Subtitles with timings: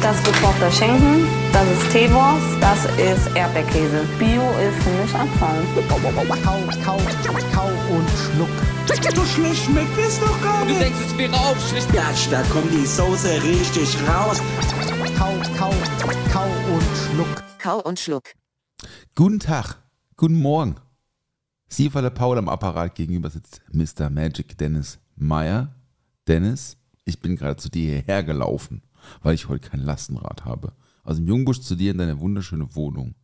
[0.00, 4.04] Das ist gekochter Schinken, das ist Teewurst, das ist Erdbeerkäse.
[4.18, 5.62] Bio ist für mich Abfall.
[5.88, 5.98] Kau,
[6.84, 6.98] kau,
[7.52, 8.48] kau und schluck.
[9.14, 10.80] So schlecht schmeckt es doch gar Du nicht.
[10.80, 11.92] denkst, es wäre aufschlicht.
[11.92, 14.40] Gatsch, da kommt die Soße richtig raus.
[15.18, 15.72] Kau, kau,
[16.32, 17.42] kau und schluck.
[17.58, 18.24] Kau und Schluck.
[19.16, 19.82] Guten Tag,
[20.16, 20.76] guten Morgen.
[21.68, 24.08] Sie von der Paul am Apparat gegenüber sitzt Mr.
[24.10, 25.74] Magic Dennis Meyer.
[26.28, 28.82] Dennis, ich bin gerade zu dir hierher gelaufen,
[29.22, 30.72] weil ich heute kein Lastenrad habe.
[31.04, 33.14] Aus dem Jungbusch zu dir in deine wunderschöne Wohnung.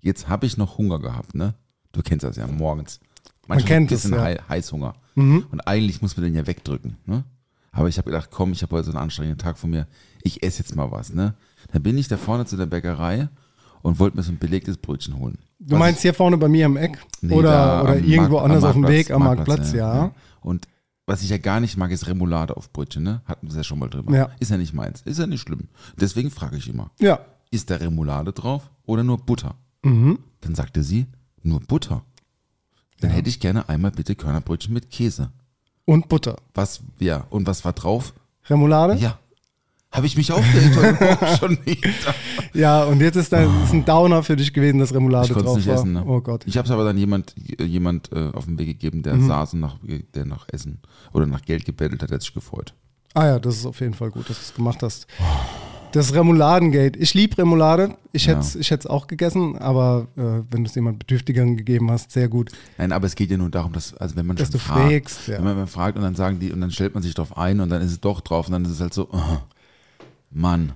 [0.00, 1.54] Jetzt habe ich noch Hunger gehabt, ne?
[1.92, 3.00] Du kennst das ja morgens.
[3.46, 4.22] Manchmal kennt ein es, bisschen ja.
[4.22, 4.94] Hei- Heißhunger.
[5.14, 7.24] Und eigentlich muss man den ja wegdrücken, ne?
[7.70, 9.86] Aber ich habe gedacht, komm, ich habe heute so einen anstrengenden Tag vor mir.
[10.22, 11.34] Ich esse jetzt mal was, ne?
[11.72, 13.28] Dann bin ich da vorne zu der Bäckerei
[13.82, 15.38] und wollte mir so ein belegtes Brötchen holen.
[15.58, 16.98] Du meinst hier vorne bei mir im Eck?
[17.20, 20.12] Nee, oder oder am irgendwo Markt- anders auf dem Marktplatz, Weg am Marktplatz, ja.
[20.40, 20.66] Und
[21.06, 23.22] was ich ja gar nicht mag, ist Remoulade auf Brötchen, ne?
[23.24, 24.14] Hatten wir ja schon mal drüber.
[24.16, 24.30] Ja.
[24.40, 25.02] Ist ja nicht meins.
[25.02, 25.68] Ist ja nicht schlimm.
[26.00, 27.20] Deswegen frage ich immer, Ja.
[27.50, 29.54] ist da Remoulade drauf oder nur Butter?
[29.82, 30.18] Mhm.
[30.40, 31.06] Dann sagte sie,
[31.42, 32.02] nur Butter.
[33.00, 35.32] Dann hätte ich gerne einmal bitte Körnerbrötchen mit Käse.
[35.84, 36.36] Und Butter.
[36.54, 38.14] Was, ja, und was war drauf?
[38.48, 38.94] Remoulade?
[38.96, 39.18] Ja.
[39.92, 41.84] Habe ich mich aufgeregt heute schon nicht.
[42.54, 45.56] Ja, und jetzt ist, da, ist ein Downer für dich gewesen, dass Remoulade Ich drauf
[45.56, 45.74] nicht war.
[45.74, 45.92] essen.
[45.92, 46.04] Ne?
[46.06, 46.44] Oh Gott.
[46.46, 49.26] Ich habe es aber dann jemand, jemand äh, auf den Weg gegeben, der Mhm.
[49.28, 49.76] saß und nach,
[50.14, 50.78] der nach Essen
[51.12, 52.72] oder nach Geld gebettelt hat, der hat sich gefreut.
[53.14, 55.06] Ah ja, das ist auf jeden Fall gut, dass du es gemacht hast.
[55.92, 56.98] Das Remouladengate.
[56.98, 57.96] Ich liebe Remoulade.
[58.12, 58.36] Ich Ja.
[58.42, 62.50] hätte es auch gegessen, aber äh, wenn du es jemand Bedürftigeren gegeben hast, sehr gut.
[62.78, 64.90] Nein, aber es geht ja nur darum, dass, also wenn man Dass schon du fragt,
[65.10, 65.36] fragst, ja.
[65.36, 67.68] wenn man fragt und dann sagen die, und dann stellt man sich drauf ein und
[67.68, 69.18] dann ist es doch drauf und dann ist es halt so, oh,
[70.32, 70.72] Mann.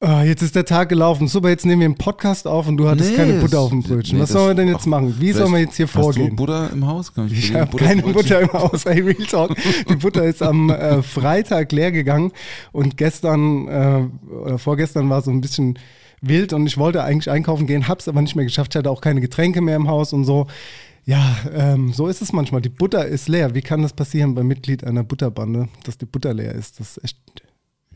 [0.00, 1.28] Ah, jetzt ist der Tag gelaufen.
[1.28, 3.82] Super, jetzt nehmen wir einen Podcast auf und du hattest Nee, keine Butter auf dem
[3.82, 4.18] Brötchen.
[4.18, 5.16] nee, Was sollen wir denn jetzt ach, machen?
[5.18, 6.36] Wie sollen wir jetzt hier Hast du vorgehen?
[6.36, 7.14] Butter im Haus?
[7.14, 9.56] Kann Ich dir habe keine Butter im Haus, ey, Real Talk.
[9.88, 12.32] Die Butter ist am äh, Freitag leer gegangen
[12.72, 15.78] und gestern äh, oder vorgestern war so ein bisschen
[16.20, 18.74] wild und ich wollte eigentlich einkaufen gehen, hab's aber nicht mehr geschafft.
[18.74, 20.48] Ich hatte auch keine Getränke mehr im Haus und so.
[21.06, 22.60] Ja, ähm, so ist es manchmal.
[22.60, 23.54] Die Butter ist leer.
[23.54, 26.78] Wie kann das passieren beim Mitglied einer Butterbande, dass die Butter leer ist?
[26.80, 27.18] Das ist echt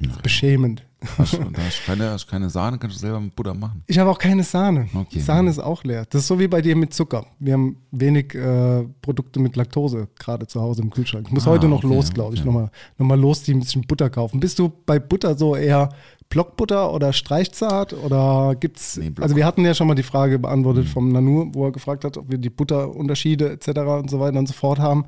[0.01, 0.85] das ist beschämend.
[1.17, 3.85] Hast du, da hast du keine, hast keine Sahne, kannst du selber mit Butter machen.
[3.87, 4.89] Ich habe auch keine Sahne.
[4.93, 5.21] Okay.
[5.21, 6.05] Sahne ist auch leer.
[6.11, 7.25] Das ist so wie bei dir mit Zucker.
[7.39, 11.27] Wir haben wenig äh, Produkte mit Laktose gerade zu Hause im Kühlschrank.
[11.29, 12.41] Ich muss Ah, heute noch okay, los, glaube ich.
[12.41, 12.49] okay.
[12.51, 14.41] Nochmal, nochmal los, die ein bisschen Butter kaufen.
[14.41, 15.89] Bist du bei Butter so eher
[16.31, 17.93] Blockbutter oder Streichzart?
[17.93, 18.97] Oder gibt's.
[18.97, 22.05] Nee, also, wir hatten ja schon mal die Frage beantwortet vom Nanu, wo er gefragt
[22.05, 23.69] hat, ob wir die Butterunterschiede etc.
[24.01, 25.05] und so weiter und so fort haben.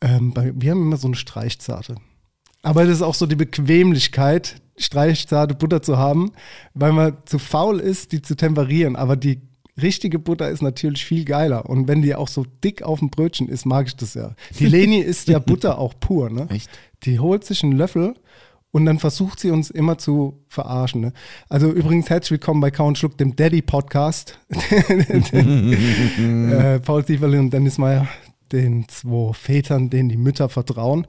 [0.00, 1.96] Ähm, bei, wir haben immer so eine Streichzarte.
[2.62, 6.32] Aber das ist auch so die Bequemlichkeit, streichzarte Butter zu haben,
[6.74, 8.96] weil man zu faul ist, die zu temperieren.
[8.96, 9.40] Aber die
[9.80, 11.68] richtige Butter ist natürlich viel geiler.
[11.68, 14.34] Und wenn die auch so dick auf dem Brötchen ist, mag ich das ja.
[14.58, 16.46] Die Leni isst ja Butter auch pur, ne?
[16.50, 16.70] Echt?
[17.02, 18.14] Die holt sich einen Löffel
[18.70, 21.00] und dann versucht sie uns immer zu verarschen.
[21.00, 21.12] Ne?
[21.48, 24.38] Also übrigens herzlich willkommen bei Count Schluck, dem Daddy-Podcast.
[25.30, 28.08] äh, Paul Sieferle und Dennis Meyer,
[28.52, 31.06] den zwei Vätern, denen die Mütter vertrauen.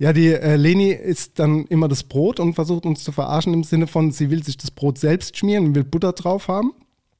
[0.00, 3.64] Ja, die äh, Leni isst dann immer das Brot und versucht uns zu verarschen im
[3.64, 6.72] Sinne von, sie will sich das Brot selbst schmieren und will Butter drauf haben.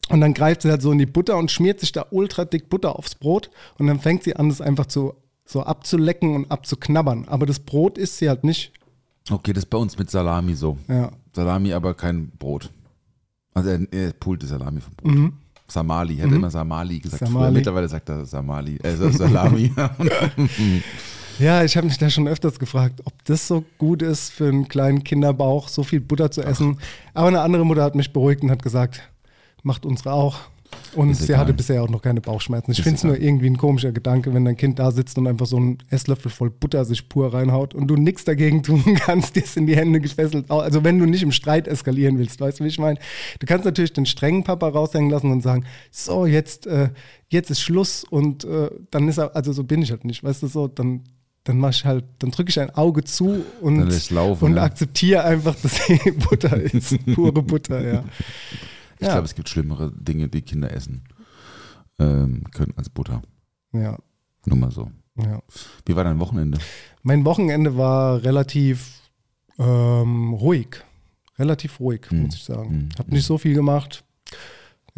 [0.09, 2.71] Und dann greift sie halt so in die Butter und schmiert sich da ultra dick
[2.71, 3.51] Butter aufs Brot.
[3.79, 5.13] Und dann fängt sie an, das einfach zu,
[5.45, 7.29] so abzulecken und abzuknabbern.
[7.29, 8.73] Aber das Brot isst sie halt nicht.
[9.31, 10.79] Okay, das ist bei uns mit Salami so.
[10.89, 11.11] Ja.
[11.37, 12.71] Salami, aber kein Brot.
[13.53, 15.15] Also er, er poolt die Salami vom Brot.
[15.15, 15.33] Mhm.
[15.69, 17.27] Samali, er hat immer Samali gesagt.
[17.27, 17.45] Samali.
[17.45, 19.71] Früher, mittlerweile sagt er Samali, äh, Salami.
[21.41, 24.69] Ja, ich habe mich da schon öfters gefragt, ob das so gut ist für einen
[24.69, 26.79] kleinen Kinderbauch, so viel Butter zu essen.
[27.15, 29.01] Aber eine andere Mutter hat mich beruhigt und hat gesagt,
[29.63, 30.39] macht unsere auch.
[30.95, 31.39] Und Ist sie egal.
[31.39, 32.73] hatte bisher auch noch keine Bauchschmerzen.
[32.73, 35.47] Ich finde es nur irgendwie ein komischer Gedanke, wenn dein Kind da sitzt und einfach
[35.47, 39.43] so einen Esslöffel voll Butter sich pur reinhaut und du nichts dagegen tun kannst, dir
[39.43, 40.51] ist in die Hände gefesselt.
[40.51, 42.99] Also wenn du nicht im Streit eskalieren willst, weißt du, wie ich meine?
[43.39, 46.91] Du kannst natürlich den strengen Papa raushängen lassen und sagen, so, jetzt, äh,
[47.29, 50.43] jetzt ist Schluss und äh, dann ist er, also so bin ich halt nicht, weißt
[50.43, 51.03] du, so, dann
[51.45, 54.63] dann mach ich halt, dann drücke ich ein Auge zu und, laufen, und ja.
[54.63, 55.99] akzeptiere einfach, dass sie
[56.29, 56.97] Butter ist.
[57.15, 58.05] Pure Butter, ja.
[58.99, 59.13] Ich Ja.
[59.15, 61.03] glaube, es gibt schlimmere Dinge, die Kinder essen
[61.99, 63.23] ähm, können als Butter.
[63.73, 63.99] Ja.
[64.47, 64.91] Nur mal so.
[65.17, 65.41] Ja.
[65.87, 66.59] Wie war dein Wochenende?
[67.03, 69.01] Mein Wochenende war relativ
[69.59, 70.83] ähm, ruhig.
[71.39, 72.23] Relativ ruhig, Hm.
[72.25, 72.69] muss ich sagen.
[72.71, 72.89] Hm.
[72.99, 74.05] Hab nicht so viel gemacht.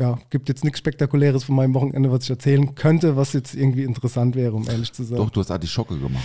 [0.03, 3.85] Ja, gibt jetzt nichts Spektakuläres von meinem Wochenende, was ich erzählen könnte, was jetzt irgendwie
[3.85, 5.17] interessant wäre, um ehrlich zu sein.
[5.17, 6.25] Doch, du hast Artischocke gemacht.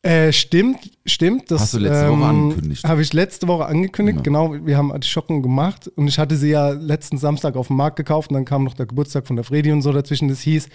[0.00, 1.50] Äh, stimmt, stimmt.
[1.50, 2.84] Das, Hast du letzte Woche angekündigt?
[2.84, 4.22] Habe ich letzte Woche angekündigt, Ja.
[4.22, 4.54] genau.
[4.64, 8.30] Wir haben Artischocken gemacht und ich hatte sie ja letzten Samstag auf dem Markt gekauft
[8.30, 10.28] und dann kam noch der Geburtstag von der Fredi und so dazwischen.
[10.28, 10.70] Das hieß,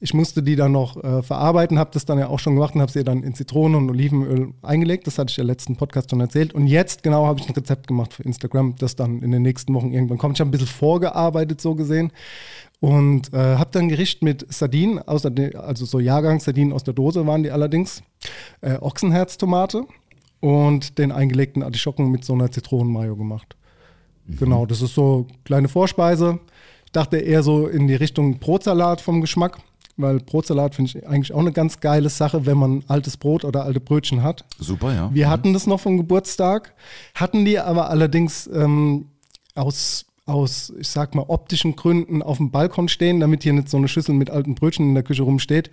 [0.00, 2.80] ich musste die dann noch äh, verarbeiten, habe das dann ja auch schon gemacht und
[2.80, 5.06] habe sie dann in Zitrone und Olivenöl eingelegt.
[5.08, 6.54] Das hatte ich ja letzten Podcast schon erzählt.
[6.54, 9.74] Und jetzt genau habe ich ein Rezept gemacht für Instagram, das dann in den nächsten
[9.74, 10.36] Wochen irgendwann kommt.
[10.36, 12.12] Ich habe ein bisschen vorgearbeitet, so gesehen.
[12.80, 16.94] Und äh, habe dann ein Gericht mit Sardinen, aus der, also so Jahrgangssardinen aus der
[16.94, 18.04] Dose waren die allerdings,
[18.60, 19.84] äh, Ochsenherztomate
[20.38, 23.56] und den eingelegten Artischocken mit so einer Zitronenmayo gemacht.
[24.28, 26.38] Genau, das ist so kleine Vorspeise.
[26.84, 29.58] Ich dachte eher so in die Richtung Brotsalat vom Geschmack,
[29.98, 33.64] weil Brotsalat finde ich eigentlich auch eine ganz geile Sache, wenn man altes Brot oder
[33.64, 34.44] alte Brötchen hat.
[34.58, 35.10] Super, ja.
[35.12, 36.72] Wir hatten das noch vom Geburtstag,
[37.14, 39.06] hatten die aber allerdings ähm,
[39.54, 43.76] aus, aus, ich sag mal, optischen Gründen auf dem Balkon stehen, damit hier nicht so
[43.76, 45.70] eine Schüssel mit alten Brötchen in der Küche rumsteht.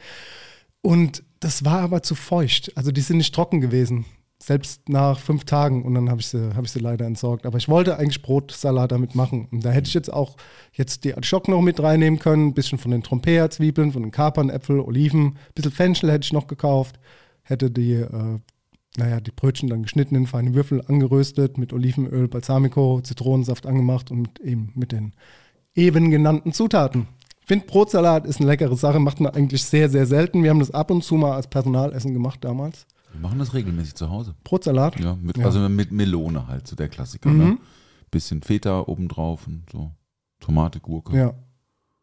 [0.82, 2.76] Und das war aber zu feucht.
[2.76, 4.06] Also die sind nicht trocken gewesen.
[4.38, 7.46] Selbst nach fünf Tagen und dann habe ich, sie, hab ich sie leider entsorgt.
[7.46, 9.48] Aber ich wollte eigentlich Brotsalat damit machen.
[9.52, 10.36] Und da hätte ich jetzt auch
[10.74, 12.48] jetzt die Artischocken noch mit reinnehmen können.
[12.48, 15.26] Ein bisschen von den Trompea-Zwiebeln, von den Kapern, Äpfel, Oliven.
[15.26, 17.00] Ein bisschen Fenchel hätte ich noch gekauft.
[17.44, 18.40] Hätte die, äh,
[18.98, 24.40] naja, die Brötchen dann geschnitten in feine Würfel, angeröstet, mit Olivenöl, Balsamico, Zitronensaft angemacht und
[24.42, 25.14] eben mit den
[25.76, 27.08] eben genannten Zutaten.
[27.42, 30.42] Ich finde, Brotsalat ist eine leckere Sache, macht man eigentlich sehr, sehr selten.
[30.42, 32.88] Wir haben das ab und zu mal als Personalessen gemacht damals.
[33.16, 34.36] Wir machen das regelmäßig zu Hause.
[34.44, 35.00] Brotsalat?
[35.00, 35.46] Ja, mit, Ja.
[35.46, 37.30] also mit Melone halt, so der Klassiker.
[37.30, 37.38] Mhm.
[37.38, 37.58] Ne?
[38.12, 39.92] Bisschen Feta obendrauf und so.
[40.40, 41.18] Tomate, Gurke.
[41.18, 41.34] Ja.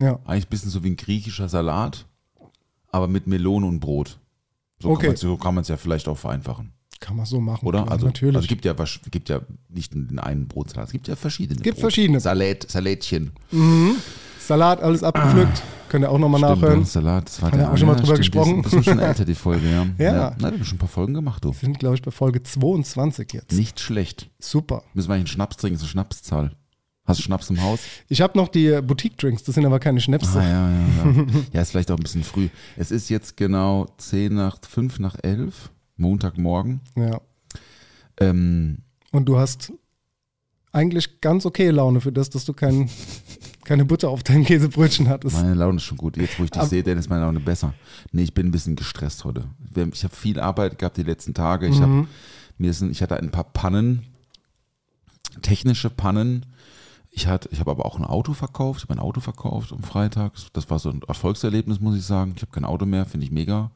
[0.00, 0.18] Ja.
[0.24, 2.06] Eigentlich ein bisschen so wie ein griechischer Salat,
[2.88, 4.18] aber mit Melone und Brot.
[4.80, 5.08] So Okay.
[5.08, 7.64] kann so man es ja vielleicht auch vereinfachen, Kann man so machen.
[7.66, 7.82] oder?
[7.82, 8.34] klar, also, natürlich.
[8.34, 8.74] Also es gibt ja,
[9.12, 11.60] gibt ja nicht den einen Brotsalat, es gibt ja verschiedene.
[11.60, 11.82] Gibt Brot.
[11.82, 12.18] verschiedene.
[12.18, 13.30] Salat, Salätchen.
[14.46, 15.62] Salat, alles abgepflückt.
[15.88, 16.80] Könnt ihr auch nochmal Stimmt, nachhören.
[16.80, 18.56] ja, Salat, das war Haben wir auch schon mal drüber ist gesprochen.
[18.56, 19.86] Ein bisschen schon älter, die Folge, ja.
[19.98, 20.34] Ja.
[20.38, 21.50] Na, du hast schon ein paar Folgen gemacht, du.
[21.50, 23.52] Wir sind, glaube ich, bei Folge 22 jetzt.
[23.52, 24.30] Nicht schlecht.
[24.38, 24.82] Super.
[24.94, 26.52] Müssen wir eigentlich einen Schnaps trinken, das ist eine Schnapszahl.
[27.04, 27.80] Hast du Schnaps im Haus?
[28.08, 30.38] Ich habe noch die äh, Boutique-Drinks, das sind aber keine Schnäpse.
[30.38, 31.24] Ah, ja, ja, ja.
[31.52, 32.48] ja, ist vielleicht auch ein bisschen früh.
[32.76, 36.80] Es ist jetzt genau 10 nach 5 nach 11, Montagmorgen.
[36.96, 37.20] ja.
[38.20, 38.78] Ähm,
[39.10, 39.72] Und du hast
[40.72, 42.88] eigentlich ganz okay Laune für das, dass du kein,
[43.64, 45.36] keine Butter auf deinem Käsebrötchen hattest.
[45.36, 46.16] meine Laune ist schon gut.
[46.16, 47.74] Jetzt, wo ich dich sehe, dann ist meine Laune besser.
[48.10, 49.44] Nee, ich bin ein bisschen gestresst heute.
[49.92, 51.66] Ich habe viel Arbeit gehabt die letzten Tage.
[51.68, 51.82] Ich, Mhm.
[52.02, 52.06] hab,
[52.58, 54.02] mir sind, ich hatte ein paar Pannen,
[55.42, 56.46] technische Pannen.
[57.10, 58.80] Ich, hatte, ich habe aber auch ein Auto verkauft.
[58.82, 60.32] Ich habe ein Auto verkauft am Freitag.
[60.54, 62.32] Das war so ein Erfolgserlebnis, muss ich sagen.
[62.36, 63.70] Ich habe kein Auto mehr, finde ich mega.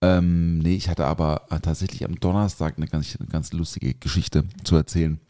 [0.00, 4.74] Ähm, nee, ich hatte aber tatsächlich am Donnerstag eine ganz, eine ganz lustige Geschichte zu
[4.74, 5.20] erzählen.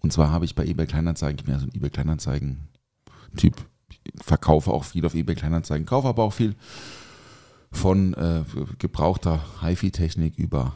[0.00, 3.56] Und zwar habe ich bei eBay Kleinanzeigen, ich bin ja so ein eBay Kleinanzeigen-Typ,
[4.22, 6.54] verkaufe auch viel auf eBay Kleinanzeigen, kaufe aber auch viel
[7.72, 8.44] von äh,
[8.78, 10.74] gebrauchter HiFi-Technik über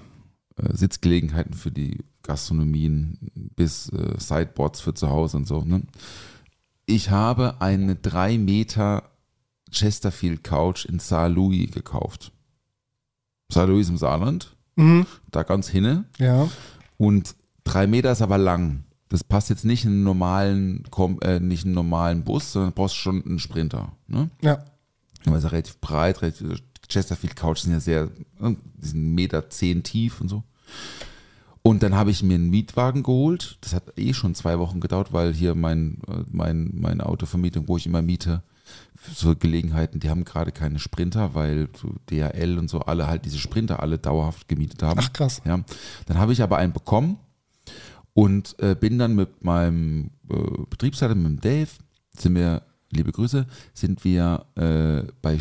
[0.57, 3.19] äh, Sitzgelegenheiten für die Gastronomien
[3.57, 5.63] bis äh, Sideboards für zu Hause und so.
[5.65, 5.83] Ne?
[6.87, 9.05] Ich habe eine 3 Meter
[9.71, 12.33] Chesterfield Couch in Saarlouis gekauft.
[13.51, 15.06] Saarlouis ist im Saarland, Mhm.
[15.31, 16.05] da ganz hinne.
[16.19, 16.49] Ja.
[16.99, 18.85] Und drei Meter ist aber lang.
[19.13, 20.85] Das passt jetzt nicht in einen normalen,
[21.21, 23.93] äh, nicht in einen normalen Bus, sondern du brauchst schon einen Sprinter.
[24.09, 24.31] Ne?
[24.41, 24.65] Ja.
[25.27, 28.09] Aber ist ja relativ breit, relativ, Chesterfield Couch sind ja sehr,
[28.41, 30.45] ne, die sind Meter zehn tief und so.
[31.61, 33.59] Und dann habe ich mir einen Mietwagen geholt.
[33.61, 37.77] Das hat eh schon zwei Wochen gedauert, weil hier mein, äh, mein, meine Autovermietung, wo
[37.77, 38.43] ich immer miete,
[38.97, 43.27] für so Gelegenheiten, die haben gerade keine Sprinter, weil so DHL und so alle halt
[43.27, 45.01] diese Sprinter alle dauerhaft gemietet haben.
[45.03, 45.43] Ach krass.
[45.45, 45.63] Ja,
[46.07, 47.19] dann habe ich aber einen bekommen
[48.15, 50.37] und äh, bin dann mit meinem äh,
[50.69, 51.69] Betriebsleiter, mit dem Dave,
[52.17, 55.39] sind wir, liebe Grüße, sind wir äh, bei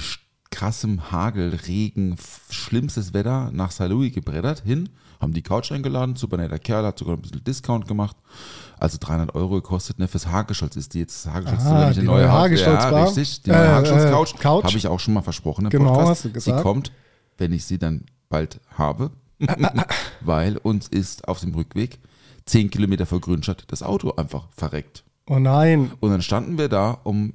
[0.50, 2.16] krassem Hagel, Regen,
[2.50, 3.88] schlimmstes Wetter nach St.
[3.88, 4.90] Louis gebreddert hin,
[5.22, 8.18] haben die Couch eingeladen, super netter Kerl, hat sogar ein bisschen Discount gemacht,
[8.80, 12.06] also 300 Euro gekostet, ne, fürs Hagelscholz ist die jetzt, Hagelscholz ist Ah, nämlich die
[12.06, 14.64] neue neue Hagelscholz ja, richtig, die neue Äh, Hagelscholz äh, Couch, Couch.
[14.66, 16.58] habe ich auch schon mal versprochen im Genau, Podcast, hast du gesagt.
[16.58, 16.92] sie kommt,
[17.38, 19.12] wenn ich sie dann bald habe,
[20.22, 22.00] weil uns ist auf dem Rückweg
[22.52, 25.06] 10 Kilometer vor Grünstadt das Auto einfach verreckt.
[25.26, 25.92] Oh nein.
[26.02, 27.34] Und dann standen wir da um,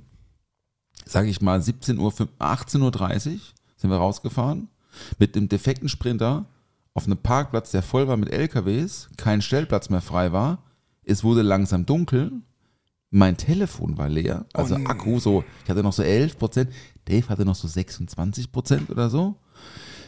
[1.06, 3.40] sage ich mal, 17 Uhr, 18.30 Uhr
[3.76, 4.68] sind wir rausgefahren
[5.18, 6.44] mit dem defekten Sprinter
[6.92, 10.62] auf einem Parkplatz, der voll war mit LKWs, kein Stellplatz mehr frei war.
[11.02, 12.32] Es wurde langsam dunkel.
[13.10, 16.72] Mein Telefon war leer, also Akku so, ich hatte noch so 11 Prozent,
[17.06, 19.36] Dave hatte noch so 26 Prozent oder so.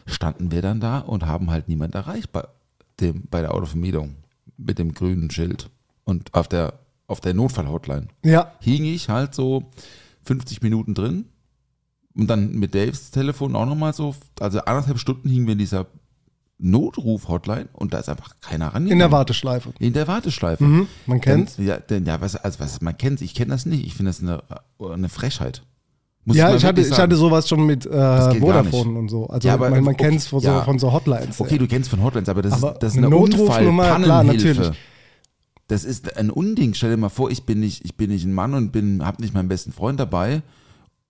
[0.05, 2.47] standen wir dann da und haben halt niemand erreicht bei,
[3.01, 4.17] dem, bei der Autovermietung
[4.59, 5.71] mit dem grünen Schild
[6.05, 6.75] und auf der,
[7.07, 8.09] auf der Notfall-Hotline.
[8.25, 9.71] Ja, Hing ich halt so
[10.25, 11.27] 50 Minuten drin
[12.15, 15.87] und dann mit Daves Telefon auch nochmal so, also anderthalb Stunden hingen wir in dieser
[16.59, 18.93] Notruf-Hotline und da ist einfach keiner rangegangen.
[18.93, 19.73] in der Warteschleife.
[19.79, 20.65] In der Warteschleife.
[20.65, 21.57] Mhm, man kennt's.
[21.57, 23.87] Dann, ja, denn, ja, was, also was, man kennt Ich kenne das nicht.
[23.87, 24.43] Ich finde das eine,
[24.81, 25.63] eine Frechheit.
[26.29, 27.91] Muss Ja, ich hatte, ich hatte sowas schon mit äh,
[28.39, 29.27] Vodafone und so.
[29.29, 30.63] Also Ja, aber- man, man okay, kennt es von, so, ja.
[30.63, 31.41] von so Hotlines.
[31.41, 34.23] Okay, du kennst von Hotlines, aber das, Aber ist, das ist eine eine Notrufnummer, klar,
[34.25, 34.71] natürlich.
[35.69, 36.75] Das ist ein Unding.
[36.75, 39.21] Stell dir mal vor, ich bin nicht, ich bin nicht ein Mann und bin, habe
[39.23, 40.43] nicht meinen besten Freund dabei,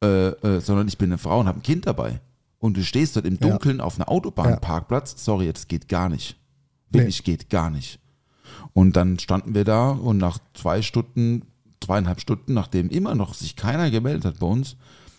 [0.03, 2.21] äh, äh, sondern ich bin eine Frau und habe ein Kind dabei.
[2.61, 3.49] Und du stehst dort im Ja.
[3.49, 5.25] Dunkeln auf einem Autobahnparkplatz.
[5.25, 6.37] Sorry, das geht gar nicht.
[6.91, 7.01] Nee.
[7.01, 7.99] Wirklich geht gar nicht.
[8.73, 11.43] Und dann standen wir da und nach zwei Stunden,
[11.85, 14.77] zweieinhalb Stunden, nachdem immer noch sich keiner gemeldet hat bei uns,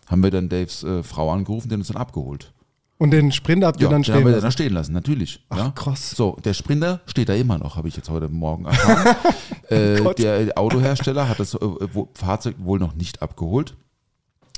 [0.10, 2.52] haben wir dann Daves äh, Frau angerufen, die uns dann abgeholt.
[2.98, 4.42] Und den Sprinter habt ihr Ja, dann den stehen haben wir lassen.
[4.42, 5.46] dann stehen lassen, natürlich.
[5.48, 5.72] Ach, ja.
[5.72, 6.12] krass.
[6.12, 9.16] So, der Sprinter steht da immer noch, habe ich jetzt heute Morgen erfahren.
[9.70, 10.20] äh, Gott.
[10.20, 13.78] der Autohersteller hat das äh, wo, Fahrzeug wohl noch nicht abgeholt.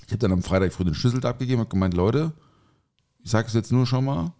[0.07, 2.31] Ich habe dann am Freitag früh den Schlüssel abgegeben und gemeint, Leute,
[3.23, 4.33] ich sage es jetzt nur schon mal,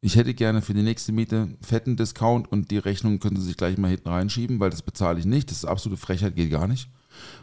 [0.00, 3.46] ich hätte gerne für die nächste Miete einen fetten Discount und die Rechnung können Sie
[3.46, 5.50] sich gleich mal hinten reinschieben, weil das bezahle ich nicht.
[5.50, 6.88] Das ist absolute Frechheit, geht gar nicht.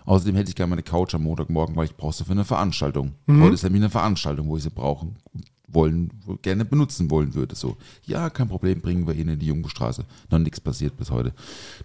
[0.06, 3.14] Außerdem hätte ich gerne meine Couch am Montagmorgen, weil ich brauche sie für eine Veranstaltung.
[3.28, 5.16] Heute ist nämlich eine Veranstaltung, wo ich sie brauchen
[5.72, 6.10] wollen,
[6.42, 7.54] gerne benutzen wollen würde.
[7.56, 10.04] So, ja, kein Problem, bringen wir Ihnen in die Jungenstraße.
[10.32, 11.32] Noch nichts passiert bis heute.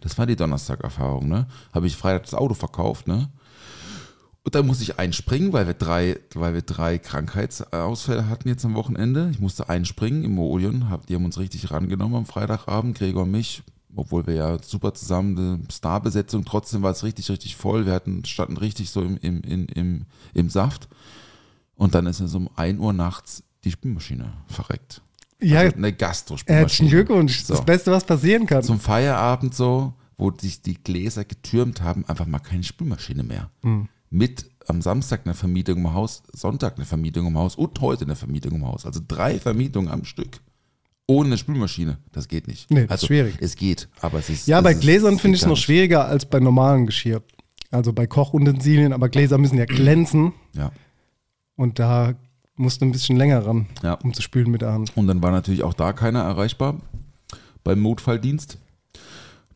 [0.01, 1.47] Das war die Donnerstag-Erfahrung, ne?
[1.73, 3.29] Habe ich Freitag das Auto verkauft, ne?
[4.43, 8.75] Und dann musste ich einspringen, weil wir drei, weil wir drei Krankheitsausfälle hatten jetzt am
[8.75, 9.29] Wochenende.
[9.31, 10.91] Ich musste einspringen im Odeon.
[10.91, 13.63] Hab- Die haben uns richtig rangenommen am Freitagabend, Gregor und mich.
[13.97, 17.87] Obwohl wir ja super zusammen, eine Starbesetzung, trotzdem war es richtig, richtig voll.
[17.87, 20.89] Wir hatten, standen richtig so im, im, im, im, im Saft.
[21.77, 25.01] Und dann ist es um 1 Uhr nachts die Spülmaschine verreckt.
[25.41, 26.61] Ja, also eine Gastro-Spülmaschine.
[26.61, 27.45] herzlichen Glückwunsch.
[27.45, 27.55] So.
[27.55, 28.63] Das Beste, was passieren kann.
[28.63, 33.51] Zum Feierabend so, wo sich die Gläser getürmt haben, einfach mal keine Spülmaschine mehr.
[33.63, 33.89] Hm.
[34.11, 38.17] Mit am Samstag eine Vermietung im Haus, Sonntag eine Vermietung im Haus und heute eine
[38.17, 38.87] Vermietung im Haus.
[38.87, 40.41] Also drei Vermietungen am Stück.
[41.07, 41.99] Ohne eine Spülmaschine.
[42.13, 42.71] Das geht nicht.
[42.71, 43.35] Nee, das also, ist schwierig.
[43.41, 44.47] Es geht, aber es ist.
[44.47, 47.23] ja, es bei ist- Gläsern finde ich es noch schwieriger als bei normalem Geschirr.
[47.71, 50.71] Also bei Kochutensilien, aber Gläser müssen ja glänzen Ja.
[51.57, 52.15] und da
[52.57, 53.95] musst du ein bisschen länger ran, Ja.
[53.95, 54.97] um zu spülen mit der Hand.
[54.97, 56.77] Und dann war natürlich auch da keiner erreichbar
[57.65, 58.59] beim Notfalldienst.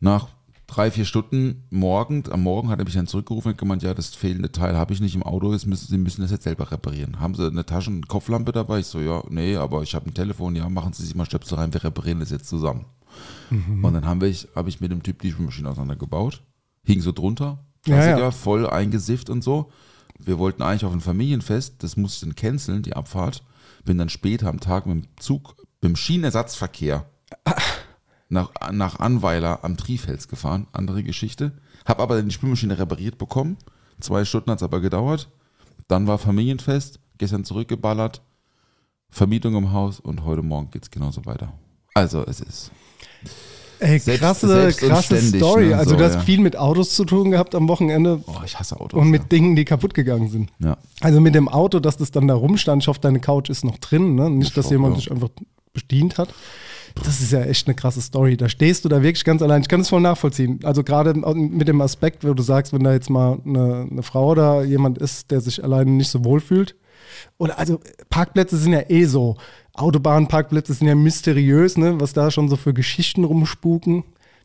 [0.01, 0.27] Nach
[0.69, 4.15] drei, vier Stunden morgen, am Morgen hat er mich dann zurückgerufen und gemeint, ja, das
[4.15, 7.19] fehlende Teil habe ich nicht im Auto, das müssen, Sie müssen das jetzt selber reparieren.
[7.19, 8.79] Haben Sie eine Taschenkopflampe dabei?
[8.79, 11.57] Ich so, ja, nee, aber ich habe ein Telefon, ja, machen Sie sich mal Stöpsel
[11.57, 12.85] rein, wir reparieren das jetzt zusammen.
[13.49, 16.43] Und dann haben wir, habe ich mit dem Typ die Spülmaschine auseinandergebaut,
[16.83, 18.31] hing so drunter, Ja, Klassiker, ja.
[18.31, 19.71] voll eingesifft und so.
[20.19, 23.43] Wir wollten eigentlich auf ein Familienfest, das musste ich dann canceln, die Abfahrt.
[23.85, 27.05] Bin dann später am Tag mit dem Zug, mit dem Schienenersatzverkehr
[28.29, 31.51] nach, nach Anweiler am Trifels gefahren, andere Geschichte.
[31.85, 33.57] Hab aber die Spülmaschine repariert bekommen.
[33.99, 35.29] Zwei Stunden hat es aber gedauert.
[35.87, 38.21] Dann war Familienfest, gestern zurückgeballert,
[39.09, 41.51] Vermietung im Haus und heute Morgen geht es genauso weiter.
[41.95, 42.71] Also es ist.
[43.79, 45.67] Ey, Selbst- krasse, selbst krasse Story.
[45.69, 45.77] ne?
[45.77, 46.19] also So, du hast ja.
[46.21, 48.99] viel mit Autos zu tun gehabt am Wochenende Oh, ich hasse Autos.
[48.99, 50.51] und mit Dingen, die kaputt gegangen sind.
[50.59, 50.77] ja.
[50.99, 53.77] Also mit dem Auto, dass das dann da rumstand, ich hoffe, deine Couch ist noch
[53.77, 54.29] drin, ne?
[54.29, 54.99] Nicht, Ich dass jemand ja.
[55.01, 55.29] sich einfach
[55.73, 56.33] bedient hat.
[56.95, 58.37] Das ist ja echt eine krasse Story.
[58.37, 59.61] Da stehst du da wirklich ganz allein.
[59.61, 60.59] Ich kann es voll nachvollziehen.
[60.63, 64.31] Also gerade mit dem Aspekt, wo du sagst, wenn da jetzt mal eine, eine Frau
[64.31, 66.75] oder jemand ist, der sich alleine nicht so wohl fühlt.
[67.37, 67.79] Oder also
[68.09, 69.37] Parkplätze sind ja eh so.
[69.73, 71.99] Autobahnparkplätze sind ja mysteriös, ne?
[71.99, 74.03] Was da schon so für Geschichten rumspuken.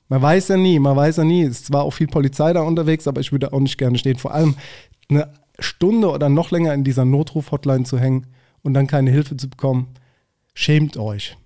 [0.08, 1.42] Man weiß ja nie, man weiß ja nie.
[1.42, 4.16] Es ist zwar auch viel Polizei da unterwegs, aber ich würde auch nicht gerne stehen.
[4.16, 4.54] Vor allem
[5.08, 8.26] eine Stunde oder noch länger in dieser Notruf-Hotline zu hängen
[8.62, 9.88] und dann keine Hilfe zu bekommen.
[10.54, 11.36] Schämt euch,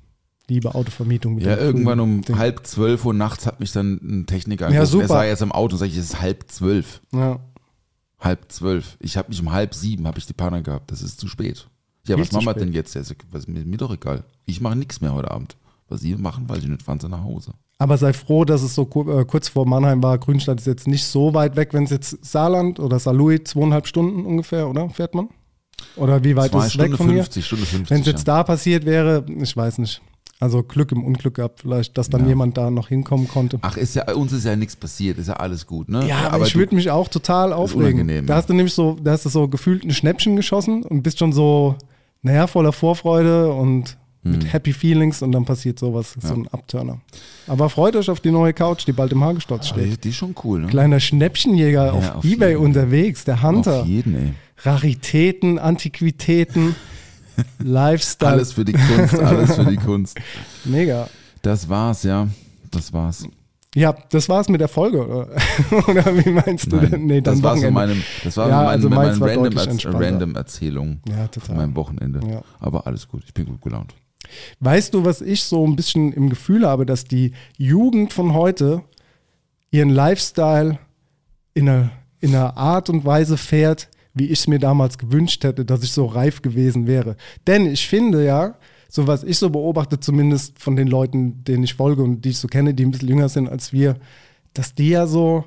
[0.48, 1.38] liebe Autovermietung.
[1.38, 2.38] Ja, irgendwann um Ding.
[2.38, 4.90] halb zwölf Uhr nachts hat mich dann ein Techniker Ja, angerufen.
[4.92, 5.02] super.
[5.02, 7.00] Er sah jetzt im Auto und sag ich, es ist halb zwölf.
[7.12, 7.40] Ja.
[8.18, 8.96] Halb zwölf.
[9.00, 10.90] Ich habe mich um halb sieben, habe ich die Panne gehabt.
[10.90, 11.68] Das ist zu spät.
[12.06, 12.96] Ja, Viel was machen wir denn jetzt?
[12.96, 14.24] Also, was, mir, mir doch egal.
[14.46, 15.56] Ich mache nichts mehr heute Abend.
[15.88, 16.82] Was Sie machen, weiß ich nicht.
[16.82, 17.52] Fahren Sie nach Hause.
[17.78, 20.18] Aber sei froh, dass es so äh, kurz vor Mannheim war.
[20.18, 24.26] Grünstadt ist jetzt nicht so weit weg, wenn es jetzt Saarland oder Saarlouis zweieinhalb Stunden
[24.26, 24.88] ungefähr, oder?
[24.90, 25.28] Fährt man?
[25.94, 27.22] Oder wie weit Zwei ist es Stunde weg von hier?
[27.22, 27.90] 50, Stunde 50.
[27.90, 28.36] Wenn es jetzt ja.
[28.36, 30.02] da passiert wäre, ich weiß nicht.
[30.40, 32.28] Also Glück im Unglück gehabt, vielleicht, dass dann Ja.
[32.28, 33.58] jemand da noch hinkommen konnte.
[33.62, 35.18] Ach, ist ja, uns ist ja nichts passiert.
[35.18, 36.06] Ist ja alles gut, ne?
[36.06, 38.06] Ja, aber, ich würde mich auch total aufregen.
[38.06, 38.34] da ja.
[38.36, 41.32] hast du nämlich so, da hast du so gefühlt ein Schnäppchen geschossen und bist schon
[41.32, 41.74] so,
[42.22, 47.00] naja, voller Vorfreude und mit Happy Feelings und dann passiert sowas, so ein Abturner.
[47.46, 49.92] Aber freut euch auf die neue Couch, die bald im Hagestotz steht.
[49.92, 50.66] Die, die ist schon cool, ne?
[50.66, 52.62] Kleiner Schnäppchenjäger auf, auf Ebay jeden.
[52.62, 53.80] unterwegs, der Hunter.
[53.82, 54.34] Auf jeden, ey.
[54.58, 56.74] Raritäten, Antiquitäten.
[57.58, 58.32] Lifestyle.
[58.32, 60.18] Alles für die Kunst, alles für die Kunst.
[60.64, 61.08] Mega.
[61.42, 62.28] Das war's, ja.
[62.70, 63.26] Das war's.
[63.74, 65.28] Ja, das war's mit der Folge, oder,
[65.88, 67.06] oder wie meinst du Nein, denn?
[67.06, 67.72] Nee, das dann war so Wochenende.
[67.94, 71.56] meine, das war Ja, meine, also meine, meins war random, random Erzählung Ja, von total.
[71.56, 72.20] meinem Wochenende.
[72.26, 72.42] Ja.
[72.60, 73.94] Aber alles gut, ich bin gut gelaunt.
[74.60, 78.82] Weißt du, was ich so ein bisschen im Gefühl habe, dass die Jugend von heute
[79.70, 80.78] ihren Lifestyle
[81.54, 81.90] in einer,
[82.20, 83.88] in einer Art und Weise fährt,
[84.18, 87.16] wie ich es mir damals gewünscht hätte, dass ich so reif gewesen wäre.
[87.46, 88.56] Denn ich finde ja,
[88.88, 92.38] so was ich so beobachte, zumindest von den Leuten, denen ich folge und die ich
[92.38, 93.96] so kenne, die ein bisschen jünger sind als wir,
[94.54, 95.44] dass die ja so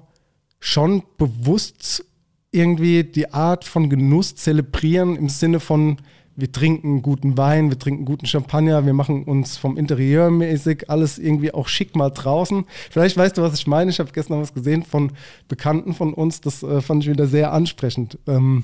[0.60, 2.06] schon bewusst
[2.52, 5.98] irgendwie die Art von Genuss zelebrieren im Sinne von,
[6.42, 11.20] wir trinken guten Wein, wir trinken guten Champagner, wir machen uns vom Interieur mäßig alles
[11.20, 12.66] irgendwie auch schick mal draußen.
[12.90, 13.92] Vielleicht weißt du, was ich meine.
[13.92, 15.12] Ich habe gestern was gesehen von
[15.48, 18.18] Bekannten von uns, das äh, fand ich wieder sehr ansprechend.
[18.28, 18.64] Ähm,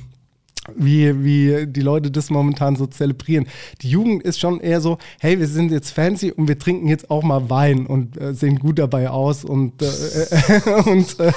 [0.75, 3.47] wie, wie die Leute das momentan so zelebrieren.
[3.81, 7.09] Die Jugend ist schon eher so, hey, wir sind jetzt fancy und wir trinken jetzt
[7.09, 11.31] auch mal Wein und äh, sehen gut dabei aus und, äh, äh, und äh,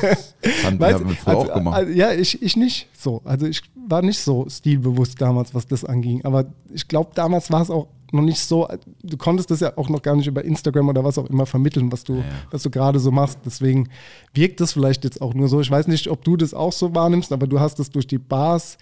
[0.64, 1.76] Haben du, wir früher also, auch gemacht.
[1.76, 3.22] Also, ja, ich, ich nicht so.
[3.24, 6.24] Also ich war nicht so stilbewusst damals, was das anging.
[6.24, 8.68] Aber ich glaube, damals war es auch noch nicht so,
[9.02, 11.92] du konntest das ja auch noch gar nicht über Instagram oder was auch immer vermitteln,
[11.92, 13.38] was du, was du gerade so machst.
[13.44, 13.88] Deswegen
[14.34, 15.60] wirkt das vielleicht jetzt auch nur so.
[15.60, 18.18] Ich weiß nicht, ob du das auch so wahrnimmst, aber du hast es durch die
[18.18, 18.78] Bars,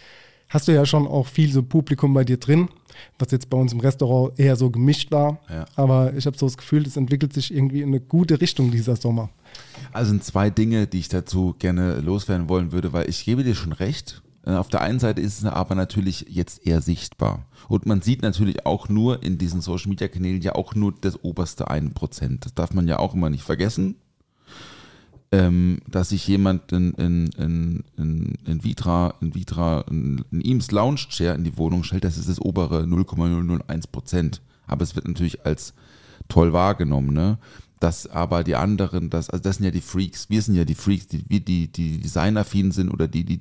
[0.49, 2.69] hast du ja schon auch viel so Publikum bei dir drin,
[3.19, 5.41] was jetzt bei uns im Restaurant eher so gemischt war.
[5.49, 5.67] Ja.
[5.77, 8.97] Aber ich habe so das Gefühl, es entwickelt sich irgendwie in eine gute Richtung dieser
[8.97, 9.31] Sommer.
[9.93, 13.55] Also sind zwei Dinge, die ich dazu gerne loswerden wollen würde, weil ich gebe dir
[13.55, 14.23] schon recht.
[14.47, 17.47] Äh, Auf der einen Seite ist es aber natürlich jetzt eher sichtbar.
[17.69, 21.23] Und man sieht natürlich auch nur in diesen Social Media Kanälen ja auch nur das
[21.23, 22.39] oberste 1%.
[22.41, 23.97] Das darf man ja auch immer nicht vergessen.
[25.31, 31.07] Ähm, dass sich jemand in, in, in, in, in Vitra, in Vitra, in, Eames Lounge
[31.11, 34.41] Chair in die Wohnung stellt, das ist das obere 0,001%.
[34.67, 35.75] Aber es wird natürlich als
[36.29, 37.39] toll wahrgenommen, ne?
[37.79, 40.75] Dass aber die anderen, das, also das sind ja die Freaks, wir sind ja die
[40.75, 43.41] Freaks, die, die, die designaffin sind oder die, die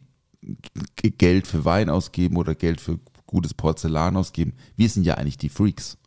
[1.18, 4.54] Geld für Wein ausgeben oder Geld für gutes Porzellan ausgeben.
[4.76, 5.98] Wir sind ja eigentlich die Freaks.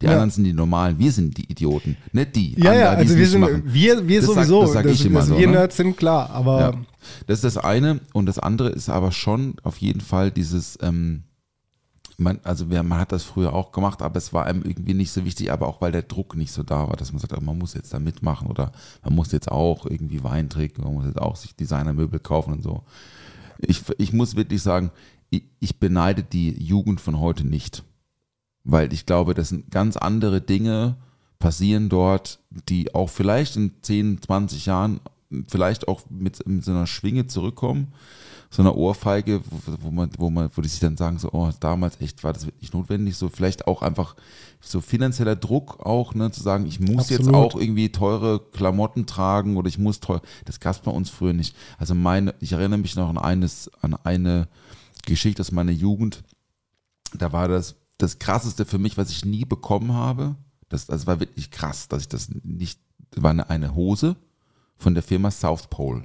[0.00, 0.12] Die Ja.
[0.12, 2.52] anderen sind die Normalen, wir sind die Idioten, nicht die.
[2.60, 3.62] Ja, ja, anderen, es also wir sind, machen.
[3.66, 5.52] wir, wir Das sag- sowieso, das sag ich immer dass so, wir ne?
[5.54, 6.72] Nerds sind, klar, aber Ja.
[7.26, 8.00] Das ist das eine.
[8.12, 11.22] Und das andere ist aber schon auf jeden Fall dieses, ähm,
[12.18, 15.10] man, also wer, man hat das früher auch gemacht, aber es war einem irgendwie nicht
[15.12, 17.40] so wichtig, aber auch weil der Druck nicht so da war, dass man sagt, oh,
[17.40, 18.72] man muss jetzt da mitmachen oder
[19.04, 22.62] man muss jetzt auch irgendwie Wein trinken, man muss jetzt auch sich Designermöbel kaufen und
[22.62, 22.82] so.
[23.58, 24.90] Ich, ich muss wirklich sagen,
[25.30, 27.84] ich, ich beneide die Jugend von heute nicht.
[28.70, 30.96] Weil ich glaube, das sind ganz andere Dinge
[31.38, 35.00] passieren dort, die auch vielleicht in 10, 20 Jahren
[35.48, 37.88] vielleicht auch mit, mit so einer Schwinge zurückkommen,
[38.50, 41.50] so einer Ohrfeige, wo, wo man, wo man, wo die sich dann sagen, so, oh,
[41.60, 44.16] damals echt war das wirklich notwendig, so vielleicht auch einfach
[44.60, 47.54] so finanzieller Druck auch, ne, zu sagen, ich muss jetzt Absolut.
[47.54, 51.32] auch irgendwie teure Klamotten tragen oder ich muss teuer, das gab es bei uns früher
[51.32, 51.56] nicht.
[51.78, 54.46] Also meine, ich erinnere mich noch an eines, an eine
[55.06, 56.22] Geschichte aus meiner Jugend,
[57.14, 60.36] da war das das krasseste für mich, was ich nie bekommen habe.
[60.68, 62.80] Das, das war wirklich krass, dass ich das nicht,
[63.16, 64.16] war eine, eine Hose
[64.76, 66.02] von der Firma South Pole.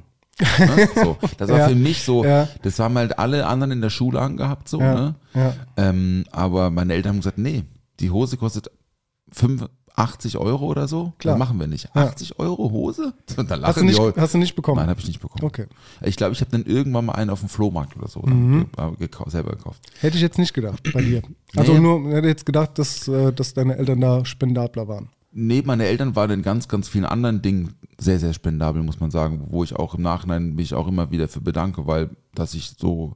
[0.59, 0.89] Ne?
[0.95, 2.47] So, das war Ja, für mich so, ja.
[2.63, 5.15] das haben halt alle anderen in der Schule angehabt, so, Ja, ne?
[5.77, 7.63] Ähm, aber meine Eltern haben gesagt, nee,
[7.99, 8.71] die Hose kostet
[9.95, 11.13] 85 Euro oder so.
[11.19, 11.35] Klar.
[11.35, 11.89] Das machen wir nicht.
[11.95, 12.03] Ja.
[12.07, 13.13] 80 Euro Hose?
[13.37, 14.21] Und dann hast, du lachen die nicht, heute.
[14.21, 14.77] hast du nicht bekommen?
[14.77, 15.43] Nein, habe ich nicht bekommen.
[15.45, 15.67] Okay.
[16.01, 19.07] Ich glaube, ich habe dann irgendwann mal einen auf dem Flohmarkt oder so dann ge-
[19.07, 19.81] gekau- selber gekauft.
[19.99, 21.21] Hätte ich jetzt nicht gedacht bei dir.
[21.55, 21.79] Also Nee.
[21.79, 25.09] nur, hätte jetzt gedacht, dass, äh, dass deine Eltern da Spendabler waren.
[25.35, 29.09] Nee, meine Eltern waren in ganz, ganz vielen anderen Dingen sehr, sehr spendabel, muss man
[29.09, 32.73] sagen, wo ich auch im Nachhinein mich auch immer wieder für bedanke, weil dass ich
[32.77, 33.15] so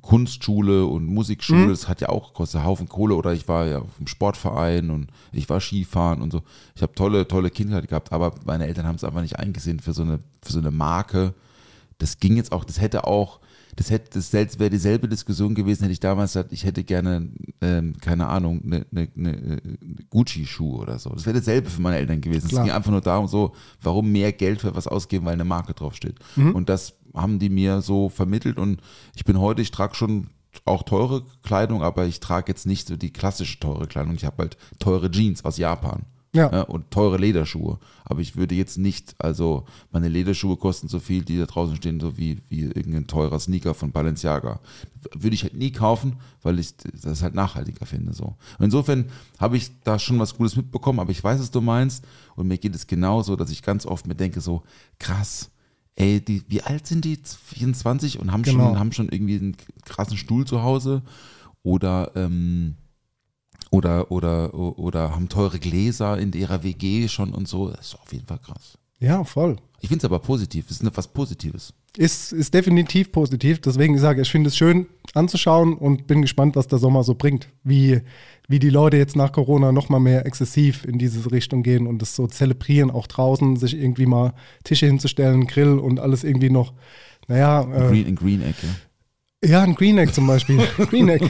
[0.00, 3.82] Kunstschule und Musikschule, das hat ja auch kostet einen Haufen Kohle oder ich war ja
[3.98, 6.42] im Sportverein und ich war Skifahren und so.
[6.74, 9.92] Ich habe tolle, tolle Kindheit gehabt, aber meine Eltern haben es einfach nicht eingesehen für
[9.92, 11.34] so eine, für so eine Marke.
[11.98, 13.40] Das ging jetzt auch, das hätte auch,
[13.76, 17.28] das hätte, das selbst wäre dieselbe Diskussion gewesen, hätte ich damals gesagt, ich hätte gerne,
[17.60, 19.62] ähm, keine Ahnung, eine, eine, eine
[20.10, 21.10] Gucci-Schuhe oder so.
[21.10, 22.48] Das wäre dasselbe für meine Eltern gewesen.
[22.48, 22.62] Klar.
[22.62, 25.72] Es ging einfach nur darum, so, warum mehr Geld für was ausgeben, weil eine Marke
[25.72, 26.18] draufsteht.
[26.36, 28.80] Und das haben die mir so vermittelt und
[29.14, 30.28] ich bin heute, ich trage schon
[30.64, 34.14] auch teure Kleidung, aber ich trage jetzt nicht so die klassische teure Kleidung.
[34.14, 36.02] Ich habe halt teure Jeans aus Japan.
[36.34, 36.62] Ja.
[36.62, 37.78] und teure Lederschuhe.
[38.04, 42.00] Aber ich würde jetzt nicht, also meine Lederschuhe kosten so viel, die da draußen stehen,
[42.00, 44.60] so wie, wie irgendein teurer Sneaker von Balenciaga.
[45.14, 48.14] Würde ich halt nie kaufen, weil ich das halt nachhaltiger finde.
[48.14, 48.36] So.
[48.58, 49.06] Und insofern
[49.38, 52.02] habe ich da schon was Gutes mitbekommen, aber ich weiß, was du meinst.
[52.34, 54.62] Und mir geht es genauso, dass ich ganz oft mir denke, so
[54.98, 55.50] krass,
[55.96, 57.18] ey, die, wie alt sind die?
[57.22, 58.68] 24 und haben, Genau.
[58.70, 61.02] schon, haben schon irgendwie einen krassen Stuhl zu Hause.
[61.62, 62.76] Oder ähm,
[63.72, 67.70] oder, oder, oder haben teure Gläser in ihrer WG schon und so.
[67.70, 68.78] Das ist auf jeden Fall krass.
[69.00, 69.56] Ja, voll.
[69.80, 70.66] Ich finde es aber positiv.
[70.70, 71.72] Es ist etwas Positives.
[71.96, 73.60] Ist, ist definitiv positiv.
[73.60, 77.14] Deswegen sage ich, ich finde es schön anzuschauen und bin gespannt, was der Sommer so
[77.14, 77.48] bringt.
[77.64, 78.00] Wie,
[78.46, 82.00] wie die Leute jetzt nach Corona noch mal mehr exzessiv in diese Richtung gehen und
[82.00, 86.74] das so zelebrieren, auch draußen, sich irgendwie mal Tische hinzustellen, Grill und alles irgendwie noch,
[87.26, 87.62] naja.
[87.62, 88.68] Äh, Green, in Green Egg, ja.
[89.44, 90.58] Ja, ein Green Egg zum Beispiel.
[90.90, 91.28] Green Egg.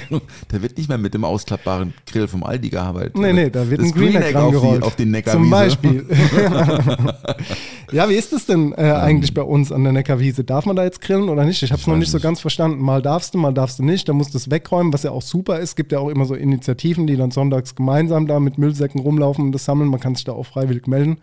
[0.48, 3.16] da wird nicht mehr mit dem ausklappbaren Grill vom Aldi gearbeitet.
[3.16, 5.42] Nee, nee, da wird das ein Green, Green Egg, auf, die, auf den Neckarwiese.
[5.42, 6.06] Zum Beispiel.
[7.92, 10.44] ja, wie ist es denn äh, eigentlich bei uns an der Neckarwiese?
[10.44, 11.62] Darf man da jetzt grillen oder nicht?
[11.62, 12.82] Ich habe es noch nicht so ganz verstanden.
[12.82, 14.06] Mal darfst du, mal darfst du nicht.
[14.06, 15.70] Da musst du es wegräumen, was ja auch super ist.
[15.70, 19.46] Es gibt ja auch immer so Initiativen, die dann sonntags gemeinsam da mit Müllsäcken rumlaufen
[19.46, 19.88] und das sammeln.
[19.88, 21.18] Man kann sich da auch freiwillig melden.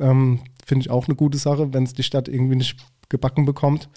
[0.00, 2.76] Ähm, Finde ich auch eine gute Sache, wenn es die Stadt irgendwie nicht
[3.12, 3.88] gebacken bekommt.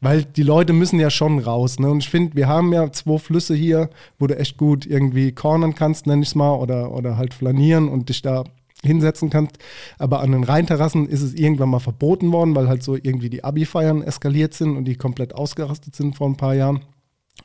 [0.00, 1.80] Weil die Leute müssen ja schon raus.
[1.80, 1.90] Ne?
[1.90, 5.74] Und ich finde, wir haben ja zwei Flüsse hier, wo du echt gut irgendwie cornern
[5.74, 8.44] kannst, nenne ich es mal, oder, oder halt flanieren und dich da
[8.84, 9.58] hinsetzen kannst.
[9.98, 13.42] Aber an den Rheinterrassen ist es irgendwann mal verboten worden, weil halt so irgendwie die
[13.42, 16.84] Abi-Feiern eskaliert sind und die komplett ausgerastet sind vor ein paar Jahren.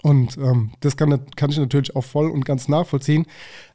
[0.02, 3.26] Und ähm, das kann, kann, ich natürlich auch voll und ganz nachvollziehen.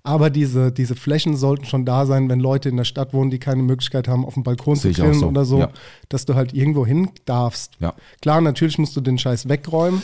[0.03, 3.39] Aber diese, diese Flächen sollten schon da sein, wenn Leute in der Stadt wohnen, die
[3.39, 5.29] keine Möglichkeit haben, auf dem Balkon zu grillen so.
[5.29, 5.71] oder so, ja.
[6.09, 7.73] dass du halt irgendwo hin darfst.
[7.81, 7.95] Ja.
[8.21, 10.03] Klar, natürlich musst du den Scheiß wegräumen.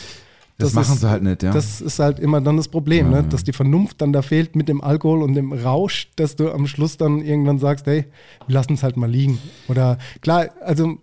[0.57, 1.51] Das, das machen ist, sie halt nicht, ja.
[1.51, 3.27] Das ist halt immer dann das Problem, ja, ne?
[3.27, 6.65] dass die Vernunft dann da fehlt mit dem Alkohol und dem Rausch, dass du am
[6.65, 8.05] Schluss dann irgendwann sagst, hey,
[8.47, 9.37] wir lassen es halt mal liegen.
[9.67, 10.97] Oder klar, also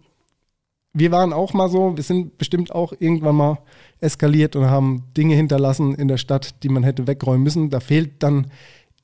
[0.95, 3.59] wir waren auch mal so, wir sind bestimmt auch irgendwann mal
[4.01, 7.71] eskaliert und haben Dinge hinterlassen in der Stadt, die man hätte wegräumen müssen.
[7.71, 8.49] Da fehlt dann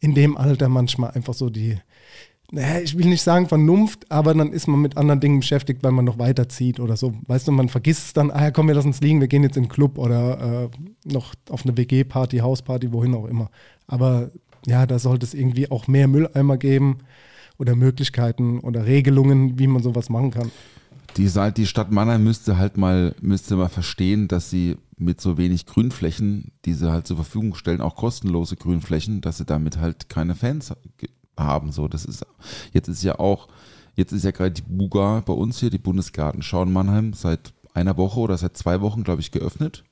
[0.01, 1.79] in dem Alter manchmal einfach so die,
[2.51, 5.92] naja, ich will nicht sagen Vernunft, aber dann ist man mit anderen Dingen beschäftigt, weil
[5.92, 7.14] man noch weiterzieht oder so.
[7.27, 9.42] Weißt du, man vergisst es dann, ah ja, komm, wir lassen es liegen, wir gehen
[9.42, 13.51] jetzt in den Club oder äh, noch auf eine WG-Party, Hausparty, wohin auch immer.
[13.87, 14.31] Aber
[14.66, 16.98] ja, da sollte es irgendwie auch mehr Mülleimer geben
[17.59, 20.51] oder Möglichkeiten oder Regelungen, wie man sowas machen kann.
[21.16, 25.66] Die, die Stadt Mannheim müsste halt mal, müsste mal verstehen, dass sie mit so wenig
[25.66, 30.35] Grünflächen, die sie halt zur Verfügung stellen, auch kostenlose Grünflächen, dass sie damit halt keine
[30.35, 30.73] Fans
[31.37, 31.73] haben.
[31.73, 32.27] So, das ist,
[32.73, 33.49] jetzt ist ja auch,
[33.94, 37.97] jetzt ist ja gerade die Buga bei uns hier, die Bundesgartenschau in Mannheim, seit einer
[37.97, 39.85] Woche oder seit zwei Wochen, glaube ich, geöffnet.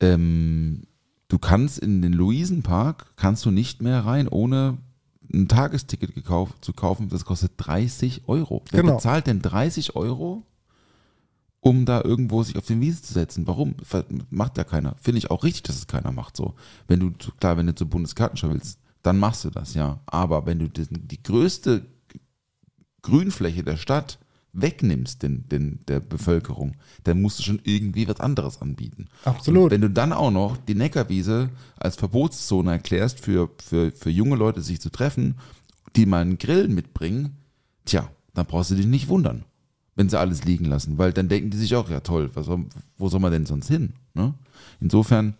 [0.00, 0.82] Ähm,
[1.28, 4.78] du kannst in den Luisenpark, kannst du nicht mehr rein, ohne
[5.32, 8.62] ein Tagesticket gekauft, zu kaufen, das kostet 30 Euro.
[8.70, 8.96] Wer genau.
[8.96, 10.44] bezahlt denn 30 Euro,
[11.60, 13.46] um da irgendwo sich auf den Wiesen zu setzen?
[13.46, 13.74] Warum?
[14.30, 14.96] Macht ja keiner.
[15.00, 16.36] Finde ich auch richtig, dass es keiner macht.
[16.36, 16.54] So,
[16.88, 20.00] wenn du, klar, wenn du zur Bundeskartenschau willst, dann machst du das, ja.
[20.06, 21.86] Aber wenn du die größte
[23.02, 24.18] Grünfläche der Stadt
[24.52, 29.08] wegnimmst den, den, der Bevölkerung, dann musst du schon irgendwie was anderes anbieten.
[29.24, 29.64] Absolut.
[29.64, 34.36] Und wenn du dann auch noch die Neckarwiese als Verbotszone erklärst für, für, für junge
[34.36, 35.36] Leute, sich zu treffen,
[35.96, 37.36] die mal einen Grill mitbringen,
[37.84, 39.44] tja, dann brauchst du dich nicht wundern,
[39.94, 42.48] wenn sie alles liegen lassen, weil dann denken die sich auch, ja toll, was,
[42.98, 43.94] wo soll man denn sonst hin?
[44.14, 44.34] Ne?
[44.80, 45.34] Insofern,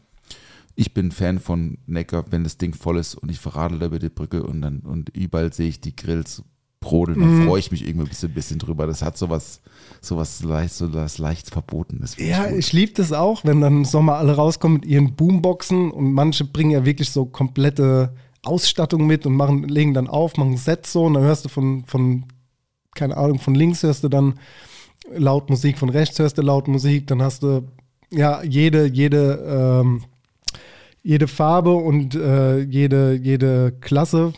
[0.74, 3.98] ich bin Fan von Neckar, wenn das Ding voll ist und ich verradel da über
[3.98, 6.42] die Brücke und dann und überall sehe ich die Grills
[6.82, 7.46] brodeln, dann mhm.
[7.46, 8.86] freue ich mich irgendwie ein bisschen, ein bisschen drüber.
[8.86, 9.62] Das hat sowas,
[10.02, 12.16] sowas leicht, so was leicht Verbotenes.
[12.18, 15.90] Ja, ich, ich liebe das auch, wenn dann im Sommer alle rauskommen mit ihren Boomboxen
[15.90, 18.12] und manche bringen ja wirklich so komplette
[18.44, 21.48] Ausstattung mit und machen, legen dann auf, machen ein Set so und dann hörst du
[21.48, 22.24] von, von,
[22.94, 24.34] keine Ahnung, von links hörst du dann
[25.14, 27.68] laut Musik, von rechts hörst du laut Musik, dann hast du
[28.10, 30.02] ja jede, jede, ähm,
[31.02, 34.32] jede Farbe und äh, jede, jede Klasse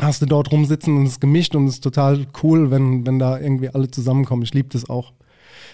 [0.00, 3.18] hast du dort rumsitzen und es ist gemischt und es ist total cool, wenn, wenn
[3.18, 4.42] da irgendwie alle zusammenkommen.
[4.42, 5.12] Ich liebe das auch.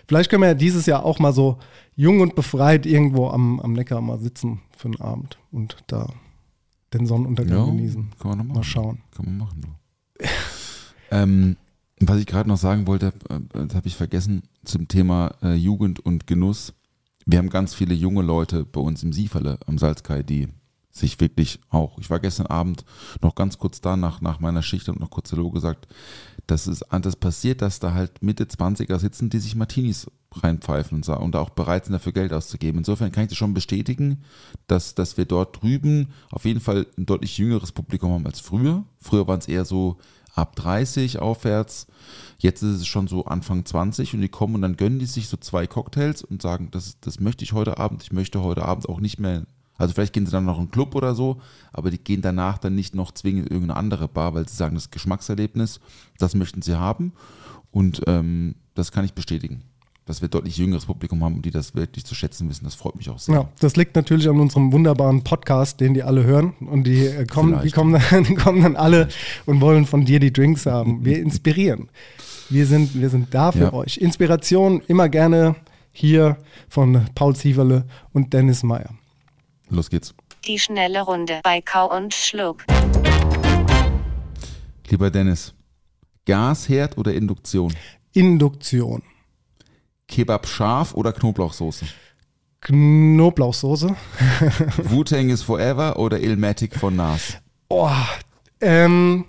[0.06, 1.58] Vielleicht können wir ja dieses Jahr auch mal so
[1.96, 6.08] jung und befreit irgendwo am, am Neckar mal sitzen für einen Abend und da
[6.92, 8.10] den Sonnenuntergang ja, genießen.
[8.18, 8.56] Kann man noch machen.
[8.56, 8.98] Mal schauen.
[9.14, 9.64] Kann man machen.
[11.10, 11.56] ähm,
[12.00, 16.00] was ich gerade noch sagen wollte, äh, das habe ich vergessen, zum Thema äh, Jugend
[16.00, 16.74] und Genuss.
[17.26, 20.48] Wir haben ganz viele junge Leute bei uns im Sieferle am Salzkai, die
[20.94, 21.98] sich wirklich auch.
[21.98, 22.84] Ich war gestern Abend
[23.20, 25.88] noch ganz kurz da nach, nach meiner Schicht und noch kurz Hallo gesagt,
[26.46, 31.08] dass es das passiert, dass da halt Mitte 20er sitzen, die sich Martinis reinpfeifen und,
[31.08, 32.78] und auch bereit sind, dafür Geld auszugeben.
[32.78, 34.22] Insofern kann ich das schon bestätigen,
[34.68, 38.84] dass, dass wir dort drüben auf jeden Fall ein deutlich jüngeres Publikum haben als früher.
[39.00, 39.98] Früher waren es eher so
[40.34, 41.86] ab 30 aufwärts.
[42.38, 45.28] Jetzt ist es schon so Anfang 20 und die kommen und dann gönnen die sich
[45.28, 48.02] so zwei Cocktails und sagen, das, das möchte ich heute Abend.
[48.02, 49.44] Ich möchte heute Abend auch nicht mehr
[49.76, 51.40] also vielleicht gehen sie dann noch in einen Club oder so,
[51.72, 54.74] aber die gehen danach dann nicht noch zwingend in irgendeine andere Bar, weil sie sagen,
[54.76, 55.80] das Geschmackserlebnis,
[56.18, 57.12] das möchten sie haben.
[57.70, 59.62] Und ähm, das kann ich bestätigen.
[60.06, 62.64] dass wir deutlich jüngeres Publikum haben, die das wirklich zu schätzen wissen.
[62.64, 63.34] Das freut mich auch sehr.
[63.34, 66.52] Ja, das liegt natürlich an unserem wunderbaren Podcast, den die alle hören.
[66.60, 69.08] Und die, äh, kommen, die, kommen, dann, die kommen dann alle
[69.46, 71.04] und wollen von dir die Drinks haben.
[71.06, 71.88] Wir inspirieren.
[72.50, 73.72] Wir sind, wir sind da für Ja.
[73.72, 73.96] euch.
[73.96, 75.56] Inspiration immer gerne
[75.90, 76.36] hier
[76.68, 78.90] von Paul Zieverle und Dennis Meyer.
[79.74, 80.14] Los geht's.
[80.46, 82.64] Die schnelle Runde bei Kau und Schluck.
[84.88, 85.54] Lieber Dennis,
[86.26, 87.74] Gasherd oder Induktion?
[88.12, 89.02] Induktion.
[90.06, 91.86] Kebab scharf oder Knoblauchsoße?
[92.60, 93.88] Knoblauchsoße.
[94.84, 97.38] Wu-Tang is Forever oder Ilmatic von Nas?
[97.68, 97.90] Oh,
[98.60, 99.24] ähm,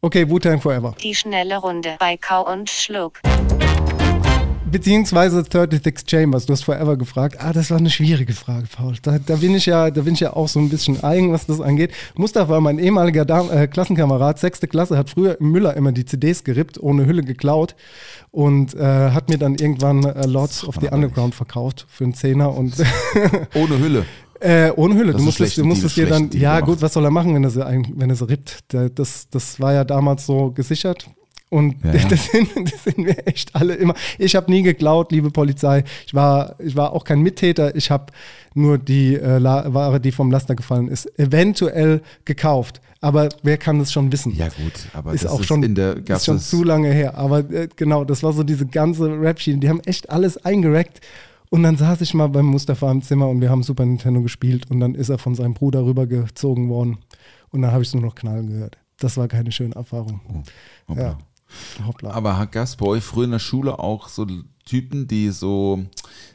[0.00, 0.94] okay, Wu-Tang Forever.
[1.02, 3.20] Die schnelle Runde bei Kau und Schluck.
[4.74, 7.36] Beziehungsweise 36 Chambers, du hast Forever gefragt.
[7.38, 8.94] Ah, das war eine schwierige Frage, Paul.
[9.02, 11.46] Da, da, bin ich ja, da bin ich ja auch so ein bisschen eigen, was
[11.46, 11.92] das angeht.
[12.16, 16.42] Mustafa, mein ehemaliger Dam äh, Klassenkamerad, sechste Klasse, hat früher im Müller immer die CDs
[16.42, 17.76] gerippt, ohne Hülle geklaut
[18.32, 22.52] und äh, hat mir dann irgendwann äh, Lords of the Underground verkauft für einen Zehner
[22.52, 22.74] und
[23.54, 24.04] Ohne Hülle.
[24.40, 25.12] Äh, ohne Hülle.
[25.12, 27.50] Das Du musstest, du musstest dir dann, ja gut, was soll er machen, wenn er
[27.50, 28.64] sie, wenn er sie rippt?
[28.96, 31.08] Das, das war ja damals so gesichert.
[31.54, 31.92] Und Ja.
[32.08, 33.94] Das, sind, das sind wir echt alle immer.
[34.18, 35.84] Ich habe nie geklaut, liebe Polizei.
[36.04, 37.76] Ich war, ich war auch kein Mittäter.
[37.76, 38.06] Ich habe
[38.54, 42.80] nur die äh, Ware, die vom Laster gefallen ist, eventuell gekauft.
[43.00, 44.34] Aber wer kann das schon wissen?
[44.34, 47.16] Ja gut, aber ist das auch ist schon, in der ist schon zu lange her.
[47.16, 49.58] Aber äh, genau, das war so diese ganze Rap-Schiene.
[49.60, 51.02] Die haben echt alles eingerackt.
[51.50, 54.68] Und dann saß ich mal beim Mustafa im Zimmer und wir haben Super Nintendo gespielt.
[54.72, 56.98] Und dann ist er von seinem Bruder rübergezogen worden.
[57.50, 58.76] Und dann habe ich nur noch knallen gehört.
[58.98, 60.20] Das war keine schöne Erfahrung.
[60.88, 61.02] Hoppla.
[61.04, 61.18] Ja.
[61.86, 62.10] Hoppla.
[62.10, 64.26] Aber bei euch früher in der Schule auch so
[64.64, 65.84] Typen, die so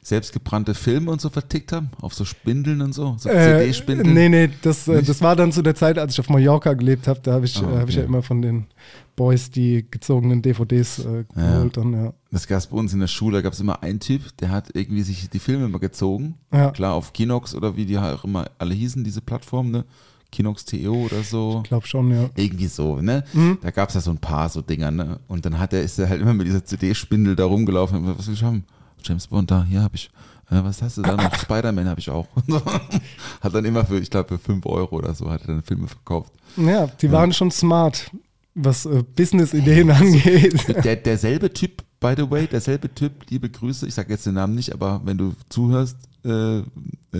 [0.02, 1.90] selbstgebrannte Filme und so vertickt haben?
[2.00, 3.16] Auf so Spindeln und so?
[3.18, 4.14] So Äh, CD-Spindeln?
[4.14, 7.08] nee, nee, das, äh, das war dann zu der Zeit, als ich auf Mallorca gelebt
[7.08, 7.20] habe.
[7.24, 8.08] Da habe ich, Ah, äh, hab ich ja okay.
[8.10, 8.68] immer von den
[9.16, 11.78] Boys die gezogenen DVDs äh, geholt.
[11.78, 12.14] Dann, ja.
[12.32, 14.50] Das gab es bei uns in der Schule, da gab es immer einen Typ, der
[14.50, 16.36] hat irgendwie sich die Filme immer gezogen.
[16.54, 16.72] Ja.
[16.72, 19.86] Klar, auf Kinox oder wie die auch immer alle hießen, diese Plattformen, ne?
[20.32, 21.62] Kinox TO oder so.
[21.64, 22.30] Ich glaube schon, ja.
[22.36, 23.24] Irgendwie so, ne?
[23.34, 23.58] Mhm.
[23.62, 25.20] Da gab es ja so ein paar so Dinger, ne?
[25.28, 28.20] Und dann hat er, ist er halt immer mit dieser CD-Spindel da rumgelaufen und gesagt,
[28.20, 28.64] was will ich haben?
[29.04, 30.10] James Bond da, hier habe ich.
[30.52, 31.34] Äh, was hast du da noch?
[31.36, 32.28] Spider-Man habe ich auch.
[33.42, 35.88] hat dann immer für, ich glaube, für 5 Euro oder so, hat er dann Filme
[35.88, 36.34] verkauft.
[36.58, 38.12] Ja, die waren schon smart,
[38.56, 40.84] was äh, Business-Ideen angeht.
[40.84, 44.56] Der, derselbe Typ, by the way, derselbe Typ, liebe Grüße, ich sage jetzt den Namen
[44.56, 46.64] nicht, aber wenn du zuhörst, äh, äh,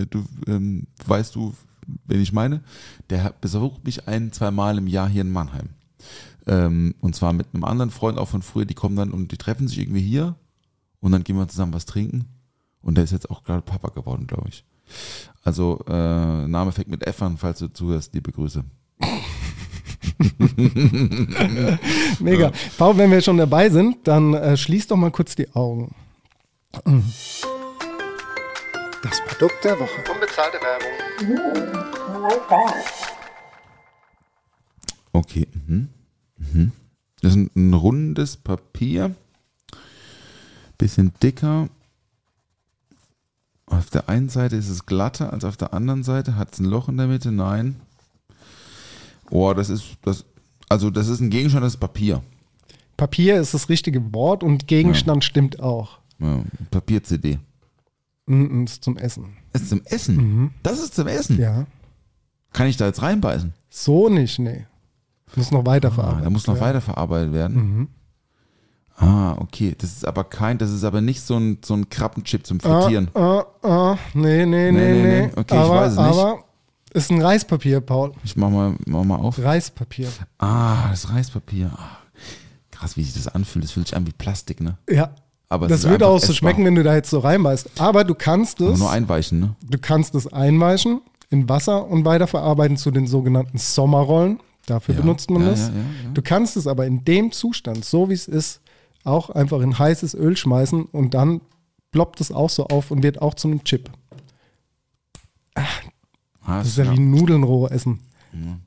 [0.08, 1.54] du ähm, weißt du,
[2.06, 2.62] wen ich meine,
[3.10, 5.70] der besucht mich ein, zwei Mal im Jahr hier in Mannheim.
[6.46, 9.36] Ähm, und zwar mit einem anderen Freund auch von früher, die kommen dann und die
[9.36, 10.36] treffen sich irgendwie hier
[11.00, 12.26] und dann gehen wir zusammen was trinken.
[12.82, 14.64] Und der ist jetzt auch gerade Papa geworden, glaube ich.
[15.44, 18.64] Also, äh, Name fängt mit F an, falls du zuhörst, liebe Grüße.
[22.20, 22.52] Mega.
[22.76, 25.94] Paul, wenn wir schon dabei sind, dann äh, schließ doch mal kurz die Augen.
[29.02, 30.04] Das Produkt der Woche.
[30.12, 30.90] Unbezahlte Werbung.
[35.12, 35.48] Okay.
[35.66, 35.88] Mhm.
[36.36, 36.72] Mhm.
[37.22, 39.14] Das ist ein, rundes Papier.
[40.76, 41.68] Bisschen dicker.
[43.66, 46.36] Auf der einen Seite ist es glatter als auf der anderen Seite.
[46.36, 47.32] Hat es ein Loch in der Mitte?
[47.32, 47.76] Nein.
[49.30, 50.24] Oh, das ist das.
[50.68, 52.22] Also das ist ein Gegenstand, das ist Papier.
[52.98, 55.98] Papier ist das richtige Wort und Gegenstand stimmt auch.
[56.18, 57.38] Ja, Papier-CD.
[58.26, 59.36] Mm, ist zum Essen.
[59.52, 60.54] Das ist zum Essen.
[60.62, 61.38] Das ist zum Essen.
[61.38, 61.66] Ja.
[62.52, 63.52] Kann ich da jetzt reinbeißen?
[63.68, 64.66] So nicht, nee.
[65.36, 66.24] Muss noch Ah, weiterverarbeitet.
[66.26, 66.64] da muss noch werden.
[66.66, 67.56] weiterverarbeitet werden.
[67.56, 67.88] Mhm.
[68.96, 69.74] Ah, okay.
[69.78, 72.80] Das ist aber kein, das ist aber nicht so ein, so ein Krabbenchip zum Ah,
[72.82, 73.08] Frittieren.
[73.14, 75.20] ah, ah, nee, nee, nee, nee, nee.
[75.26, 75.30] nee.
[75.36, 76.06] Okay, ich aber, weiß es nicht.
[76.08, 76.44] Aber
[76.92, 78.12] ist ein Reispapier, Paul.
[78.24, 79.38] Ich mach mal, mach mal auf.
[79.38, 80.08] Reispapier.
[80.38, 81.70] Ah, das Reispapier.
[81.76, 81.98] Ah,
[82.72, 83.64] krass, wie sich das anfühlt.
[83.64, 84.76] Das fühlt sich an wie Plastik, ne?
[84.90, 85.14] Ja.
[85.52, 87.80] Aber das würde auch so schmecken, wenn du da jetzt so reinbeißt.
[87.80, 89.56] Aber du kannst es, nur einweichen, ne?
[89.68, 94.40] du kannst es einweichen in Wasser und weiterverarbeiten zu den sogenannten Sommerrollen.
[94.66, 95.60] Dafür Ja, benutzt man ja, das.
[95.68, 95.72] ja.
[96.14, 98.60] Du kannst es aber in dem Zustand, so wie es ist,
[99.04, 101.40] auch einfach in heißes Öl schmeißen und dann
[101.90, 103.90] ploppt es auch so auf und wird auch zu einem Chip.
[105.54, 105.64] Ah,
[106.58, 108.00] Das ist ja wie Nudeln roh essen.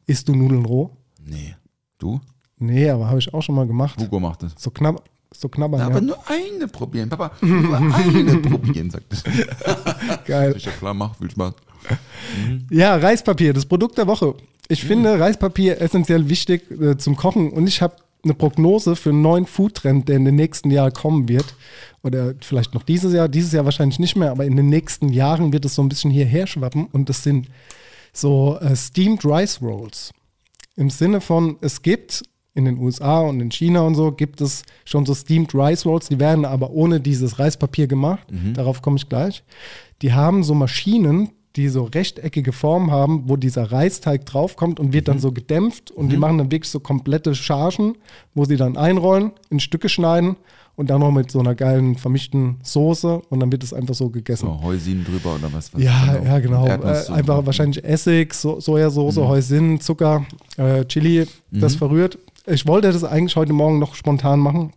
[0.06, 0.90] Isst du Nudeln roh?
[1.24, 1.56] Nee.
[1.98, 2.20] Du?
[2.58, 4.00] Nee, aber habe ich auch schon mal gemacht.
[4.02, 4.54] Hugo macht das.
[4.58, 5.80] So knapp, so knabbern.
[5.82, 7.10] Ja, aber nur eine probieren.
[7.10, 10.18] Papa, nur eine probieren, sagt er.
[10.26, 10.54] Geil.
[10.56, 11.54] Ich ja klar, mach, viel Spaß.
[12.70, 14.36] Ja, Reispapier, das Produkt der Woche.
[14.70, 19.22] Ich finde Reispapier essentiell wichtig äh, zum Kochen und ich habe eine Prognose für einen
[19.22, 21.56] neuen Foodtrend, der in den nächsten Jahren kommen wird.
[22.04, 25.54] Oder vielleicht noch dieses Jahr, dieses Jahr wahrscheinlich nicht mehr, aber in den nächsten Jahren
[25.54, 27.48] wird es so ein bisschen hierher schwappen und das sind
[28.14, 30.12] so äh, Steamed Rice Rolls.
[30.76, 32.24] Im Sinne von, es gibt
[32.56, 36.08] in den USA und in China und so gibt es schon so Steamed Rice Rolls,
[36.10, 38.28] die werden aber ohne dieses Reispapier gemacht.
[38.54, 39.44] Darauf komme ich gleich.
[40.02, 45.08] Die haben so Maschinen, die so rechteckige Formen haben, wo dieser Reisteig draufkommt und wird
[45.08, 47.96] dann so gedämpft und die machen dann wirklich so komplette Chargen,
[48.34, 50.36] wo sie dann einrollen, in Stücke schneiden
[50.76, 54.10] und dann noch mit so einer geilen vermischten Soße und dann wird es einfach so
[54.10, 54.48] gegessen.
[54.48, 55.72] So Heusin drüber oder was?
[55.74, 56.66] was Ja, ja, genau.
[56.66, 59.28] Äh, einfach wahrscheinlich Essig, so Sojasauce, Mhm.
[59.28, 60.26] Heusin, Zucker,
[60.58, 62.18] äh, Chili, das verrührt.
[62.46, 64.74] Ich wollte das eigentlich heute Morgen noch spontan machen.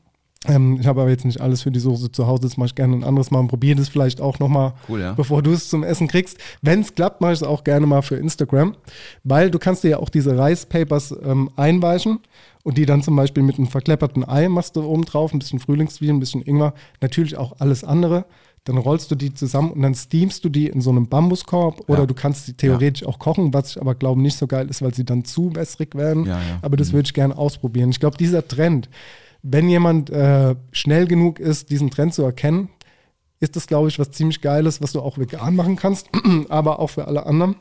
[0.47, 2.43] Ähm, ich habe aber jetzt nicht alles für die Soße zu Hause.
[2.43, 5.13] Das mache ich gerne ein anderes Mal und probiere das vielleicht auch nochmal, Cool, ja.
[5.15, 6.39] bevor du es zum Essen kriegst.
[6.63, 8.77] Wenn es klappt, mache ich es auch gerne mal für Instagram,
[9.25, 12.21] weil du kannst dir ja auch diese Reispapers ähm, einweichen
[12.63, 15.59] und die dann zum Beispiel mit einem verklepperten Ei machst du oben drauf, ein bisschen
[15.59, 18.27] Frühlingszwiebeln, ein bisschen Ingwer, natürlich auch alles andere.
[18.67, 22.01] Dann rollst du die zusammen und dann steamst du die in so einem Bambuskorb oder
[22.01, 22.07] Ja.
[22.07, 24.93] du kannst die theoretisch auch kochen, was ich aber glaube nicht so geil ist, weil
[24.93, 26.27] sie dann zu wässrig werden.
[26.27, 26.59] Ja, ja.
[26.63, 27.91] Aber das würde ich gerne ausprobieren.
[27.91, 28.89] Ich glaube, dieser Trend,
[29.43, 32.69] wenn jemand äh, schnell genug ist, diesen Trend zu erkennen,
[33.39, 36.09] ist das, glaube ich, was ziemlich Geiles, was du auch vegan machen kannst,
[36.49, 37.55] aber auch für alle anderen.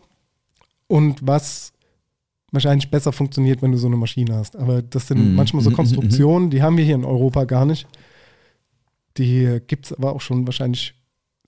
[0.87, 1.71] Und was
[2.51, 4.55] wahrscheinlich besser funktioniert, wenn du so eine Maschine hast.
[4.55, 5.35] Aber das sind Mhm.
[5.35, 7.85] manchmal so Mhm, mhm, Konstruktionen, die haben wir hier in Europa gar nicht.
[9.17, 10.94] Die gibt es aber auch schon wahrscheinlich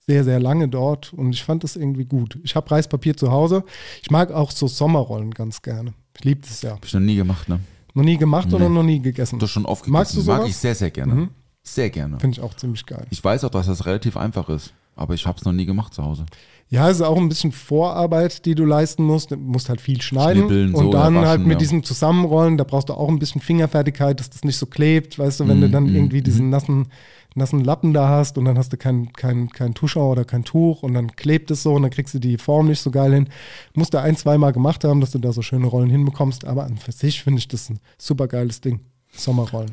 [0.08, 2.38] sehr, sehr lange dort und ich fand das irgendwie gut.
[2.42, 3.62] Ich habe Reispapier zu Hause.
[4.02, 5.92] Ich mag auch so Sommerrollen ganz gerne.
[6.16, 6.70] Ich liebe das ja.
[6.70, 7.60] Hab ich noch nie gemacht, ne?
[7.92, 8.74] Noch nie gemacht oder Nee.
[8.74, 9.38] noch nie gegessen?
[9.38, 10.28] Das schon oft Magst du gegessen.
[10.30, 10.50] Mag sowas?
[10.50, 11.14] ich sehr, sehr gerne.
[11.14, 11.28] Mhm.
[11.62, 12.18] Sehr gerne.
[12.20, 13.06] Finde ich auch ziemlich geil.
[13.10, 15.94] Ich weiß auch, dass das relativ einfach ist, aber ich habe es noch nie gemacht
[15.94, 16.26] zu Hause.
[16.70, 19.30] Ja, es ist auch ein bisschen Vorarbeit, die du leisten musst.
[19.30, 21.58] Du musst halt viel schneiden Schnippeln, und so, dann halt waschen, mit ja.
[21.60, 25.40] diesem Zusammenrollen, da brauchst du auch ein bisschen Fingerfertigkeit, dass das nicht so klebt, weißt
[25.40, 26.88] du, wenn du Mhm, dann mhm, irgendwie diesen nassen,
[27.34, 30.82] nassen Lappen da hast und dann hast du kein, kein, kein Tuschau oder kein Tuch
[30.82, 33.28] und dann klebt es so und dann kriegst du die Form nicht so geil hin.
[33.74, 36.76] Musst du ein, zweimal gemacht haben, dass du da so schöne Rollen hinbekommst, aber an
[36.76, 38.80] für sich finde ich das ein super geiles Ding.
[39.12, 39.70] Sommerrollen.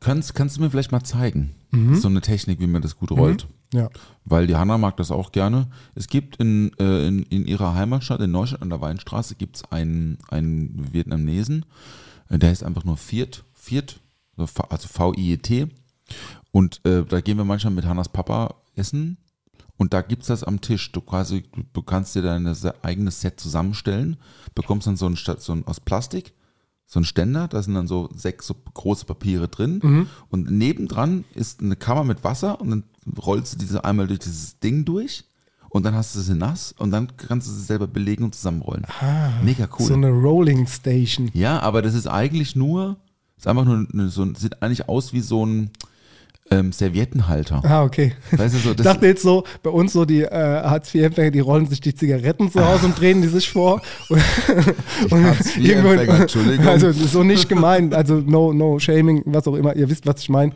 [0.00, 1.94] Kannst, kannst du mir vielleicht mal zeigen, Mhm.
[1.94, 3.46] so eine Technik, wie man das gut rollt?
[3.74, 3.90] Ja.
[4.24, 5.66] Weil die Hanna mag das auch gerne.
[5.96, 9.64] Es gibt in, äh, in, in ihrer Heimatstadt, in Neustadt an der Weinstraße, gibt es
[9.72, 11.66] einen, einen Vietnamesen,
[12.28, 13.98] äh, der heißt einfach nur Viet, Viet,
[14.36, 15.66] also V-I-E-T.
[16.52, 19.18] Und äh, da gehen wir manchmal mit Hannas Papa essen.
[19.76, 20.92] Und da gibt es das am Tisch.
[20.92, 22.46] Du, quasi, du, kannst dir dein
[22.82, 24.18] eigenes Set zusammenstellen,
[24.54, 26.32] bekommst dann so ein, so ein aus Plastik,
[26.86, 30.06] so ein Ständer, da sind dann so sechs so große Papiere drin.
[30.28, 32.84] Und nebendran ist eine Kammer mit Wasser und dann
[33.24, 35.24] rollst du diese einmal durch dieses Ding durch
[35.68, 38.86] und dann hast du sie nass und dann kannst du sie selber belegen und zusammenrollen.
[39.42, 39.86] Mega cool.
[39.86, 41.30] So eine Rolling Station.
[41.34, 42.96] ja, aber das ist eigentlich nur,
[43.36, 45.70] ist einfach nur eine, so, sieht eigentlich aus wie so ein
[46.50, 47.62] ähm, Serviettenhalter.
[47.64, 48.12] Ah, okay.
[48.30, 51.40] Weißt du, so, Ich das, dachte jetzt so, bei uns so die äh, Hartz-IV-Empfänger, die
[51.40, 53.80] rollen sich die Zigaretten zu Hause und drehen die sich vor.
[54.10, 56.66] Und, Hartz-IV-Empfänger, irgendwo- Entschuldigung.
[56.68, 60.28] Also so nicht gemeint, also no, no shaming, was auch immer, ihr wisst, was ich
[60.28, 60.52] meine.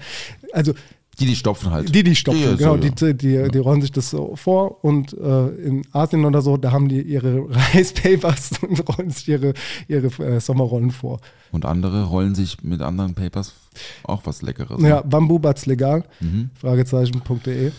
[0.53, 0.75] Also
[1.21, 1.95] die, die stopfen halt.
[1.95, 3.13] die, die stopfen, Ja, ja, genau, so, ja.
[3.13, 6.71] die, die, die rollen sich das so vor und äh, in Asien oder so, da
[6.73, 9.55] haben die ihre Reispapers und rollen sich ihre,
[9.89, 11.21] ihre äh, Sommerrollen vor.
[11.53, 13.55] Und andere rollen sich mit anderen Papers
[14.05, 14.83] auch was Leckeres.
[14.83, 16.51] Ja, Bambubatz legal, Mhm.
[16.61, 17.73] Fragezeichen.de.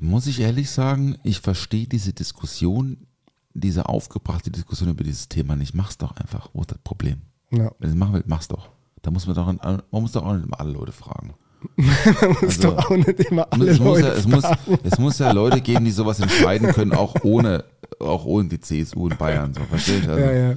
[0.00, 3.06] Muss ich ehrlich sagen, ich verstehe diese Diskussion,
[3.54, 5.74] diese aufgebrachte Diskussion über dieses Thema nicht.
[5.74, 6.48] Mach's doch einfach.
[6.52, 7.22] Wo ist das Problem?
[7.52, 7.70] Ja.
[7.78, 8.70] Wenn du es machen willst, mach's doch.
[9.02, 9.60] Da muss man doch, an-
[9.92, 11.34] man muss doch auch nicht alle Leute fragen.
[11.76, 14.44] Man muss Also, doch auch nicht immer alle es, muss Leute ja, es, muss,
[14.82, 17.64] es muss ja Leute geben, die sowas entscheiden können, auch ohne,
[17.98, 19.54] auch ohne die CSU in Bayern.
[19.54, 20.10] So, verstehst du?
[20.10, 20.56] Also, Ja, ja.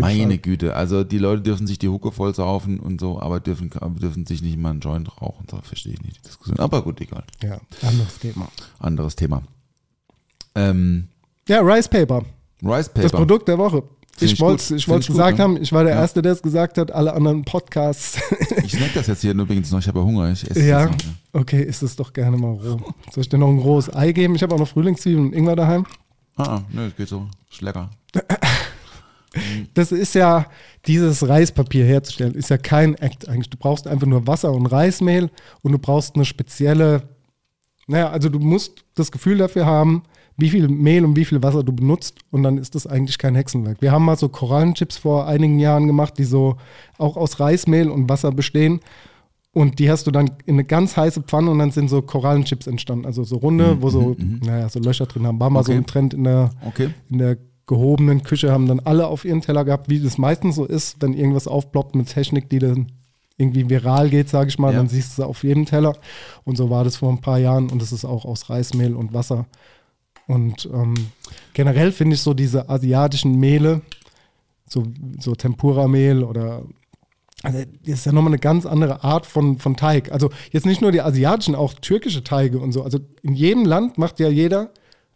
[0.00, 0.38] Meine Fall.
[0.38, 4.26] Güte, also die Leute dürfen sich die Hucke voll saufen und so, aber dürfen, dürfen
[4.26, 5.46] sich nicht mal einen Joint rauchen.
[5.50, 6.58] So verstehe ich nicht die Diskussion.
[6.58, 7.24] Aber gut, egal.
[7.42, 8.48] Ja, anderes Thema.
[8.78, 9.42] Anderes Thema.
[10.54, 11.08] Ähm,
[11.48, 12.22] Ja, Rice Paper,
[12.62, 13.02] Rice Paper.
[13.02, 13.82] das Produkt der Woche.
[14.18, 15.44] Find Ich wollte es ich gut, gesagt ne?
[15.44, 16.00] haben, ich war der Ja.
[16.00, 18.18] Erste, der es gesagt hat, alle anderen Podcasts.
[18.64, 20.30] Ich snack das jetzt hier übrigens noch, ich habe ja Hunger.
[20.30, 20.96] Ich esse ja, noch.
[21.32, 22.80] okay, isst es doch gerne mal roh.
[23.12, 24.34] Soll ich dir noch ein rohes Ei geben?
[24.34, 25.86] Ich habe auch noch Frühlingszwiebeln und Ingwer daheim.
[26.36, 27.26] Ah, nö, geht so.
[27.50, 27.90] Ist lecker.
[29.74, 30.46] Das ist ja,
[30.86, 33.50] dieses Reispapier herzustellen, ist ja kein Act eigentlich.
[33.50, 35.30] Du brauchst einfach nur Wasser und Reismehl
[35.62, 37.02] und du brauchst eine spezielle,
[37.86, 40.02] naja, also du musst das Gefühl dafür haben,
[40.40, 43.34] wie viel Mehl und wie viel Wasser du benutzt und dann ist das eigentlich kein
[43.34, 43.82] Hexenwerk.
[43.82, 46.56] Wir haben mal so Korallenchips vor einigen Jahren gemacht, die so
[46.96, 48.78] auch aus Reismehl und Wasser bestehen
[49.52, 52.68] und die hast du dann in eine ganz heiße Pfanne und dann sind so Korallenchips
[52.68, 55.40] entstanden, also so runde, wo so, naja, so Löcher drin haben.
[55.40, 55.80] War mal so Okay.
[55.80, 56.90] ein Trend in der, Okay.
[57.10, 57.36] in der
[57.66, 61.12] gehobenen Küche haben dann alle auf ihren Teller gehabt, wie das meistens so ist, wenn
[61.14, 62.92] irgendwas aufploppt mit Technik, die dann
[63.36, 64.78] irgendwie viral geht, sage ich mal, Ja.
[64.78, 65.96] dann siehst du es auf jedem Teller.
[66.44, 69.12] Und so war das vor ein paar Jahren und es ist auch aus Reismehl und
[69.12, 69.46] Wasser.
[70.28, 70.94] Und ähm,
[71.54, 73.80] generell finde ich so diese asiatischen Mehle,
[74.66, 74.84] so,
[75.18, 76.64] so Tempura-Mehl oder
[77.42, 80.12] Also das ist ja nochmal eine ganz andere Art von, von Teig.
[80.12, 82.82] Also jetzt nicht nur die asiatischen, auch türkische Teige und so.
[82.82, 84.70] Also in jedem Land macht ja jeder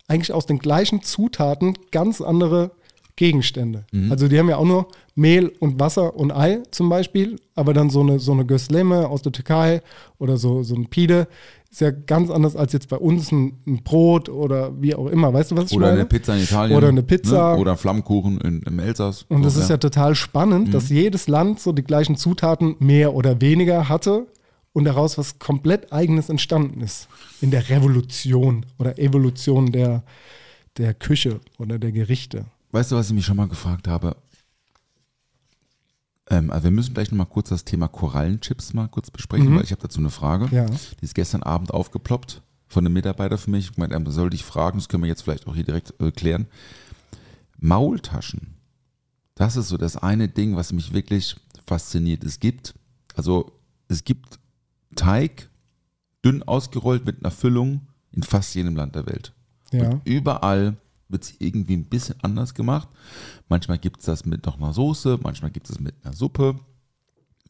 [0.09, 2.71] eigentlich aus den gleichen Zutaten ganz andere
[3.17, 3.85] Gegenstände.
[4.11, 7.91] Also die haben ja auch nur Mehl und Wasser und Ei zum Beispiel, aber dann
[7.91, 9.83] so eine, so eine Gösleme aus der Türkei
[10.19, 11.29] oder so, so ein Pide
[11.73, 15.33] ist ja ganz anders als jetzt bei uns ein, ein Brot oder wie auch immer.
[15.33, 16.01] Weißt du, was ich Oder meine?
[16.01, 16.77] eine Pizza in Italien.
[16.77, 17.55] Oder eine Pizza.
[17.55, 17.61] Ne?
[17.61, 19.25] Oder Flammkuchen in, im Elsass.
[19.31, 23.15] Und So, das ist ja total spannend, dass jedes Land so die gleichen Zutaten mehr
[23.15, 24.27] oder weniger hatte
[24.75, 27.09] und daraus was komplett eigenes entstanden ist.
[27.41, 30.03] In der Revolution oder Evolution der,
[30.77, 32.45] der Küche oder der Gerichte.
[32.73, 34.17] Weißt du, was ich mich schon mal gefragt habe?
[36.33, 39.71] Ähm, also wir müssen gleich nochmal kurz das Thema Korallenchips mal kurz besprechen, weil ich
[39.71, 40.49] habe dazu eine Frage.
[40.55, 40.65] Ja.
[40.67, 43.71] Die ist gestern Abend aufgeploppt von einem Mitarbeiter für mich.
[43.71, 46.11] Ich meinte, er soll dich fragen, das können wir jetzt vielleicht auch hier direkt äh,
[46.11, 46.47] klären.
[47.59, 48.55] Maultaschen.
[49.35, 52.25] Das ist so das eine Ding, was mich wirklich fasziniert.
[52.25, 52.75] Es gibt,
[53.15, 53.53] also
[53.89, 54.39] es gibt
[54.97, 55.51] Teig,
[56.25, 59.35] dünn ausgerollt mit einer Füllung in fast jedem Land der Welt.
[59.71, 59.91] Ja.
[59.91, 60.77] Und überall
[61.13, 62.89] wird es irgendwie ein bisschen anders gemacht.
[63.49, 66.59] Manchmal gibt es das mit noch einer Soße, manchmal gibt es es mit einer Suppe,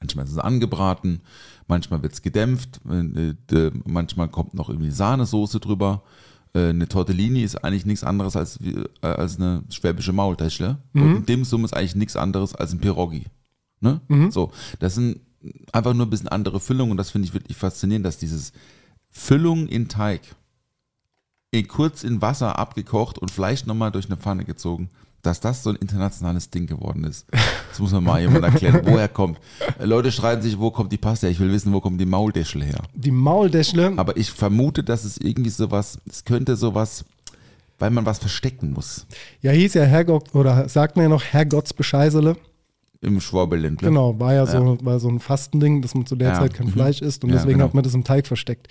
[0.01, 1.21] manchmal ist es angebraten,
[1.69, 6.03] manchmal wird es gedämpft, äh, äh, manchmal kommt noch irgendwie Sahnesoße drüber.
[6.55, 8.59] Äh, Eine Tortellini ist eigentlich nichts anderes als,
[9.01, 10.79] als eine schwäbische Maultäschle.
[10.93, 13.25] Und ein Dimsum ist eigentlich nichts anderes als ein Pierogi.
[13.81, 14.01] Ne?
[14.31, 15.21] So, das sind
[15.73, 18.53] einfach nur ein bisschen andere Füllungen und das finde ich wirklich faszinierend, dass dieses
[19.11, 20.21] Füllung in Teig
[21.61, 24.89] kurz in Wasser abgekocht und Fleisch nochmal durch eine Pfanne gezogen,
[25.21, 27.27] dass das so ein internationales Ding geworden ist.
[27.69, 29.39] Das muss man mal jemand erklären, woher kommt.
[29.79, 31.33] Leute streiten sich, wo kommt die Pasta her?
[31.33, 32.81] Ich will wissen, wo kommt die Maultäschel her.
[32.95, 37.05] Die Maultäschle, Aber ich vermute, dass es irgendwie sowas, es könnte sowas,
[37.79, 39.07] weil man was verstecken muss
[39.43, 42.37] ja hieß ja Herrgott, oder sagt man ja noch Herrgottsbescheißele.
[43.01, 43.89] im Schwabeländle.
[43.89, 46.67] Genau, war ja, so, war so ein Fastending, dass man zu der Ja, Zeit kein
[46.69, 46.73] mhm.
[46.73, 47.65] Fleisch isst und Ja, deswegen genau.
[47.67, 48.69] hat man das im Teig versteckt.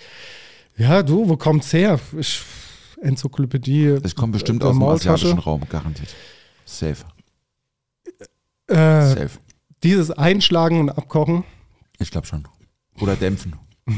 [0.76, 1.98] Ja, du, wo kommt's her?
[2.18, 2.42] Ich,
[3.02, 3.98] Enzyklopädie.
[4.02, 6.14] Das kommt bestimmt der aus dem asiatischen Raum, garantiert.
[6.64, 6.96] Safe.
[8.68, 9.30] Äh, Safe.
[9.82, 11.44] dieses Einschlagen und Abkochen.
[11.98, 12.46] Ich glaube schon.
[13.00, 13.54] Oder dämpfen.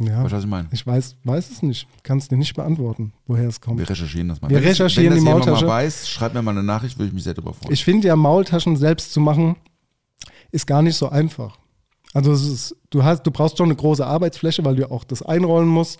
[0.00, 0.68] Ja, Weißt du, was ich meine?
[0.70, 1.88] ich weiß, weiß es nicht.
[2.04, 3.80] Kann es dir nicht beantworten, woher es kommt.
[3.80, 4.48] Wir recherchieren das mal.
[4.48, 5.66] Wir Wenn recherchieren wenn das die jemand Maultasche.
[5.66, 7.72] mal weiß, schreibt mir mal eine Nachricht, würde ich mich sehr darüber freuen.
[7.72, 9.56] Ich finde ja, Maultaschen selbst zu machen,
[10.52, 11.58] ist gar nicht so einfach.
[12.14, 15.68] Also ist, du hast, du brauchst schon eine große Arbeitsfläche, weil du auch das einrollen
[15.68, 15.98] musst.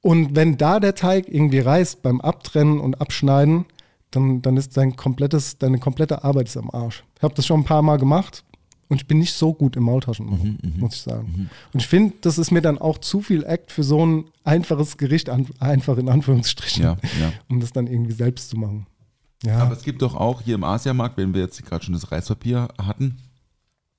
[0.00, 3.64] Und wenn da der Teig irgendwie reißt beim Abtrennen und Abschneiden,
[4.10, 7.04] dann, dann ist dein komplettes, deine komplette Arbeit ist am Arsch.
[7.16, 8.44] Ich habe das schon ein paar Mal gemacht
[8.88, 11.50] und ich bin nicht so gut im Maultaschen machen, Mhm, muss ich sagen.
[11.74, 14.96] Und ich finde, das ist mir dann auch zu viel Act für so ein einfaches
[14.96, 17.32] Gericht, an, einfach in Anführungsstrichen, Ja, ja.
[17.50, 18.86] um das dann irgendwie selbst zu machen.
[19.44, 22.10] Ja, Aber es gibt doch auch hier im Asiamarkt, wenn wir jetzt gerade schon das
[22.10, 23.18] Reispapier hatten,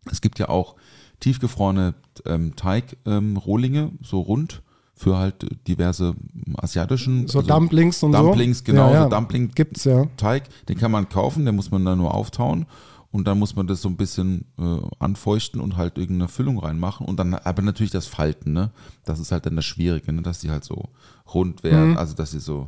[0.10, 0.76] es gibt ja auch
[1.20, 1.94] tiefgefrorene
[2.26, 4.64] ähm, Teig-Rohlinge, so rund,
[5.00, 6.14] für halt diverse
[6.58, 7.26] asiatischen.
[7.30, 8.18] so also Dumplings und so.
[8.22, 9.04] Dumplings, genau, Ja, ja.
[9.04, 10.06] so Dumpling Gibt's ja.
[10.18, 12.66] Teig, den kann man kaufen, den muss man dann nur auftauen
[13.12, 17.08] und dann muss man das so ein bisschen äh, anfeuchten und halt irgendeine Füllung reinmachen
[17.08, 18.72] und dann aber natürlich das Falten, ne?
[19.06, 20.22] Das ist halt dann das Schwierige, ne?
[20.22, 20.90] dass die halt so
[21.34, 22.68] rund werden, also dass sie so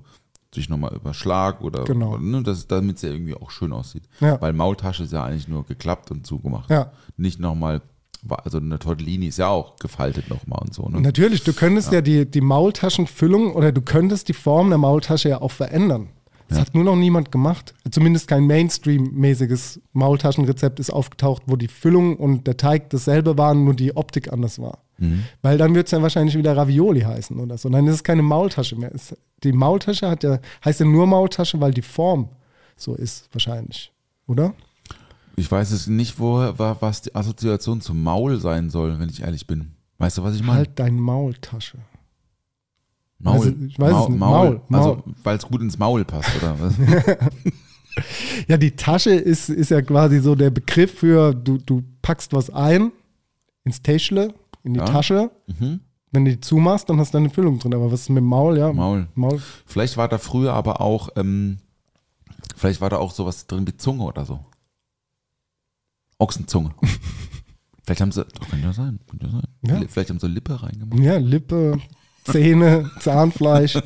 [0.55, 2.13] sich nochmal überschlagen oder, Genau.
[2.13, 2.43] oder ne?
[2.43, 4.03] das, damit es ja irgendwie auch schön aussieht.
[4.21, 4.39] Ja.
[4.41, 6.69] Weil Maultasche ist ja eigentlich nur geklappt und zugemacht.
[6.69, 6.91] Ja.
[7.17, 7.81] Nicht nochmal,
[8.29, 10.87] also eine Tortellini ist ja auch gefaltet nochmal und so.
[10.87, 11.01] Ne?
[11.01, 15.41] Natürlich, du könntest ja, die, die Maultaschenfüllung oder du könntest die Form der Maultasche ja
[15.41, 16.09] auch verändern.
[16.51, 17.73] Das hat nur noch niemand gemacht.
[17.89, 23.73] Zumindest kein Mainstream-mäßiges Maultaschenrezept ist aufgetaucht, wo die Füllung und der Teig dasselbe waren, nur
[23.73, 24.79] die Optik anders war.
[25.41, 27.69] Weil dann wird es ja wahrscheinlich wieder Ravioli heißen oder so.
[27.69, 28.93] Dann ist es keine Maultasche mehr.
[28.93, 32.29] Es, die Maultasche hat ja, heißt ja nur Maultasche, weil die Form
[32.75, 33.91] so ist, wahrscheinlich.
[34.27, 34.53] Oder?
[35.41, 39.23] Ich weiß es nicht, wo, wa- was die Assoziation zum Maul sein soll, wenn ich
[39.23, 39.71] ehrlich bin.
[39.97, 40.59] Weißt du, was ich meine?
[40.59, 41.79] Halt dein Maultasche.
[43.17, 43.33] Maul.
[43.37, 44.19] Also, ich weiß es Maul, nicht.
[44.19, 44.61] Maul.
[44.69, 45.03] Maul, Also, Maul.
[45.23, 46.73] weil es gut ins Maul passt, oder was?
[48.47, 52.49] Ja, die Tasche ist, ist ja quasi so der Begriff für, du, du packst was
[52.49, 52.91] ein
[53.65, 54.33] ins Täschle,
[54.63, 54.85] in die Ja.
[54.85, 55.29] Tasche.
[56.13, 57.73] Wenn du die zumachst, dann hast du eine Füllung drin.
[57.73, 58.57] Aber was ist mit dem Maul?
[58.57, 59.07] Ja, Maul.
[59.13, 59.41] Maul.
[59.65, 61.57] Vielleicht war da früher aber auch, ähm,
[62.55, 64.39] vielleicht war da auch sowas drin wie Zunge oder so.
[66.21, 66.69] Ochsenzunge.
[67.83, 69.47] vielleicht haben sie, doch, könnte ja sein, könnte ja sein.
[69.63, 69.81] Ja.
[69.87, 70.99] Vielleicht haben sie Lippe reingemacht.
[70.99, 71.79] Ja, Lippe,
[72.23, 73.75] Zähne, Zahnfleisch.
[73.75, 73.81] ah,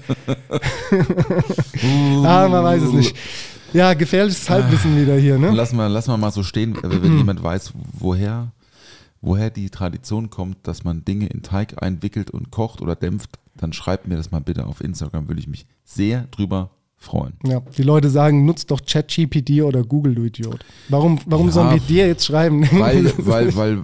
[2.49, 3.15] man weiß es nicht.
[3.73, 5.51] Ja, gefährliches Halbwissen wieder hier, ne?
[5.51, 8.51] Lass mal, lass mal mal so stehen, wenn wenn jemand weiß, woher,
[9.21, 13.73] woher die Tradition kommt, dass man Dinge in Teig einwickelt und kocht oder dämpft, dann
[13.73, 16.71] schreibt mir das mal bitte auf Instagram, würde ich mich sehr drüber
[17.05, 17.33] freuen.
[17.45, 20.65] Ja, die Leute sagen, nutzt doch ChatGPT oder Google, du Idiot.
[20.89, 21.53] Warum, warum Ja.
[21.53, 22.67] sollen wir dir jetzt schreiben?
[22.71, 23.77] Weil, weil, weil,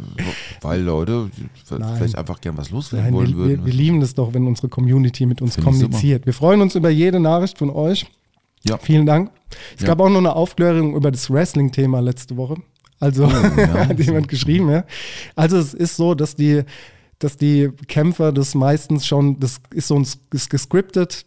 [0.62, 1.30] weil Leute
[1.70, 1.96] Nein.
[1.98, 3.60] vielleicht einfach gern was loswerden Nein, wollen wir, würden.
[3.60, 6.26] wir, wir lieben es doch, wenn unsere Community mit uns Find kommuniziert.
[6.26, 8.06] Wir freuen uns über jede Nachricht von euch.
[8.64, 8.78] Ja.
[8.78, 9.32] Vielen Dank.
[9.76, 9.88] Es Ja.
[9.88, 12.56] gab auch noch eine Aufklärung über das Wrestling-Thema letzte Woche.
[13.00, 13.88] Also Oh, ja.
[13.90, 14.84] hat jemand geschrieben, ja.
[15.36, 16.62] Also es ist so, dass die,
[17.18, 21.26] dass die Kämpfer das meistens schon, das ist so ein, ist gescriptet.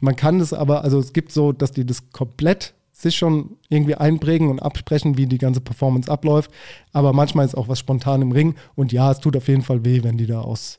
[0.00, 3.96] Man kann das aber, also es gibt so, dass die das komplett sich schon irgendwie
[3.96, 6.50] einprägen und absprechen, wie die ganze Performance abläuft.
[6.92, 8.54] Aber manchmal ist auch was spontan im Ring.
[8.76, 10.78] Und ja, es tut auf jeden Fall weh, wenn die da aus,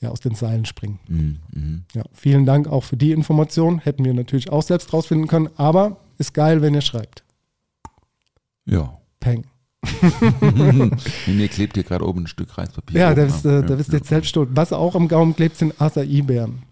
[0.00, 1.00] ja, aus den Seilen springen.
[1.08, 1.84] Mhm, mhm.
[1.94, 3.80] Ja, vielen Dank auch für die Information.
[3.80, 5.50] Hätten wir natürlich auch selbst rausfinden können.
[5.56, 7.24] Aber ist geil, wenn ihr schreibt.
[8.64, 8.98] Ja.
[9.18, 9.44] Peng.
[11.26, 13.00] Mir klebt hier gerade oben ein Stück Reispapier.
[13.00, 14.50] Ja, da bist, äh, da bist du jetzt selbst schuld.
[14.52, 16.62] Was auch am Gaumen klebt, sind Acai-Bären.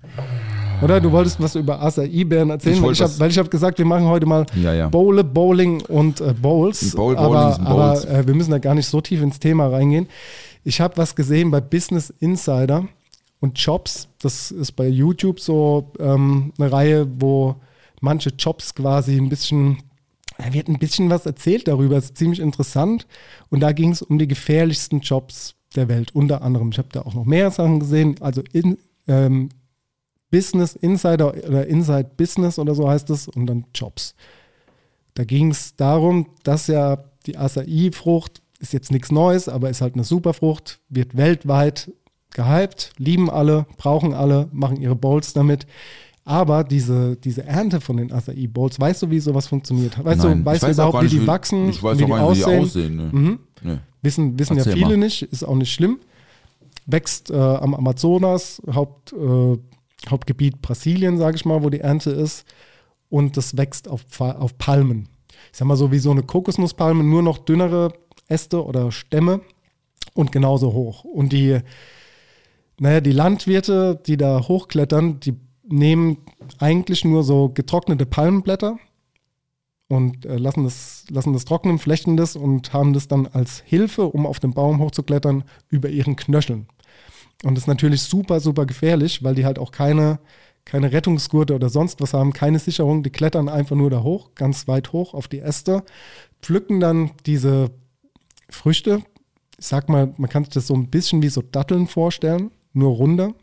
[0.83, 3.51] Oder du wolltest was über Acai-Bären erzählen, Ich weil ich habe was- weil ich hab
[3.51, 4.89] gesagt, wir machen heute mal Ja, ja.
[4.89, 6.95] Bowle, Bowling und äh, Bowls.
[6.95, 8.07] Bowl, aber Bowlings und Bowls.
[8.07, 10.09] aber äh, wir müssen da gar nicht so tief ins Thema reingehen.
[10.65, 12.85] Ich habe was gesehen bei Business Insider
[13.41, 14.09] und Jobs.
[14.21, 17.57] Das ist bei YouTube so ähm, eine Reihe, wo
[18.01, 19.79] manche Jobs quasi ein bisschen,
[20.39, 21.95] da wird ein bisschen was erzählt darüber.
[21.97, 23.07] Das ist ziemlich interessant.
[23.51, 26.71] Und da ging es um die gefährlichsten Jobs der Welt, unter anderem.
[26.73, 28.17] Ich habe da auch noch mehr Sachen gesehen.
[28.21, 29.49] Also in, ähm,
[30.31, 34.15] Business Insider oder Inside Business oder so heißt es und dann Jobs.
[35.15, 39.95] Da ging es darum, dass ja die Acai-Frucht ist jetzt nichts Neues, aber ist halt
[39.95, 41.93] eine Superfrucht, wird weltweit
[42.35, 45.67] gehypt, lieben alle, brauchen alle, machen ihre Bowls damit.
[46.25, 50.05] Aber diese, diese Ernte von den Acai Bowls, weißt du, wie sowas funktioniert?
[50.05, 52.07] Weißt Nein, du, weißt du überhaupt, gar wie nicht, die wachsen, Ich weiß wie auch
[52.07, 52.63] die nicht, wie die aussehen?
[52.63, 52.97] aussehen.
[52.97, 53.39] Ne?
[53.63, 53.79] Nee.
[54.03, 54.97] Wissen, wissen ja viele mal.
[54.99, 55.99] nicht, ist auch nicht schlimm.
[56.87, 59.57] Wächst äh, am Amazonas, Haupt, äh,
[60.09, 62.45] Hauptgebiet Brasilien, sage ich mal, wo die Ernte ist.
[63.09, 65.09] Und das wächst auf, auf Palmen.
[65.53, 67.93] Ich sag mal so wie so eine Kokosnusspalme, nur noch dünnere
[68.29, 69.41] Äste oder Stämme
[70.15, 71.05] und genauso hoch.
[71.05, 71.61] Und die,
[72.79, 75.37] naja, die Landwirte, die da hochklettern, die
[75.67, 76.19] nehmen
[76.59, 78.79] eigentlich nur so getrocknete Palmenblätter
[79.89, 84.05] und äh, lassen, das, lassen das trocknen, flechten das und haben das dann als Hilfe,
[84.05, 86.69] um auf den Baum hochzuklettern, über ihren Knöcheln.
[87.45, 90.19] Und das ist natürlich super, super gefährlich, weil die halt auch keine,
[90.65, 93.03] keine Rettungsgurte oder sonst was haben, keine Sicherung.
[93.03, 95.85] Die klettern einfach nur da hoch, ganz weit hoch auf die Äste,
[96.43, 97.71] pflücken dann diese
[98.51, 99.03] Früchte.
[99.59, 102.93] Ich sag mal, man kann sich das so ein bisschen wie so Datteln vorstellen, nur
[102.93, 103.35] runder.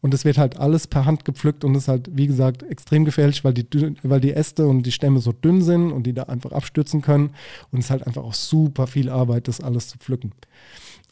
[0.00, 3.42] Und es wird halt alles per Hand gepflückt und ist halt, wie gesagt, extrem gefährlich,
[3.44, 3.66] weil die,
[4.02, 7.30] weil die Äste und die Stämme so dünn sind und die da einfach abstürzen können.
[7.72, 10.32] Und es ist halt einfach auch super viel Arbeit, das alles zu pflücken.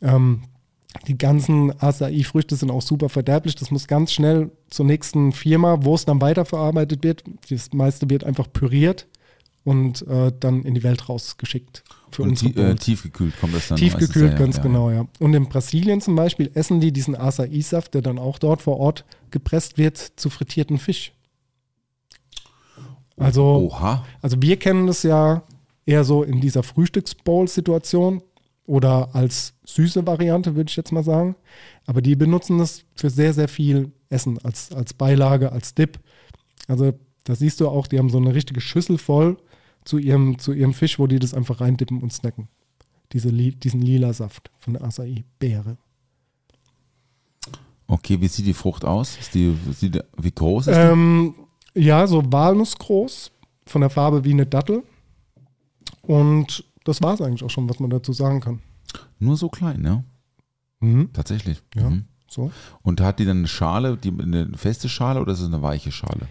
[0.03, 0.43] Ähm,
[1.07, 3.55] die ganzen Acai-Früchte sind auch super verderblich.
[3.55, 7.25] Das muss ganz schnell zur nächsten Firma, wo es dann weiterverarbeitet wird.
[7.51, 9.07] Das meiste wird einfach püriert
[9.65, 11.83] und äh, dann in die Welt rausgeschickt.
[12.11, 15.07] Für Und tie äh, tiefgekühlt kommt das dann Tiefgekühlt, meistens, ganz genau, ja.
[15.19, 19.05] Und in Brasilien zum Beispiel essen die diesen Acai-Saft, der dann auch dort vor Ort
[19.33, 21.13] gepresst wird, zu frittierten Fisch.
[23.17, 24.05] Also, Oha.
[24.23, 25.43] also wir kennen das ja
[25.85, 28.23] eher so in dieser Frühstücksbowl-Situation
[28.67, 31.37] oder als süße Variante, würde ich jetzt mal sagen.
[31.87, 35.99] Aber die benutzen das für sehr, sehr viel Essen, als, als Beilage, als Dip.
[36.69, 36.93] Also
[37.25, 39.37] da siehst du auch, die haben so eine richtige Schüssel voll
[39.85, 42.49] zu ihrem, zu ihrem Fisch, wo die das einfach reindippen und snacken.
[43.13, 45.77] Diese, diesen lila Saft von der Acai-Beere.
[47.87, 49.17] Okay, wie sieht die Frucht aus?
[49.33, 50.81] Die, die- wie groß ist die?
[50.81, 51.35] Ähm,
[51.75, 53.31] ja, so walnussgroß,
[53.65, 54.83] von der Farbe wie eine Dattel.
[56.03, 58.61] Und das war es eigentlich auch schon, was man dazu sagen kann.
[59.19, 60.05] Nur so klein, ne?
[60.81, 61.11] Mhm.
[61.13, 61.63] Tatsächlich.
[61.75, 61.91] Ja.
[61.91, 62.05] Mhm.
[62.29, 62.51] So.
[62.83, 65.93] Und hat die dann eine Schale, die, eine feste Schale oder ist es eine weiche
[65.93, 66.27] Schale?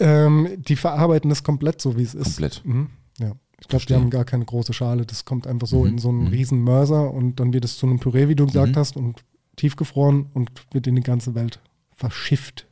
[0.00, 2.24] Ähm, die verarbeiten das komplett so, wie es ist.
[2.36, 2.62] Komplett.
[2.64, 2.88] Mhm.
[3.18, 3.32] Ja.
[3.60, 5.04] Ich glaube, die haben gar keine große Schale.
[5.04, 5.88] Das kommt einfach so Mhm.
[5.88, 6.26] in so einen Mhm.
[6.28, 8.76] riesen Mörser und dann wird es zu einem Püree, wie du gesagt Mhm.
[8.76, 9.24] hast, und
[9.56, 11.58] tiefgefroren und wird in die ganze Welt
[11.96, 12.66] verschifft.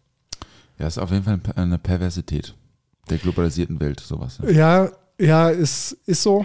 [0.78, 2.54] Ja, ist auf jeden Fall eine Perversität
[3.10, 4.38] der globalisierten Welt, sowas.
[4.44, 4.50] Ja.
[4.84, 6.44] Ja, ja, ist, ist so.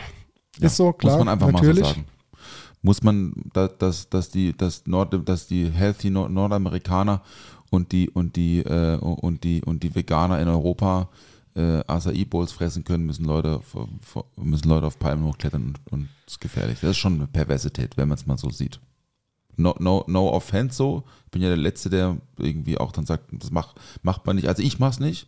[0.59, 1.17] Ja, ist so, klar.
[1.17, 1.81] Muss man einfach natürlich.
[1.81, 2.05] mal so sagen.
[2.81, 7.21] Muss man, da- dass, dass, die, dass, Nord, dass die healthy Nord Nordamerikaner
[7.69, 11.09] und die, und, die, äh, und, die, und die Veganer in Europa
[11.55, 13.61] äh, Acai Bowls fressen können, müssen Leute,
[14.35, 16.79] müssen Leute auf Palmen hochklettern und, und ist gefährlich.
[16.81, 18.79] Das ist schon eine Perversität, wenn man es mal so sieht.
[19.57, 21.03] No, no, no offense so.
[21.25, 24.47] Ich bin ja der Letzte, der irgendwie auch dann sagt, das macht, macht man nicht.
[24.47, 25.27] Also ich mach's nicht,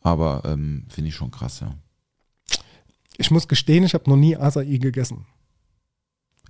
[0.00, 1.74] aber ähm, finde ich schon krass, ja.
[3.16, 5.26] Ich muss gestehen, ich habe noch nie Acai gegessen.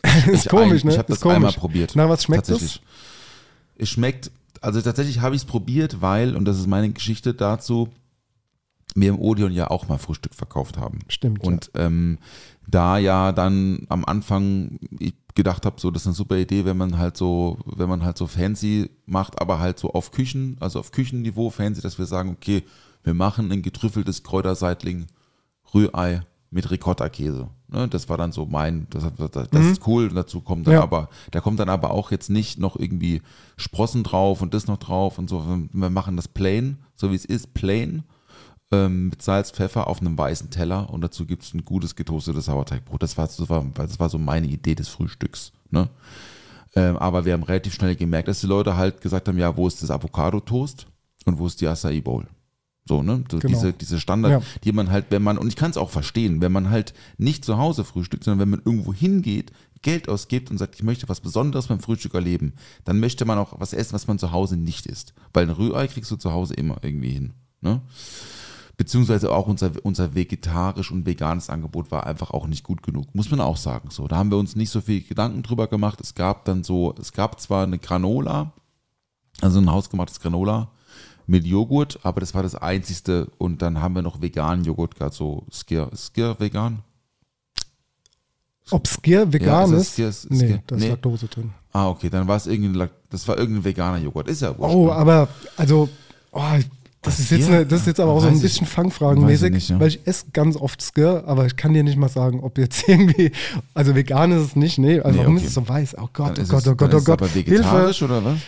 [0.26, 0.92] ist komisch, ein- ne?
[0.92, 1.56] Ich habe das einmal komisch.
[1.56, 1.92] probiert.
[1.94, 2.82] Na, was schmeckt Tatsächlich.
[3.76, 4.30] Es schmeckt
[4.64, 7.90] also tatsächlich habe ich es probiert, weil, und das ist meine Geschichte dazu,
[8.94, 11.00] wir im Odeon ja auch mal Frühstück verkauft haben.
[11.08, 11.48] Stimmt, ja.
[11.48, 12.18] Und ähm,
[12.66, 16.76] da ja dann am Anfang ich gedacht habe, so das ist eine super Idee, wenn
[16.76, 20.78] man halt so, wenn man halt so fancy macht, aber halt so auf Küchen, also
[20.78, 22.62] auf Küchenniveau fancy, dass wir sagen, okay,
[23.02, 25.08] wir machen ein getrüffeltes Kräuterseitling,
[25.74, 26.22] Rührei
[26.54, 27.48] mit Ricotta-Käse.
[27.68, 30.08] Ne, das war dann so mein, das, das, das ist cool.
[30.08, 30.82] Dazu kommt dann Ja.
[30.82, 33.20] aber, da kommt dann aber auch jetzt nicht noch irgendwie
[33.56, 35.44] Sprossen drauf und das noch drauf und so.
[35.72, 38.04] Wir machen das plain, so wie es ist, plain
[38.70, 42.44] ähm, mit Salz, Pfeffer auf einem weißen Teller und dazu gibt es ein gutes getoastetes
[42.44, 43.02] Sauerteigbrot.
[43.02, 45.52] Das war, das war, das war so meine Idee des Frühstücks.
[45.70, 45.88] Ne?
[46.76, 49.66] Ähm, aber wir haben relativ schnell gemerkt, dass die Leute halt gesagt haben, ja, wo
[49.66, 50.86] ist das Avocado-Toast
[51.24, 52.26] und wo ist die Acai Bowl?
[52.86, 53.24] So, ne?
[53.28, 53.46] Genau.
[53.46, 54.42] diese, diese Standard, Ja.
[54.62, 57.44] die man halt, wenn man, und ich kann es auch verstehen, wenn man halt nicht
[57.44, 61.20] zu Hause frühstückt, sondern wenn man irgendwo hingeht, Geld ausgibt und sagt, ich möchte was
[61.20, 62.54] Besonderes beim Frühstück erleben,
[62.84, 65.14] dann möchte man auch was essen, was man zu Hause nicht isst.
[65.32, 67.32] Weil ein Rührei kriegst du zu Hause immer irgendwie hin.
[67.60, 67.80] Ne?
[68.76, 73.30] Beziehungsweise auch unser, unser vegetarisch und veganes Angebot war einfach auch nicht gut genug, muss
[73.30, 73.90] man auch sagen.
[73.90, 76.00] So, da haben wir uns nicht so viel Gedanken drüber gemacht.
[76.00, 78.52] Es gab dann so, es gab zwar eine Granola,
[79.40, 80.70] also ein hausgemachtes Granola
[81.26, 83.28] mit Joghurt, aber das war das einzigste.
[83.38, 86.82] Und dann haben wir noch veganen Joghurt gehabt, so Skir, Skir vegan.
[88.70, 89.98] Ob Skier vegan Ja, ist?
[89.98, 90.88] ist das Skier- nee, da ist nee.
[90.88, 91.50] Laktose drin.
[91.72, 94.28] Ah, okay, dann war es irgendein, das war irgendein veganer Joghurt.
[94.28, 94.74] Ist ja wurscht.
[94.74, 94.92] Oh, ne?
[94.92, 95.88] aber, also,
[96.32, 96.40] oh,
[97.02, 99.50] das ist jetzt, eine, das ist jetzt aber auch so Weiß ein ich- bisschen fangfragenmäßig,
[99.52, 99.78] nicht, ja.
[99.78, 102.88] weil ich esse ganz oft Skir, aber ich kann dir nicht mal sagen, ob jetzt
[102.88, 103.32] irgendwie,
[103.74, 105.44] also vegan ist es nicht, nee, also Nee, warum okay.
[105.44, 105.96] ist es so weiß?
[105.98, 107.22] Oh Gott, Dann oh ist Gott, es- oh Gott, oh ist es Gott.
[107.22, 108.38] aber vegetarisch oder was?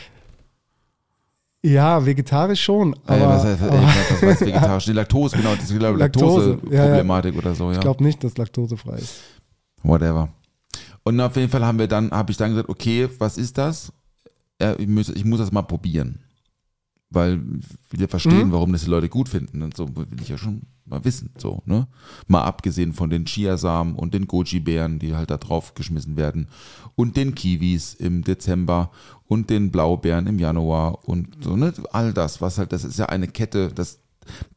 [1.66, 4.84] Ja, vegetarisch schon, aber, äh, was heißt, aber was heißt vegetarisch?
[4.84, 7.72] Die Laktose, genau, das ist glaube ich Laktose, Laktose-Problematik oder so, ja.
[7.72, 9.20] ich glaube nicht, dass laktosefrei ist.
[9.82, 10.28] Whatever.
[11.02, 13.92] Und auf jeden Fall haben wir dann, habe ich dann gesagt, okay, was ist das?
[14.60, 16.20] Ja, ich, muss, ich muss das mal probieren.
[17.10, 17.40] Weil
[17.90, 18.52] wir verstehen, Mhm.
[18.52, 19.62] warum das die Leute gut finden.
[19.62, 21.30] Und so will ich ja schon mal wissen.
[21.38, 21.86] So, ne?
[22.26, 26.48] Mal abgesehen von den Chiasamen und den Goji-Beeren, die halt da drauf geschmissen werden.
[26.96, 28.90] Und den Kiwis im Dezember
[29.26, 31.72] und den Blaubeeren im Januar und so, ne?
[31.92, 33.98] All das, was halt, das ist ja eine Kette, das,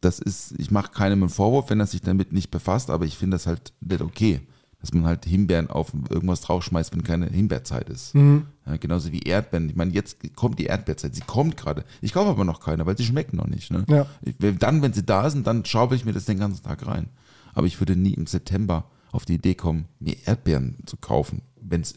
[0.01, 3.17] das ist, ich mache keinem einen Vorwurf, wenn er sich damit nicht befasst, aber ich
[3.17, 4.39] finde das halt nicht okay,
[4.79, 8.15] dass man halt Himbeeren auf irgendwas draufschmeißt, wenn keine Himbeerzeit ist.
[8.15, 9.67] Ja, genauso wie Erdbeeren.
[9.69, 11.83] Ich meine, jetzt kommt die Erdbeerzeit, sie kommt gerade.
[11.99, 13.69] Ich kaufe aber noch keine, weil sie schmecken noch nicht.
[13.71, 13.83] Ne?
[13.89, 14.05] Ja.
[14.21, 16.87] Ich, wenn- dann, wenn sie da sind, dann schaufel ich mir das den ganzen Tag
[16.87, 17.09] rein.
[17.53, 21.95] Aber ich würde nie im September auf die Idee kommen, mir Erdbeeren zu kaufen, wenn's,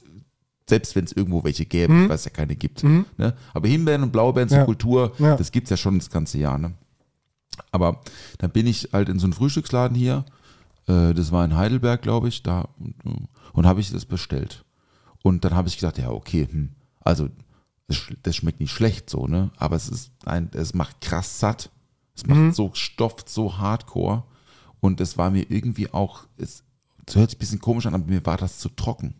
[0.69, 2.85] selbst wenn es irgendwo welche gäbe, weil es ja keine gibt.
[2.85, 3.05] Ne?
[3.53, 4.65] Aber Himbeeren und Blaubeeren zur Ja.
[4.65, 5.37] Kultur, Ja.
[5.37, 6.59] das gibt es ja schon das ganze Jahr.
[6.59, 6.73] Ne?
[7.71, 8.01] Aber
[8.39, 10.25] dann bin ich halt in so einen Frühstücksladen hier,
[10.87, 14.65] äh, das war in Heidelberg, glaube ich, da und, und habe ich das bestellt.
[15.23, 17.29] Und dann habe ich gedacht, ja, okay, hm, also
[17.89, 19.51] das, das schmeckt nicht schlecht so, ne?
[19.57, 21.71] Aber es ist ein, es macht krass satt.
[22.15, 24.25] Es macht so stofft so hardcore.
[24.81, 26.63] Und es war mir irgendwie auch, es,
[27.07, 29.15] es hört sich ein bisschen komisch an, aber mir war das zu trocken.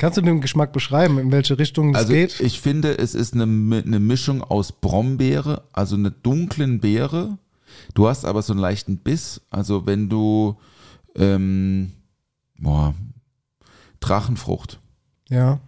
[0.00, 2.40] Kannst du den Geschmack beschreiben, in welche Richtung es Also geht?
[2.40, 7.36] ich finde, es ist eine, eine Mischung aus Brombeere, also eine dunklen Beere.
[7.92, 9.42] Du hast aber so einen leichten Biss.
[9.50, 10.56] Also wenn du
[11.16, 11.92] ähm,
[12.58, 12.94] boah,
[14.00, 14.80] Drachenfrucht,
[15.28, 15.60] ja.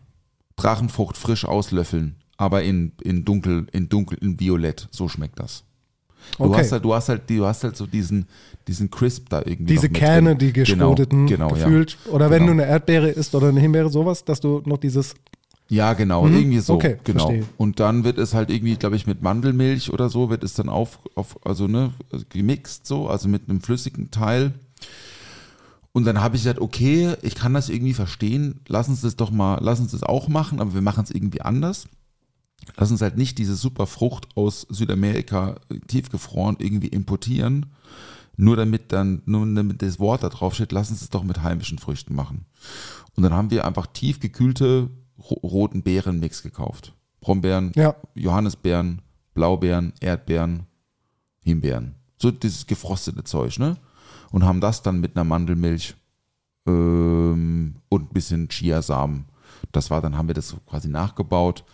[0.57, 4.89] Drachenfrucht frisch auslöffeln, aber in, in dunkel, in dunkel, in violett.
[4.93, 5.65] So schmeckt das.
[6.39, 6.61] Du Okay.
[6.61, 8.27] hast halt, du hast halt, du hast halt so diesen,
[8.69, 9.75] diesen Crisp da irgendwie.
[9.75, 11.99] Diese Kerne, die geschroteten, genau, genau, gefühlt.
[12.11, 12.55] Oder wenn Genau.
[12.57, 15.15] du eine Erdbeere isst oder eine Himbeere, sowas, dass du noch dieses.
[15.69, 16.35] Ja, genau, Mhm.
[16.37, 16.75] irgendwie so.
[16.75, 17.27] Okay, genau.
[17.29, 17.47] verstehe.
[17.57, 20.69] Und dann wird es halt irgendwie, glaube ich, mit Mandelmilch oder so, wird es dann
[20.69, 21.93] auf, auf also ne,
[22.29, 24.53] gemixt so, also mit einem flüssigen Teil.
[25.93, 29.31] Und dann habe ich gesagt, okay, ich kann das irgendwie verstehen, lass uns das doch
[29.31, 31.87] mal, lass uns das auch machen, aber wir machen es irgendwie anders.
[32.77, 35.57] Lass uns halt nicht diese super Frucht aus Südamerika
[35.89, 37.67] tiefgefroren irgendwie importieren,
[38.37, 41.43] nur damit dann, nur damit das Wort da drauf steht, lass uns es doch mit
[41.43, 42.47] heimischen Früchten machen.
[43.17, 46.95] Und dann haben wir einfach tiefgekühlte ro roten Beerenmix gekauft.
[47.21, 47.95] Brombeeren, Ja.
[48.15, 49.03] Johannisbeeren,
[49.35, 50.67] Blaubeeren, Erdbeeren,
[51.45, 51.95] Himbeeren.
[52.19, 53.77] So dieses gefrostete Zeug, ne?
[54.31, 55.95] Und haben das dann mit einer Mandelmilch
[56.67, 59.27] ähm, und ein bisschen Chiasamen.
[59.73, 61.65] Das war, dann haben wir das so quasi nachgebaut.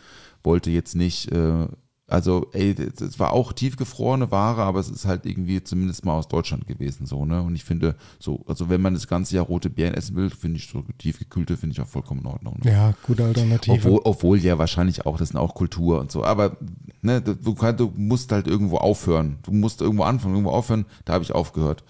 [0.49, 1.67] Wollte jetzt nicht, äh,
[2.07, 6.27] also ey, das war auch tiefgefrorene Ware, aber es ist halt irgendwie zumindest mal aus
[6.27, 7.43] Deutschland gewesen, so, ne?
[7.43, 10.57] Und ich finde, so, also wenn man das ganze Jahr rote Beeren essen will, finde
[10.57, 12.61] ich so tiefgekühlte, finde ich auch vollkommen in Ordnung.
[12.65, 12.73] Ne?
[12.73, 13.75] Ja, gute Alternative.
[13.75, 16.25] Obwohl, obwohl ja wahrscheinlich auch, das sind auch Kultur und so.
[16.25, 16.57] Aber
[17.03, 19.39] ne, du, du musst halt irgendwo aufhören.
[19.43, 20.87] Du musst irgendwo anfangen, irgendwo aufhören.
[21.05, 21.85] Da habe ich aufgehört.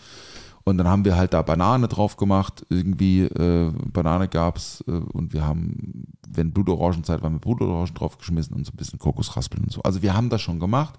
[0.69, 2.67] Und dann haben wir halt da Banane drauf gemacht.
[2.69, 8.67] Irgendwie äh, Banane gab's äh, und wir haben, wenn Blutorangenzeit war, mit Blutorangen draufgeschmissen und
[8.67, 9.81] so ein bisschen Kokosraspeln und so.
[9.81, 10.99] Also wir haben das schon gemacht.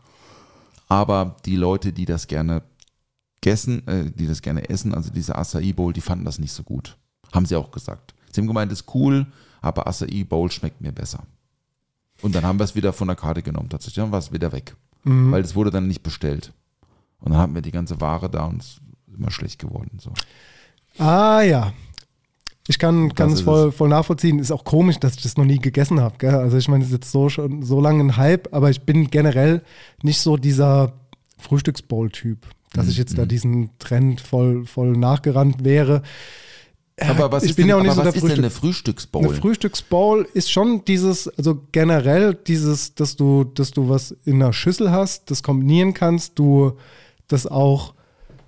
[0.88, 2.64] Aber die Leute, die das gerne
[3.42, 6.64] gessen, äh, die das gerne essen, also diese Acai Bowl, die fanden das nicht so
[6.64, 6.98] gut.
[7.32, 8.16] Haben sie auch gesagt.
[8.32, 9.28] Sie haben gemeint, ist cool,
[9.62, 11.26] aber Acai Bowl schmeckt mir besser.
[12.24, 13.70] Und dann haben wir es wieder von der Karte genommen.
[13.70, 14.76] Tatsächlich dann war es wieder weg.
[15.32, 16.54] Weil es wurde dann nicht bestellt.
[17.20, 18.82] Und dann hatten wir die ganze Ware da und es
[19.18, 19.98] immer schlecht geworden.
[20.00, 20.12] So.
[20.98, 21.74] Ah ja.
[22.68, 24.38] Ich kann, kann es voll, voll nachvollziehen.
[24.38, 26.30] Ist auch komisch, dass ich das noch nie gegessen habe.
[26.40, 29.10] Also ich meine, es ist jetzt so schon so lange ein Hype, aber ich bin
[29.10, 29.64] generell
[30.04, 30.94] nicht so dieser
[31.40, 33.28] Frühstücksbowl-Typ, dass ich jetzt da Mhm.
[33.28, 36.04] diesen Trend voll, voll nachgerannt wäre.
[37.02, 38.50] Aber was ich ist bin denn, ja auch nicht so was der ist denn eine
[38.50, 38.60] Frühstück-
[39.00, 39.24] Frühstücksbowl?
[39.26, 44.54] Eine Frühstücksbowl ist schon dieses, also generell dieses, dass du, dass du was in einer
[44.54, 46.74] Schüssel hast, das kombinieren kannst, du
[47.30, 47.94] das auch,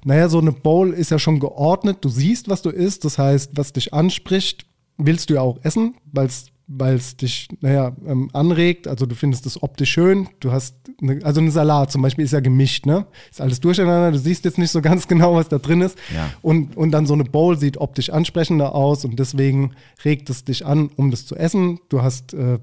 [0.03, 3.51] naja, so eine Bowl ist ja schon geordnet, du siehst, was du isst, das heißt,
[3.55, 4.65] was dich anspricht,
[4.97, 6.27] willst du ja auch essen, weil
[6.95, 11.41] es dich, naja, ähm, anregt, also du findest es optisch schön, du hast, eine, also
[11.41, 13.05] ein Salat zum Beispiel ist ja gemischt, ne?
[13.29, 15.97] Ist alles durcheinander, du siehst jetzt nicht so ganz genau, was da drin ist.
[16.13, 16.31] Ja.
[16.41, 19.73] Und, und dann so eine Bowl sieht optisch ansprechender aus und deswegen
[20.05, 21.79] regt es dich an, um das zu essen.
[21.89, 22.59] Du hast äh,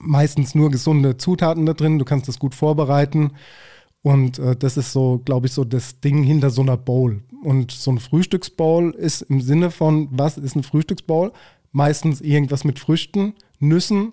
[0.00, 3.32] meistens nur gesunde Zutaten da drin, du kannst das gut vorbereiten.
[4.02, 7.22] Und äh, das ist so, glaube ich, so das Ding hinter so einer Bowl.
[7.44, 11.32] Und so ein Frühstücksbowl ist im Sinne von, was ist ein Frühstücksbowl?
[11.72, 14.12] Meistens irgendwas mit Früchten, Nüssen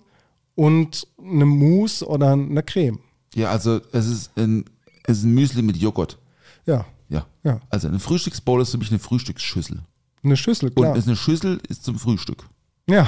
[0.55, 2.99] und eine Mousse oder eine Creme.
[3.33, 4.65] ja, also es ist, ein,
[5.03, 6.17] es ist ein Müsli mit Joghurt.
[6.65, 7.25] Ja, Ja.
[7.43, 7.59] Ja.
[7.69, 9.81] Also eine Frühstücksbowl ist für mich eine Frühstücksschüssel.
[10.23, 10.95] eine Schüssel, Und klar.
[10.95, 12.45] ist eine Schüssel ist zum Frühstück.
[12.89, 13.07] Ja.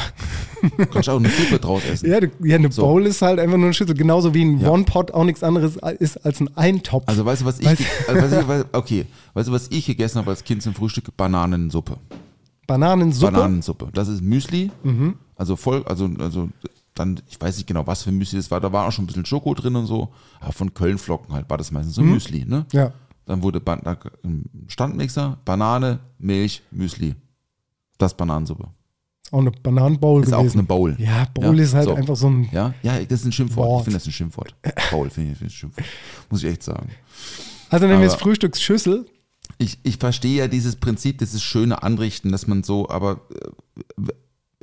[0.78, 2.10] Du kannst auch eine Suppe draus essen.
[2.10, 2.82] Ja, ja, eine So.
[2.82, 3.96] Bowl ist halt einfach nur eine Schüssel.
[3.96, 4.70] Genauso wie ein Ja.
[4.70, 7.04] One-Pot auch nichts anderes ist als ein Eintopf.
[7.08, 10.32] Also weißt du, was ich, Weißt- also, was- okay, weißt du, was ich gegessen habe
[10.32, 11.16] als Kind zum Frühstück?
[11.16, 11.98] Bananensuppe.
[12.66, 13.32] Bananensuppe.
[13.32, 13.90] Bananensuppe.
[13.94, 14.72] Das ist Müsli.
[14.84, 15.16] Mhm.
[15.36, 16.50] Also voll, also, also
[16.96, 18.60] dann, ich weiß nicht genau, was für Müsli das war.
[18.60, 20.10] Da war auch schon ein bisschen Schoko drin und so.
[20.40, 22.66] Aber von Kölnflocken halt war das meistens so Müsli, ne?
[22.74, 22.78] Mhm.
[22.80, 22.92] Ja.
[23.26, 23.82] Dann wurde Ban
[24.24, 27.14] im Standmixer, Banane, Milch, Müsli.
[28.00, 28.70] Das Bananensuppe.
[29.32, 30.48] Auch eine Bananenbowl Ist gewesen.
[30.50, 30.96] auch eine Bowl.
[31.00, 31.94] Ja, Bowl ist halt so.
[31.96, 32.48] einfach so ein.
[32.52, 33.68] Ja, ja, das ist ein Schimpfwort.
[33.68, 33.80] Wort.
[33.82, 34.56] Ich finde das ein Schimpfwort.
[34.92, 35.88] Bowl finde ich, finde ich ein Schimpfwort.
[36.30, 36.90] Muss ich echt sagen.
[37.70, 39.06] Also nehmen wir jetzt Frühstücksschüssel.
[39.58, 44.02] Ich, ich verstehe ja dieses Prinzip, dieses schöne Anrichten, dass man so, aber äh,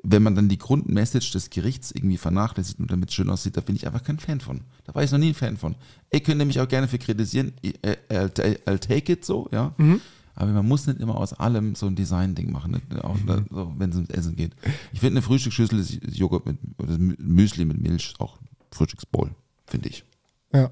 [0.02, 3.74] wenn man dann die Grundmessage des Gerichts irgendwie vernachlässigt und damit schön aussieht, da bin
[3.76, 4.60] ich einfach kein Fan von.
[4.84, 5.74] Da war ich noch nie ein Fan von.
[6.12, 9.72] Ihr könnt mich auch gerne für kritisieren, Ich- äh, I'll, I'll take it so, ja.
[9.78, 10.00] Mhm.
[10.36, 13.90] Aber man muss nicht immer aus allem so ein Design-Ding machen, auch da, so, wenn
[13.90, 14.52] es ums Essen geht.
[14.92, 18.38] Ich finde, eine Frühstücksschüssel ist Joghurt mit, oder Mü- Müsli mit Milch auch
[18.72, 19.30] Frühstücksbowl,
[19.66, 20.04] finde ich.
[20.52, 20.70] Ja.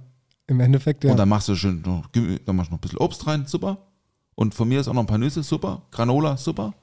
[0.48, 1.12] Im Endeffekt, ja.
[1.12, 3.78] Und dann machst du schön noch, dann machst du noch ein bisschen Obst rein, super.
[4.34, 5.82] Und von mir ist auch noch ein paar Nüsse, super.
[5.92, 6.74] Granola, super.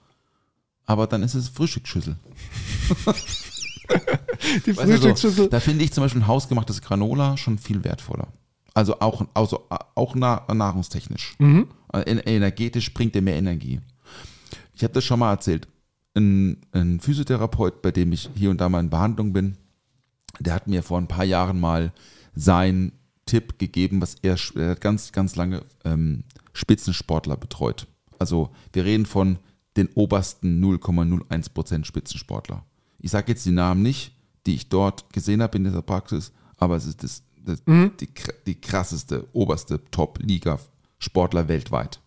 [0.86, 2.16] Aber dann ist es Frühstücksschüssel.
[4.66, 5.44] die Weißt Frühstücksschüssel.
[5.46, 8.28] so, da finde ich zum Beispiel ein hausgemachtes Granola schon viel wertvoller.
[8.74, 11.36] Also auch, also auch na, nahrungstechnisch.
[11.40, 11.68] Mhm.
[11.94, 13.80] Äh, en- Energetisch bringt er mehr Energie.
[14.74, 15.68] Ich habe das schon mal erzählt.
[16.16, 19.58] Ein, ein Physiotherapeut, bei dem ich hier und da mal in Behandlung bin,
[20.40, 21.92] der hat mir vor ein paar Jahren mal
[22.36, 22.94] seinen
[23.26, 26.24] Tipp gegeben, was er, er hat ganz, ganz lange ähm,
[26.54, 27.88] Spitzensportler betreut.
[28.18, 29.38] Also wir reden von
[29.78, 32.66] den obersten 0,01% Spitzensportler.
[33.00, 34.14] Ich sage jetzt die Namen nicht,
[34.46, 38.34] die ich dort gesehen habe in dieser Praxis, aber es ist das, das, die, kr-
[38.46, 39.80] die krasseste, oberste
[41.00, 42.00] Top-Liga-Sportler weltweit.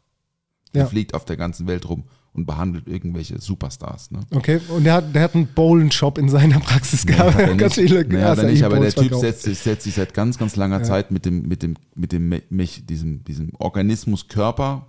[0.75, 0.89] Der Ja.
[0.89, 4.11] fliegt auf der ganzen Welt rum und behandelt irgendwelche Superstars.
[4.11, 4.21] Ne?
[4.31, 7.35] Okay, und der hat, der hat einen Bowlen-Shop in seiner Praxis gehabt.
[7.35, 9.95] Hat er Ganz viele naja, hat er nicht, aber der Typ setzt sich, setzt sich
[9.95, 14.29] seit ganz, ganz langer Zeit mit dem, mit dem, mit dem, Mech, diesem, diesem Organismus
[14.29, 14.87] Körper,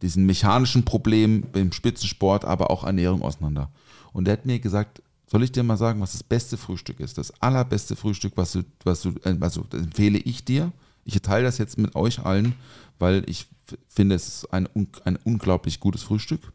[0.00, 3.70] diesen mechanischen Problem im Spitzensport, aber auch Ernährung auseinander.
[4.14, 7.18] Und der hat mir gesagt, soll ich dir mal sagen, was das beste Frühstück ist?
[7.18, 10.72] Das allerbeste Frühstück, was du, was du, äh, also empfehle ich dir.
[11.04, 12.54] Ich teile das jetzt mit euch allen,
[12.98, 13.46] weil ich
[13.88, 14.68] finde, es ist ein,
[15.04, 16.52] ein unglaublich gutes Frühstück,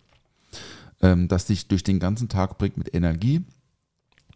[1.01, 3.43] ähm, das dich durch den ganzen Tag bringt mit Energie,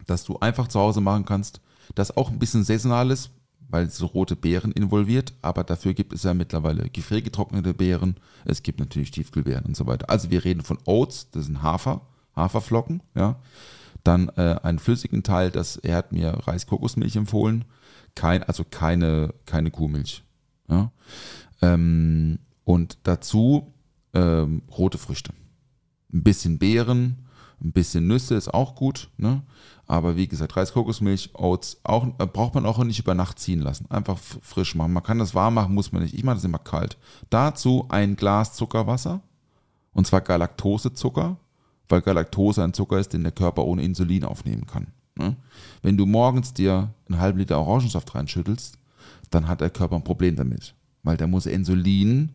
[0.06, 1.60] das du einfach zu Hause machen kannst,
[1.94, 3.30] das auch ein bisschen saisonal ist,
[3.68, 8.62] weil es so rote Beeren involviert, aber dafür gibt es ja mittlerweile gefriergetrocknete Beeren, es
[8.62, 10.08] gibt natürlich Tiefkühlbeeren und so weiter.
[10.10, 12.02] Also wir reden von Oats, das sind Hafer,
[12.34, 13.36] Haferflocken, ja.
[14.04, 17.64] Dann äh, einen flüssigen Teil, das, er hat mir Reiskokosmilch empfohlen,
[18.14, 20.22] kein, also keine, keine Kuhmilch.
[20.68, 20.92] Ja.
[21.62, 23.72] Ähm, und dazu
[24.14, 25.32] ähm, rote Früchte.
[26.12, 27.26] Ein bisschen Beeren,
[27.62, 29.42] ein bisschen Nüsse ist auch gut, ne?
[29.86, 33.60] Aber wie gesagt, Reis, Kokosmilch, Oats, auch, äh, braucht man auch nicht über Nacht ziehen
[33.60, 33.86] lassen.
[33.88, 34.92] Einfach frisch machen.
[34.92, 36.14] Man kann das warm machen, muss man nicht.
[36.14, 36.98] Ich mache das immer kalt.
[37.30, 39.20] Dazu ein Glas Zuckerwasser
[39.92, 41.36] Und zwar Galaktosezucker,
[41.88, 44.88] weil Galaktose ein Zucker ist, den der Körper ohne Insulin aufnehmen kann.
[45.16, 45.36] Ne?
[45.82, 48.78] Wenn du morgens dir einen halben Liter Orangensaft reinschüttelst,
[49.30, 50.74] dann hat der Körper ein Problem damit.
[51.06, 52.30] Weil der muss Insulin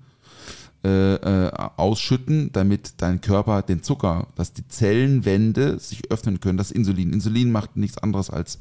[0.84, 6.72] äh, äh, ausschütten, damit dein Körper den Zucker, dass die Zellenwände sich öffnen können, das
[6.72, 7.14] Insulin.
[7.14, 8.58] Insulin macht nichts anderes als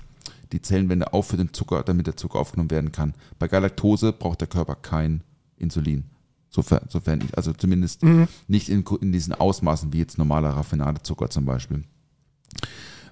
[0.53, 3.15] die Zellenwände auf für den Zucker, damit der Zucker aufgenommen werden kann.
[3.39, 5.23] Bei Galaktose braucht der Körper kein
[5.57, 6.05] Insulin.
[6.51, 8.03] Sofern, sofern ich, also zumindest
[8.49, 11.85] nicht in, in diesen Ausmaßen wie jetzt normaler Raffinadezucker zum Beispiel.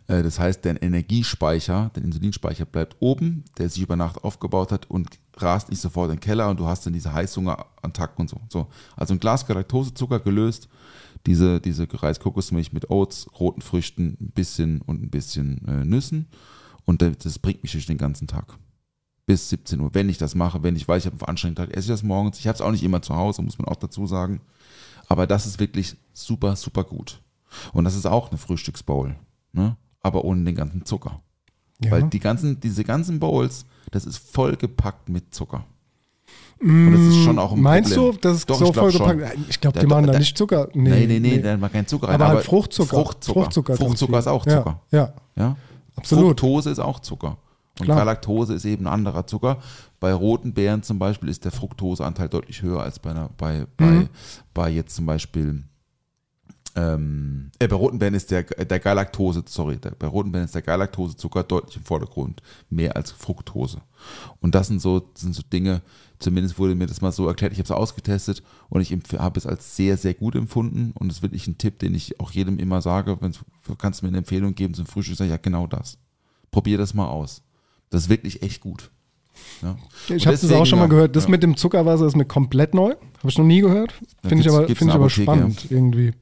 [0.09, 4.91] Äh, Das heißt, dein Energiespeicher, dein Insulinspeicher bleibt oben, der sich über Nacht aufgebaut hat
[4.91, 8.41] und rast nicht sofort in den Keller und du hast dann diese Heißhungerattacken und so.
[8.49, 8.67] so.
[8.97, 10.69] Also ein Glas Galaktosezucker gelöst,
[11.27, 16.27] diese, diese gereiste Kokosmilch mit Oats, roten Früchten, ein bisschen und ein bisschen äh, Nüssen
[16.85, 18.57] und das, bringt mich durch den ganzen Tag.
[19.27, 19.91] Bis 17 Uhr.
[19.93, 22.03] Wenn ich das mache, wenn ich weiß, ich habe einen veranstrengten Tag, esse ich das
[22.03, 22.39] morgens.
[22.39, 24.41] Ich habe es auch nicht immer zu Hause, muss man auch dazu sagen.
[25.07, 27.21] Aber das ist wirklich super, super gut.
[27.75, 29.17] Und das ist auch eine Frühstücksbowl.
[29.53, 29.77] Ne?
[30.03, 31.21] Aber ohne den ganzen Zucker.
[31.83, 31.93] Ja.
[31.93, 35.65] Weil die ganzen, diese ganzen Bowls, das ist vollgepackt mit Zucker.
[36.61, 38.15] Und das ist schon auch ein Meinst Problem.
[38.15, 39.39] du, das ist Doch, so vollgepackt?
[39.49, 40.69] Ich glaube, die machen da da- nicht Zucker.
[40.75, 42.17] Nee, nee, nee, da war kein Zucker rein.
[42.21, 42.89] aber halt Fruchtzucker.
[42.97, 43.41] Fruchtzucker.
[43.43, 44.81] Fruchtzucker, Fruchtzucker ist auch Ja, Zucker.
[44.91, 45.57] Ja, Ja?
[45.95, 46.25] absolut.
[46.41, 47.37] Fructose ist auch Zucker.
[47.79, 47.99] Und Klar.
[47.99, 49.59] Galaktose ist eben ein anderer Zucker.
[50.01, 53.85] Bei roten Beeren zum Beispiel ist der Fructoseanteil deutlich höher als bei, einer, bei, bei,
[53.87, 54.09] Mhm.
[54.53, 55.63] bei jetzt zum Beispiel
[56.79, 60.55] ähm, äh, bei roten Beeren ist der, der Galaktose, sorry, der, bei roten Beeren ist
[60.55, 63.81] der Galaktosezucker deutlich im Vordergrund, mehr als Fructose.
[64.41, 65.83] Und das sind so, sind so Dinge,
[66.21, 69.47] zumindest wurde mir das mal so erklärt, ich habe es ausgetestet und ich habe es
[69.47, 72.59] als sehr, sehr gut empfunden und das ist wirklich ein Tipp, den ich auch jedem
[72.59, 73.35] immer sage, wenn
[73.79, 75.99] kannst du mir eine Empfehlung geben zum Frühstück, sag ich, ja genau das.
[76.51, 77.43] Probier das mal aus.
[77.91, 78.91] Das ist wirklich echt gut.
[79.63, 79.77] Ja.
[80.15, 81.17] Ich habe das auch schon mal gehört.
[81.17, 81.31] Das ja.
[81.31, 82.91] mit dem Zuckerwasser ist mir komplett neu.
[82.91, 83.95] Habe ich noch nie gehört.
[84.23, 86.13] Finde ich aber, find ich aber spannend irgendwie.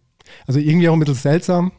[0.46, 1.72] Also irgendwie auch ein bisschen seltsam,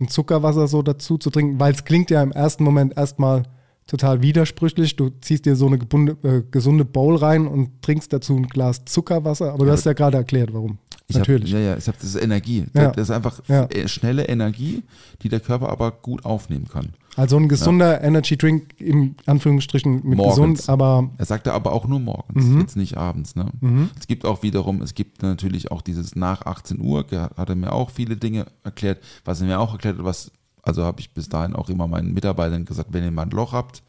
[0.00, 3.44] ein Zuckerwasser so dazu zu trinken, weil es klingt ja im ersten Moment erstmal
[3.86, 4.96] total widersprüchlich.
[4.96, 8.84] Du ziehst dir so eine gebunde, äh, gesunde Bowl rein und trinkst dazu ein Glas
[8.84, 9.52] Zuckerwasser.
[9.52, 10.78] Aber du hast ja gerade erklärt, warum.
[11.08, 11.52] Ich Natürlich.
[11.52, 12.66] Hab, ja, ja, ich hab, das ist Energie.
[12.72, 12.92] Ja.
[12.92, 13.66] Das ist einfach Ja.
[13.86, 14.84] schnelle Energie,
[15.22, 16.90] die der Körper aber gut aufnehmen kann.
[17.20, 20.36] Also ein gesunder Energy Drink im Anführungsstrichen mit Morgens.
[20.60, 22.60] gesund, aber Er sagte aber auch nur morgens, Mhm.
[22.60, 23.36] jetzt nicht abends.
[23.36, 23.90] Ne?
[23.98, 27.04] Es gibt auch wiederum, es gibt natürlich auch dieses nach 18 Uhr,
[27.36, 30.82] hat er mir auch viele Dinge erklärt, was er mir auch erklärt hat, was, also
[30.82, 33.82] habe ich bis dahin auch immer meinen Mitarbeitern gesagt, wenn ihr mal ein Loch habt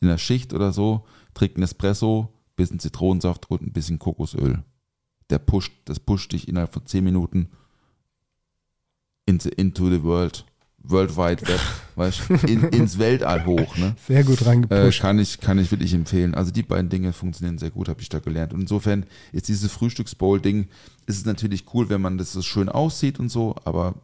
[0.00, 4.62] in der Schicht oder so, trinkt ein Espresso, bisschen Zitronensaft und ein bisschen Kokosöl.
[5.28, 7.48] Der pusht, das pusht dich innerhalb von 10 Minuten
[9.26, 10.44] into, into the world,
[10.88, 11.60] World Wide Web,
[11.96, 13.76] weißt, in, ins Weltall hoch.
[13.76, 13.94] Ne?
[14.06, 15.00] sehr gut Äh, reingepusht.
[15.00, 16.34] kann, ich, kann ich wirklich empfehlen.
[16.34, 18.52] Also die beiden Dinge funktionieren sehr gut, habe ich da gelernt.
[18.52, 20.68] Und insofern ist dieses Frühstücksbowl-Ding,
[21.06, 23.94] ist es natürlich cool, wenn man das so schön aussieht und so, aber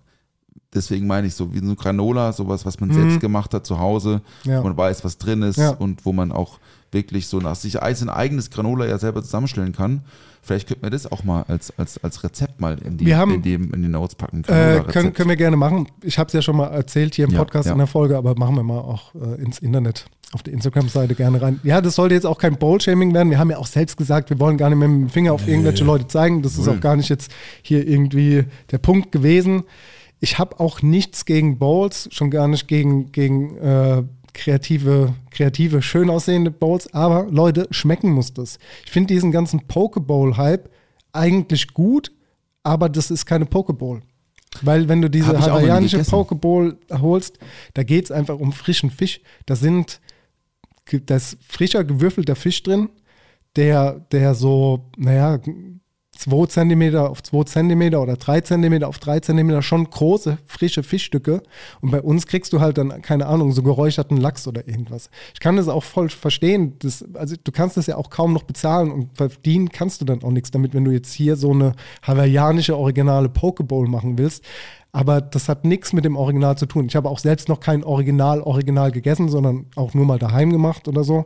[0.75, 4.23] deswegen meine ich so, wie so Granola, sowas, was man selbst gemacht hat zu Hause,
[4.45, 4.51] Mhm.
[4.51, 4.59] Ja.
[4.61, 5.71] wo man weiß, was drin ist Ja.
[5.71, 6.59] und wo man auch
[6.91, 10.03] wirklich so nach sich ein eigenes Granola ja selber zusammenstellen kann.
[10.45, 13.35] Vielleicht könnte man das auch mal als, als, als Rezept mal in die, Wir haben-
[13.35, 14.43] in die, in die Notes packen.
[14.49, 15.87] Äh, können, können wir gerne machen.
[16.03, 17.73] Ich habe es ja schon mal erzählt hier im Ja, Podcast ja.
[17.73, 21.41] in der Folge, aber machen wir mal auch äh, ins Internet, auf der Instagram-Seite gerne
[21.41, 21.61] rein.
[21.63, 23.31] Ja, das sollte jetzt auch kein Bowl-Shaming werden.
[23.31, 25.47] Wir haben ja auch selbst gesagt, wir wollen gar nicht mehr mit dem Finger auf
[25.47, 26.43] irgendwelche Leute zeigen.
[26.43, 27.31] Das ist auch gar nicht jetzt
[27.63, 29.63] hier irgendwie der Punkt gewesen.
[30.19, 34.03] Ich habe auch nichts gegen Bowls, schon gar nicht gegen, gegen äh,
[34.35, 36.93] kreative, kreative, schön aussehende Bowls.
[36.93, 38.59] Aber Leute, schmecken muss das.
[38.85, 40.71] Ich finde diesen ganzen Pokeball-Hype
[41.13, 42.13] eigentlich gut,
[42.63, 44.01] aber das ist keine Pokeball.
[44.61, 46.05] Weil wenn du diese hawaiianische.
[46.05, 47.39] Pokeball holst,
[47.75, 49.21] da geht es einfach um frischen Fisch.
[49.47, 50.01] Da sind
[50.91, 52.91] da ist frischer gewürfelter Fisch drin,
[53.57, 55.39] der, der so, naja,
[56.23, 61.43] 2 Zentimeter auf 2 Zentimeter oder 3 Zentimeter auf 3 Zentimeter schon große, frische Fischstücke.
[61.81, 65.11] Und bei uns kriegst du halt dann, keine Ahnung, so geräucherten Lachs oder irgendwas.
[65.35, 66.77] Ich kann das auch voll verstehen.
[66.79, 70.23] Das, also du kannst das ja auch kaum noch bezahlen und verdienen kannst du dann
[70.23, 74.45] auch nichts damit, wenn du jetzt hier so eine hawaiianische originale Pokeball machen willst.
[74.93, 76.87] Aber das hat nichts mit dem Original zu tun.
[76.87, 81.03] Ich habe auch selbst noch kein Original-Original gegessen, sondern auch nur mal daheim gemacht oder
[81.03, 81.25] so.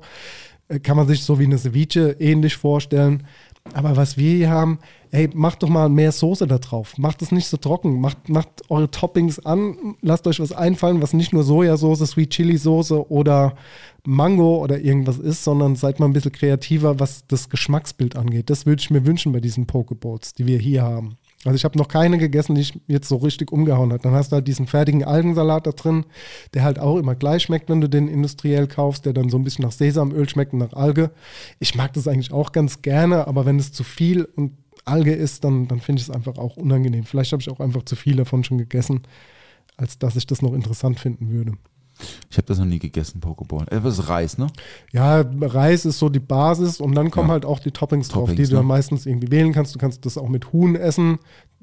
[0.68, 3.26] Äh, Kann man sich so wie eine Ceviche ähnlich vorstellen.
[3.74, 4.78] Aber was wir hier haben,
[5.10, 6.98] ey, macht doch mal mehr Soße da drauf.
[6.98, 8.00] Macht es nicht so trocken.
[8.00, 9.96] Macht, macht eure Toppings an.
[10.02, 13.54] Lasst euch was einfallen, was nicht nur Sojasauce, Sweet Chili Soße oder
[14.04, 18.50] Mango oder irgendwas ist, sondern seid mal ein bisschen kreativer, was das Geschmacksbild angeht.
[18.50, 21.18] Das würde ich mir wünschen bei diesen Pokeballs, die wir hier haben.
[21.47, 24.05] Also ich habe noch keine gegessen, die ich jetzt so richtig umgehauen hat.
[24.05, 26.05] Dann hast du halt diesen fertigen Algensalat da drin,
[26.55, 29.44] der halt auch immer gleich schmeckt, wenn du den industriell kaufst, der dann so ein
[29.44, 31.11] bisschen nach Sesamöl schmeckt und nach Alge.
[31.61, 34.53] Ich mag das eigentlich auch ganz gerne, aber wenn es zu viel und
[34.84, 37.05] Alge ist, dann, dann finde ich es einfach auch unangenehm.
[37.05, 39.03] Vielleicht habe ich auch einfach zu viel davon schon gegessen,
[39.76, 41.53] als dass ich das noch interessant finden würde.
[42.30, 43.66] Ich habe das noch nie gegessen, Pokeball.
[43.70, 44.49] Äh, Das ist Reis, ne?
[44.92, 47.32] Ja, Reis ist so die Basis und dann kommen Ja.
[47.32, 48.68] halt auch die Toppings, drauf, Toppings, die du dann ne?
[48.68, 49.74] meistens irgendwie wählen kannst.
[49.74, 51.18] Du kannst das auch mit Huhn essen,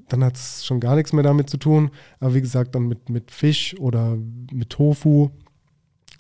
[0.10, 1.92] dann hat es schon gar nichts mehr damit zu tun.
[2.20, 4.18] Aber wie gesagt, dann mit, mit Fisch oder
[4.52, 5.30] mit Tofu.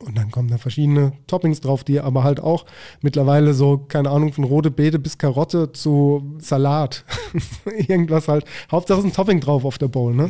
[0.05, 2.65] Und dann kommen da verschiedene Toppings drauf, die aber halt auch
[3.01, 7.05] mittlerweile so, keine Ahnung, von rote Beete bis Karotte zu Salat.
[7.87, 8.45] Irgendwas halt.
[8.71, 10.29] Hauptsache ist ein Topping drauf auf der Bowl, ne?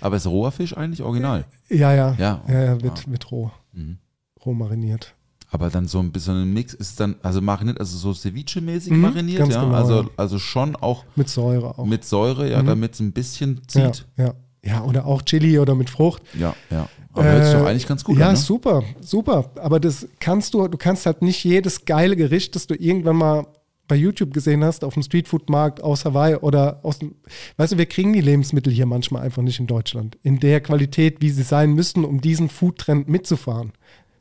[0.00, 1.44] Aber ist roher Fisch eigentlich original?
[1.68, 2.14] Ja, ja.
[2.18, 2.42] Ja.
[2.48, 3.50] ja, ja wird, wird roh.
[3.72, 3.98] Mhm.
[4.44, 5.14] Roh mariniert.
[5.50, 9.00] Aber dann so ein bisschen ein Mix ist dann, also mariniert, also so Ceviche-mäßig Mhm,
[9.02, 9.62] mariniert, ja.
[9.62, 10.08] genau, also, ja.
[10.16, 11.84] also schon auch Mit Säure auch.
[11.84, 12.66] mit Säure, ja, Mhm.
[12.66, 14.06] damit es ein bisschen ja, zieht.
[14.16, 14.34] ja.
[14.64, 16.22] ja, oder auch Chili oder mit Frucht.
[16.38, 16.88] Ja, ja.
[17.12, 18.32] Aber hört sich Äh, doch eigentlich ganz gut ja, an.
[18.32, 18.38] Ne?
[18.38, 19.50] super, super.
[19.56, 23.46] Aber das kannst du, du kannst halt nicht jedes geile Gericht, das du irgendwann mal
[23.88, 27.14] bei YouTube gesehen hast, auf dem Streetfood-Markt aus Hawaii oder aus dem,
[27.58, 30.16] weißt du, wir kriegen die Lebensmittel hier manchmal einfach nicht in Deutschland.
[30.22, 33.72] In der Qualität, wie sie sein müssten, um diesen Foodtrend mitzufahren.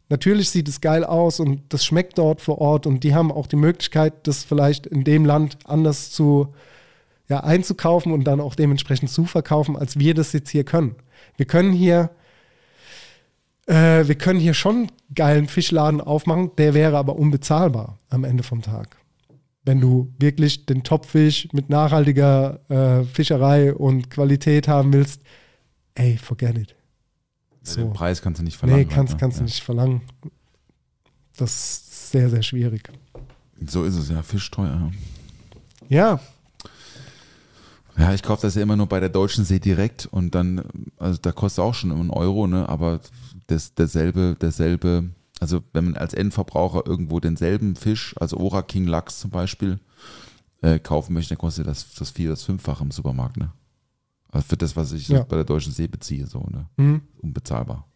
[0.10, 3.48] Natürlich sieht es geil aus und das schmeckt dort vor Ort und die haben auch
[3.48, 6.50] die Möglichkeit, das vielleicht in dem Land anders zu,
[7.30, 10.96] ja, einzukaufen und dann auch dementsprechend zu verkaufen, als wir das jetzt hier können.
[11.38, 12.10] Wir können hier
[13.68, 18.44] äh, wir können hier schon einen geilen Fischladen aufmachen, der wäre aber unbezahlbar am Ende
[18.44, 18.98] vom Tag.
[19.64, 25.22] Wenn du wirklich den Topfisch mit nachhaltiger äh, Fischerei und Qualität haben willst,
[25.94, 26.76] ey, forget it.
[27.62, 27.94] Also Den So.
[27.94, 28.82] Preis kannst du nicht verlangen.
[28.82, 29.26] Nee, kannst, halt, ne?
[29.26, 29.46] kannst du ja.
[29.46, 30.02] nicht verlangen.
[31.38, 32.90] Das ist sehr, sehr schwierig.
[33.68, 34.92] So ist es ja, Fisch teuer.
[35.90, 36.20] Ja,
[37.98, 40.64] Ja, ich kaufe das ja immer nur bei der Deutschen See direkt und dann,
[40.98, 42.68] also da kostet auch schon einen Euro, ne?
[42.68, 43.00] Aber
[43.52, 49.20] das, derselbe, derselbe, also wenn man als Endverbraucher irgendwo denselben Fisch, also Ora King Lachs
[49.20, 49.80] zum Beispiel,
[50.62, 53.52] äh, kaufen möchte, dann kostet das das vier, das fünffache im Supermarkt, ne?
[54.32, 55.24] Also für das, was ich Ja.
[55.24, 56.68] bei der Deutschen See beziehe, so, ne?
[56.78, 57.02] Mhm.
[57.22, 57.88] Unbezahlbar.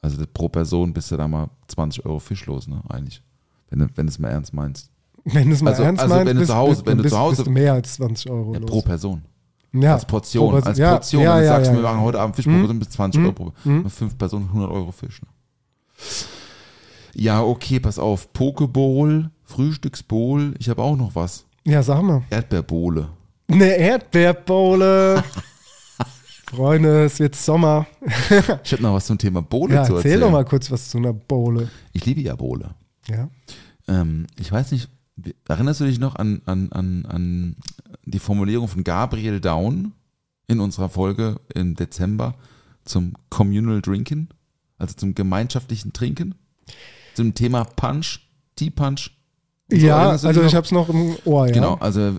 [0.00, 2.82] Also pro Person bist du da mal 20 Euro Fisch los, ne?
[2.88, 3.22] Eigentlich.
[3.68, 4.90] Wenn du, wenn du es mal ernst meinst.
[5.24, 7.02] Wenn du es mal Also- ernst also meinst, wenn du bist, zu Hause- wenn du
[7.04, 9.22] bist, zu Hause- mehr als 20 Euro Ja, pro Person.
[9.74, 10.68] Ja, als Portion, pro Person.
[10.68, 11.22] als Ja, Portion.
[11.22, 12.78] Ja, Wenn du ja, sagst, ja, wir machen heute Abend Fisch pro Mhm.
[12.78, 13.26] Bis 20 Mhm.
[13.28, 13.82] Euro Mhm.
[13.84, 15.20] Mit fünf Personen 100 Euro Fisch.
[15.22, 15.28] Ne?
[17.14, 18.32] Ja, okay, pass auf.
[18.32, 20.54] Pokeball, Frühstücksbowl.
[20.58, 21.44] Ich habe auch noch was.
[21.64, 22.22] Ja, sag mal.
[22.30, 23.08] Erdbeerbowle.
[23.48, 25.22] Eine Erdbeerbowle.
[26.50, 27.86] Freunde, es wird Sommer.
[28.62, 30.20] Ich habe noch was zum Thema Bowle Ja, zu erzähl erzählen.
[30.20, 31.70] doch mal kurz was zu einer Bowle.
[31.92, 32.70] Ich liebe ja Bowle.
[33.08, 33.28] Ja.
[33.88, 34.88] Ähm, ich weiß nicht,
[35.48, 37.56] erinnerst du dich noch an, an, an, an
[38.04, 39.92] die Formulierung von Gabriel Down
[40.48, 42.34] in unserer Folge im Dezember
[42.84, 44.28] zum Communal Drinking?
[44.78, 46.34] Also zum gemeinschaftlichen Trinken?
[47.14, 48.20] Zum Thema Punch,
[48.56, 49.10] Tea Punch?
[49.70, 50.54] So, Ja, also ich noch?
[50.54, 51.52] hab's noch im Ohr, ja.
[51.52, 52.16] Genau, also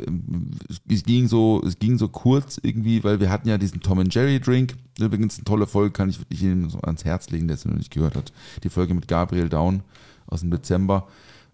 [0.90, 4.14] es ging so, es ging so kurz irgendwie, weil wir hatten ja diesen Tom and
[4.14, 4.76] Jerry Drink.
[5.00, 7.76] Übrigens eine tolle Folge, kann ich wirklich jedem so ans Herz legen, der es noch
[7.76, 8.32] nicht gehört hat.
[8.64, 9.84] Die Folge mit Gabriel Down
[10.28, 11.08] aus dem Dezember.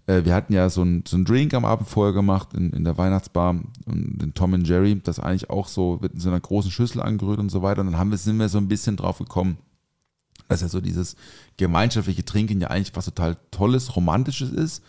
[0.09, 2.97] Äh, Wir hatten ja so einen so Drink am Abend vorher gemacht in, in der
[2.97, 3.51] Weihnachtsbar
[3.85, 7.01] und den Tom and Jerry, das eigentlich auch so wird in so einer großen Schüssel
[7.01, 7.81] angerührt und so weiter.
[7.81, 9.57] Und dann haben wir, sind wir so ein bisschen drauf gekommen,
[10.47, 11.15] dass ja so dieses
[11.57, 14.83] gemeinschaftliche Trinken ja eigentlich was total Tolles, Romantisches ist,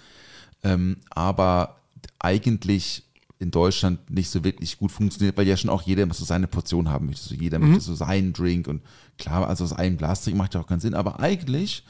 [0.62, 1.76] ähm, aber
[2.18, 3.04] eigentlich
[3.38, 6.90] in Deutschland nicht so wirklich gut funktioniert, weil ja schon auch jeder so seine Portion
[6.90, 7.26] haben möchte.
[7.26, 8.82] So jeder möchte so seinen Drink und
[9.16, 11.84] klar, also aus einem Glas trinken macht ja auch keinen Sinn, aber eigentlich,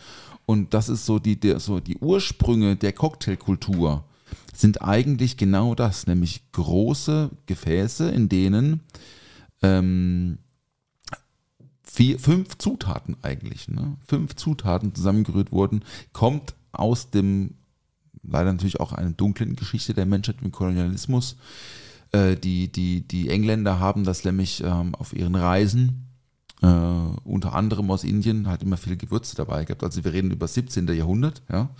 [0.50, 4.02] und das ist so die, der, so die Ursprünge der Cocktailkultur,
[4.52, 8.80] sind eigentlich genau das, nämlich große Gefäße, in denen
[9.62, 10.38] ähm,
[11.84, 13.96] vier, fünf Zutaten eigentlich, ne?
[14.04, 17.54] fünf Zutaten zusammengerührt wurden, kommt aus dem,
[18.24, 21.36] leider natürlich auch einer dunklen Geschichte der Menschheit im Kolonialismus.
[22.10, 26.09] Äh, die, die, die Engländer haben das nämlich ähm, auf ihren Reisen,
[26.62, 26.66] äh,
[27.24, 29.82] unter anderem aus Indien, halt immer viele Gewürze dabei gehabt.
[29.82, 30.86] Also wir reden über 17.
[30.88, 31.70] Jahrhundert, ja.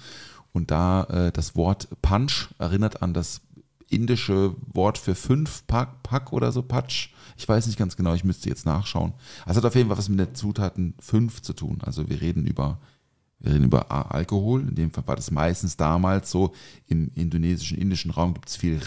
[0.52, 3.40] Und da äh, das Wort Punch erinnert an das
[3.88, 7.10] indische Wort für fünf, Pack, Pack oder so, Patsch.
[7.36, 9.12] Ich weiß nicht ganz genau, ich müsste jetzt nachschauen.
[9.44, 11.78] Also hat auf jeden Fall was mit der Zutaten fünf zu tun.
[11.82, 12.78] Also wir reden über,
[13.40, 14.62] wir reden über Alkohol.
[14.62, 16.52] In dem Fall war das meistens damals so.
[16.86, 18.80] Im indonesischen, indischen Raum gibt es viel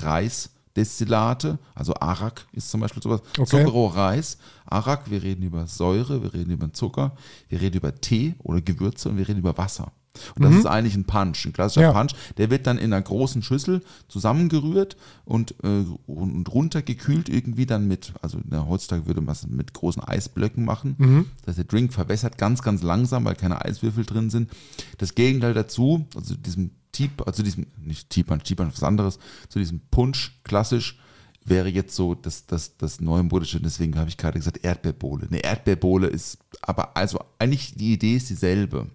[0.75, 1.59] Reisdestillate.
[1.75, 3.21] Also Arak ist zum Beispiel sowas.
[3.37, 3.45] Okay.
[3.45, 4.37] Zuckerrohr, Reis.
[4.65, 7.15] Arak, wir reden über Säure, wir reden über Zucker,
[7.49, 9.91] wir reden über Tee oder Gewürze und wir reden über Wasser.
[10.35, 11.91] Und das ist eigentlich ein Punch, ein klassischer Ja.
[11.91, 12.13] Punch.
[12.37, 14.95] Der wird dann in einer großen Schüssel zusammengerührt
[15.25, 20.03] und, äh, und runtergekühlt irgendwie dann mit, also na, heutzutage würde man es mit großen
[20.03, 21.25] Eisblöcken machen.
[21.41, 24.51] Das heißt, der Drink verwässert ganz, ganz langsam, weil keine Eiswürfel drin sind.
[24.99, 28.87] Das Gegenteil dazu, also diesem Tea, also diesem, nicht Tea Punch, Tea Punch ist was
[28.87, 29.19] anderes,
[29.49, 30.97] zu diesem Punch klassisch
[31.45, 35.27] wäre jetzt so das, das, das neumodische, deswegen habe ich gerade gesagt Erdbeerbohle.
[35.27, 38.87] Eine Erdbeerbohle ist, aber also eigentlich die Idee ist dieselbe.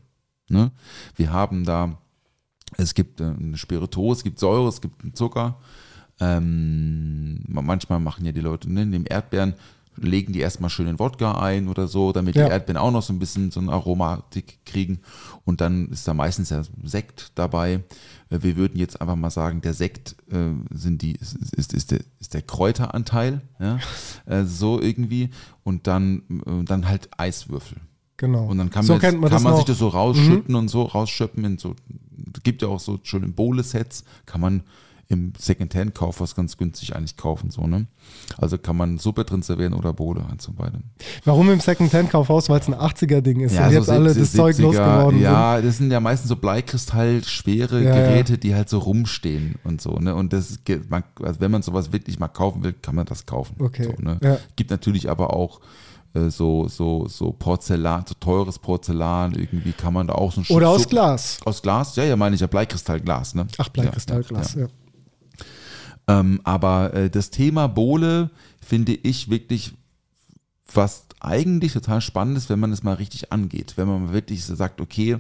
[0.49, 0.71] Ne?
[1.15, 1.99] Wir haben da,
[2.77, 5.61] es gibt äh, eine Spirituose, es gibt Säure, es gibt einen Zucker.
[6.21, 9.55] Ähm, manchmal machen ja die Leute, ne, nehmen Erdbeeren,
[10.01, 12.47] legen die erstmal schön in Wodka ein oder so, damit Ja.
[12.47, 15.01] die Erdbeeren auch noch so ein bisschen so eine Aromatik kriegen.
[15.45, 17.85] Und dann ist da meistens ja Sekt dabei.
[18.31, 21.91] Äh, Wir würden jetzt einfach mal sagen, der Sekt äh, sind die, ist, ist, ist,
[21.91, 23.79] der, ist der Kräuteranteil, ja?
[24.27, 25.31] äh, so irgendwie.
[25.65, 27.79] Und dann, äh, dann halt Eiswürfel.
[28.17, 28.47] Genau.
[28.47, 29.59] Und dann kann so man, kennt man kann das man noch.
[29.59, 31.77] sich das so rausschütten und so rausschöpfen in so,
[32.43, 34.63] gibt ja auch so schöne Bowle-Sets, kann man
[35.11, 37.87] im Secondhand-Kauf was ganz günstig eigentlich kaufen, so, ne?
[38.37, 40.83] Also kann man Suppe drin servieren oder Bowle, eins von beidem.
[41.25, 42.51] Warum im Second-Hand-Kaufhaus?
[42.51, 43.53] Weil es ein 80er-Ding ist.
[43.53, 47.25] und so jetzt alle 70er, das Zeug losgeworden Ja, das sind ja meistens so Bleikristall,
[47.25, 48.09] schwere Ja, ja.
[48.09, 50.15] Geräte, die halt so rumstehen und so, ne?
[50.15, 50.59] Und das,
[50.91, 53.57] man, also wenn man sowas wirklich mal kaufen will, kann man das kaufen.
[53.61, 54.19] Okay, So, ne?
[54.23, 54.37] ja.
[54.57, 55.61] Gibt natürlich aber auch
[56.13, 60.45] äh, so, so, so Porzellan, so teures Porzellan, irgendwie kann man da auch so ein
[60.45, 60.55] sind.
[60.55, 61.39] Oder aus so- Glas.
[61.47, 61.97] Aus Glas?
[61.97, 63.47] Ja, ja, meine ich ja, Bleikristallglas, ne?
[63.57, 64.61] Ach, Bleikristallglas, ja.
[64.61, 64.73] Ja, ja, ja.
[66.09, 68.31] Ähm, aber äh, das Thema Bohle
[68.61, 69.75] finde ich wirklich
[70.75, 73.75] was eigentlich total spannend ist, wenn man es mal richtig angeht.
[73.77, 75.19] Wenn man wirklich sagt, okay,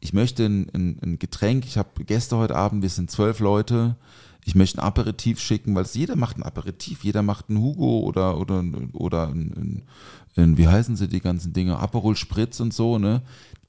[0.00, 3.96] ich möchte ein, ein, ein Getränk, ich habe Gäste heute Abend, wir sind zwölf Leute,
[4.44, 8.38] ich möchte ein Aperitif schicken, weil jeder macht ein Aperitif, jeder macht einen Hugo oder,
[8.38, 8.62] oder,
[8.92, 9.82] oder ein, ein,
[10.36, 13.22] ein, wie heißen sie die ganzen Dinge, Aperol Spritz und so, ne?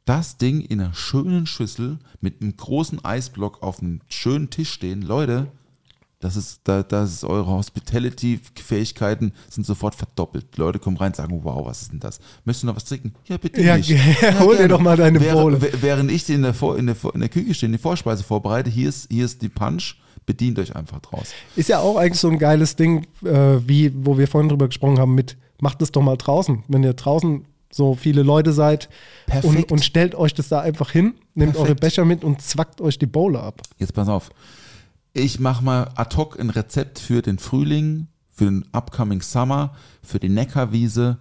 [0.04, 5.02] Das Ding in einer schönen Schüssel mit einem großen Eisblock auf einem schönen Tisch stehen,
[5.02, 5.48] Leute,
[6.26, 10.56] das ist, da, das ist eure Hospitality-Fähigkeiten sind sofort verdoppelt.
[10.56, 12.20] Die Leute kommen rein und sagen, wow, was ist denn das?
[12.46, 13.14] Möchtest du noch was trinken?
[13.28, 13.92] Ja, bitte Ja, nicht.
[14.40, 15.62] hol dir doch mal deine Während- Bowle.
[15.62, 18.70] wär- Während ich in der, Vor- in, der, in der Küche stehe, die Vorspeise vorbereite,
[18.70, 19.96] hier ist, hier ist die Punch,
[20.26, 21.28] bedient euch einfach draus.
[21.56, 24.98] Ist ja auch eigentlich so ein geiles Ding, äh, wie, wo wir vorhin drüber gesprochen
[25.00, 26.64] haben, mit macht es doch mal draußen.
[26.68, 28.90] Wenn ihr draußen so viele Leute seid
[29.28, 29.72] und, Perfekt.
[29.72, 31.58] und stellt euch das da einfach hin, nehmt Perfekt.
[31.72, 33.62] eure Becher mit und zwackt euch die Bowle ab.
[33.78, 34.32] Jetzt pass auf.
[35.18, 40.20] Ich mache mal ad hoc ein Rezept für den Frühling, für den upcoming Summer, für
[40.20, 41.20] die Neckarwiese,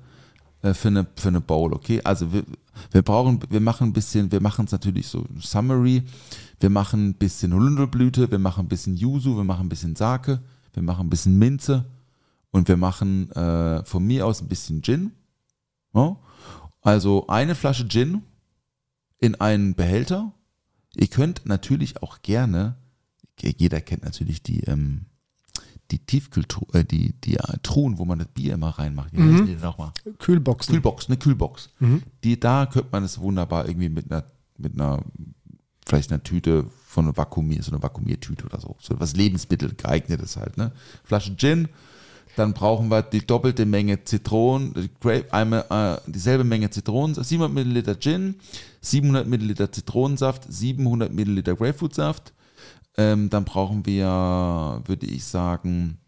[0.63, 2.01] äh, für eine, für eine Bowl, okay?
[2.03, 2.43] Also wir,
[2.91, 6.03] wir brauchen, wir machen ein bisschen, wir machen es natürlich so Summary,
[6.59, 10.43] wir machen ein bisschen Holunderblüte, wir machen ein bisschen Yuzu, wir machen ein bisschen Sake,
[10.73, 11.85] wir machen ein bisschen Minze
[12.51, 15.13] und wir machen äh, von mir aus ein bisschen Gin.
[15.95, 16.17] Ja?
[16.81, 18.23] Also eine Flasche Gin
[19.21, 20.33] in einen Behälter.
[20.97, 22.75] Ihr könnt natürlich auch gerne
[23.41, 25.07] jeder kennt natürlich die, ähm,
[25.91, 29.13] die Tiefkühltruhe, äh, die, die äh, Truhen, wo man das Bier immer reinmacht.
[29.13, 29.93] Wie heißen die nochmal?
[30.19, 30.75] Kühlboxen.
[30.75, 31.71] Kühlbox, eine Kühlbox.
[32.23, 34.25] Die, da könnte man es wunderbar irgendwie mit einer,
[34.57, 35.03] mit einer,
[35.87, 38.77] vielleicht einer Tüte von einer Vakuumier, so eine Vakuumiertüte oder so.
[38.81, 40.73] So was Lebensmittel geeignetes halt, ne?
[41.03, 41.69] Flasche Gin,
[42.37, 47.53] dann brauchen wir die doppelte Menge Zitronen, die Grape, einmal, äh, dieselbe Menge Zitronen, 700
[47.53, 48.37] Milliliter Gin,
[48.81, 52.33] 700 Milliliter Zitronensaft, 700 Milliliter Grapefruitsaft,
[52.97, 55.99] ähm, dann brauchen wir, würde ich sagen,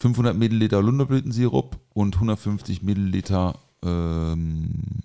[0.00, 5.02] 500 Milliliter Holunderblütensirup und 150 Milliliter ähm,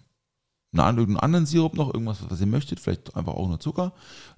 [0.84, 3.94] einen, irgendeinen anderen Sirup noch, irgendwas, was ihr möchtet, vielleicht einfach auch nur Zucker.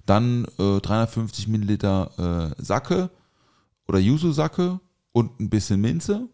[0.06, 3.10] Dann äh, 350 Milliliter äh, Sake
[3.86, 4.80] oder Yuzu-Sake
[5.12, 6.28] und ein bisschen Minze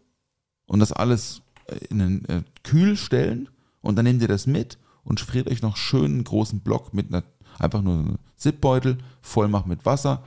[0.66, 3.48] und das alles äh, in den äh, Kühl stellen
[3.80, 7.08] und dann nehmt ihr das mit und friert euch noch schön einen großen Block mit
[7.08, 7.22] einer,
[7.58, 10.22] einfach nur einen Zipbeutel, voll machen mit Wasser,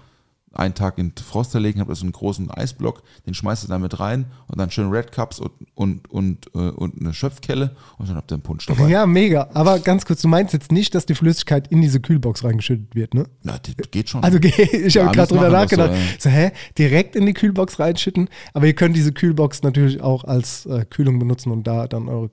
[0.58, 4.00] einen Tag in Froster legen, habt ihr so einen großen Eisblock, den schmeißt ihr damit
[4.00, 8.16] rein und dann schön Red Cups und, und, und, äh, und eine Schöpfkelle und dann
[8.16, 8.88] habt ihr einen Punsch dabei.
[8.88, 9.50] Ja, mega.
[9.54, 13.14] Aber ganz kurz, du meinst jetzt nicht, dass die Flüssigkeit in diese Kühlbox reingeschüttet wird,
[13.14, 13.28] ne?
[13.44, 14.24] Na, das geht schon.
[14.24, 15.94] Also ich habe gerade drüber nachgedacht.
[16.20, 16.52] So, So, hä?
[16.78, 18.30] Direkt in die Kühlbox reinschütten.
[18.54, 22.32] Aber ihr könnt diese Kühlbox natürlich auch als äh, Kühlung benutzen und da dann eure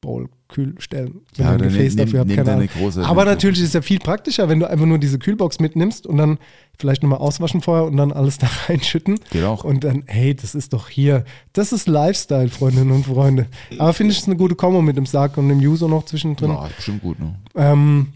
[0.00, 1.22] Bowl kühl stellen.
[1.36, 3.72] Wenn Ja, ihr ein dann Gefäß nehm- dafür habt, eine große- Aber natürlich ist es
[3.72, 6.38] ja viel praktischer, wenn du einfach nur diese Kühlbox mitnimmst und dann
[6.78, 9.18] vielleicht nochmal auswaschen vorher und dann alles da reinschütten.
[9.30, 9.64] Geht auch.
[9.64, 11.24] Und dann, hey, das ist doch hier.
[11.52, 13.46] Das ist Lifestyle, Freundinnen und Freunde.
[13.78, 16.50] Aber finde ich es eine gute Kombo mit dem Sarg und dem User noch zwischendrin.
[16.50, 17.34] ja, bestimmt gut, ne?
[17.56, 18.08] Ähm,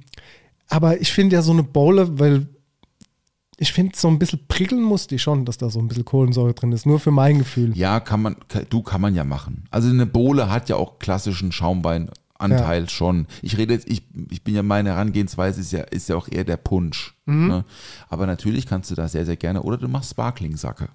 [0.69, 2.47] aber ich finde ja so eine Bowle, weil
[3.61, 6.55] ich finde, so ein bisschen prickeln muss die schon, dass da so ein bisschen Kohlensäure
[6.55, 6.87] drin ist.
[6.87, 7.77] Nur für mein Gefühl.
[7.77, 8.37] Ja, kann man,
[8.71, 9.65] du kann man ja machen.
[9.71, 13.27] Also eine Bohle hat ja auch klassischen Schaumweinanteil schon.
[13.43, 16.45] Ich rede jetzt, ich, ich bin ja meine Herangehensweise ist ja, ist ja auch eher
[16.45, 17.15] der Punsch.
[17.27, 17.49] Mhm.
[17.49, 17.65] Ne?
[18.09, 20.89] Aber natürlich kannst du da sehr, sehr gerne, oder du machst Sparkling-Sacke.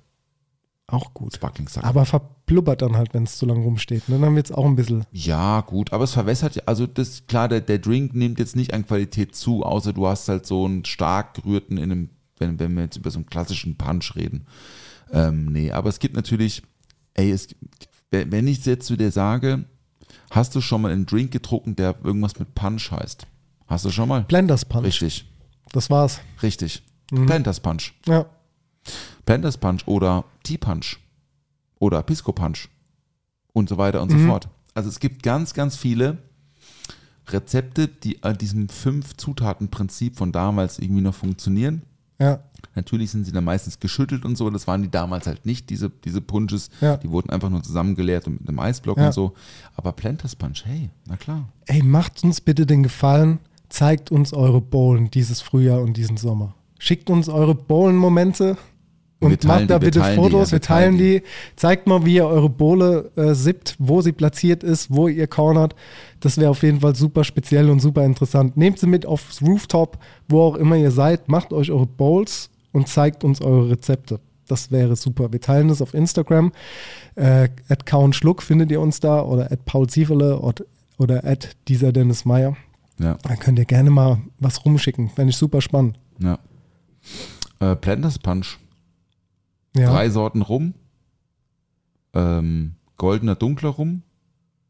[0.87, 1.35] Auch gut.
[1.35, 1.85] Sparkling-Sacke.
[1.85, 4.09] Aber verblubbert dann halt, wenn es zu lange rumsteht.
[4.09, 4.19] Ne?
[4.19, 5.05] Dann wird es auch ein bisschen.
[5.11, 8.73] Ja, gut, aber es verwässert ja, also das, klar, der, der Drink nimmt jetzt nicht
[8.73, 12.09] an Qualität zu, außer du hast halt so einen stark gerührten in einem,
[12.39, 14.45] wenn, wenn wir jetzt über so einen klassischen Punch reden.
[15.11, 16.63] Ähm, nee, aber es gibt natürlich,
[17.13, 17.47] ey, es,
[18.11, 19.65] wenn ich jetzt zu dir sage,
[20.31, 23.27] hast du schon mal einen Drink getrunken, der irgendwas mit Punch heißt?
[23.67, 24.21] Hast du schon mal?
[24.23, 24.85] Blenders Punch.
[24.85, 25.25] Richtig,
[25.71, 26.19] Das war's.
[26.43, 26.83] richtig.
[27.07, 27.93] Planters Punch.
[28.07, 28.25] Ja.
[29.25, 30.97] Planters Punch oder Tea Punch
[31.79, 32.67] oder Pisco Punch
[33.53, 34.47] und so weiter und so fort.
[34.73, 36.17] Also es gibt ganz, ganz viele
[37.27, 41.83] Rezepte, die an diesem Fünf-Zutaten-Prinzip von damals irgendwie noch funktionieren.
[42.19, 42.39] Ja.
[42.75, 44.49] Natürlich sind sie dann meistens geschüttelt und so.
[44.49, 46.69] Das waren die damals halt nicht, diese, diese Punches.
[46.81, 46.97] Ja.
[46.97, 49.07] Die wurden einfach nur zusammengeleert und mit einem Eisblock Ja.
[49.07, 49.33] und so.
[49.75, 51.47] Aber Planters Punch, hey, na klar.
[51.67, 53.39] Ey, macht uns bitte den Gefallen,
[53.69, 56.53] zeigt uns eure Bowlen dieses Frühjahr und diesen Sommer.
[56.79, 58.57] Schickt uns eure Bowlen-Momente
[59.19, 60.51] und macht da die, bitte die, Fotos.
[60.51, 61.23] ja, wir teilen teilen die.
[61.55, 65.75] Zeigt mal, wie ihr eure Bowle äh, sippt, wo sie platziert ist, wo ihr cornert.
[66.19, 68.57] Das wäre auf jeden Fall super speziell und super interessant.
[68.57, 69.97] Nehmt sie mit aufs Rooftop,
[70.27, 71.29] wo auch immer ihr seid.
[71.29, 74.19] Macht euch eure Bowls und zeigt uns eure Rezepte.
[74.47, 75.31] Das wäre super.
[75.31, 76.51] Wir teilen das auf Instagram.
[77.15, 80.65] Äh, at Count Schluck findet ihr uns da oder at Paul Zieferle oder,
[80.99, 82.55] oder at dieser Dennis Meyer.
[82.99, 85.09] Ja, Dann könnt ihr gerne mal was rumschicken.
[85.09, 85.97] Fände ich super spannend.
[86.19, 86.37] ja.
[87.59, 88.57] Äh, Planters Punch.
[89.75, 89.91] Ja.
[89.91, 90.73] Drei Sorten Rum.
[92.13, 94.01] Ähm, goldener, dunkler Rum.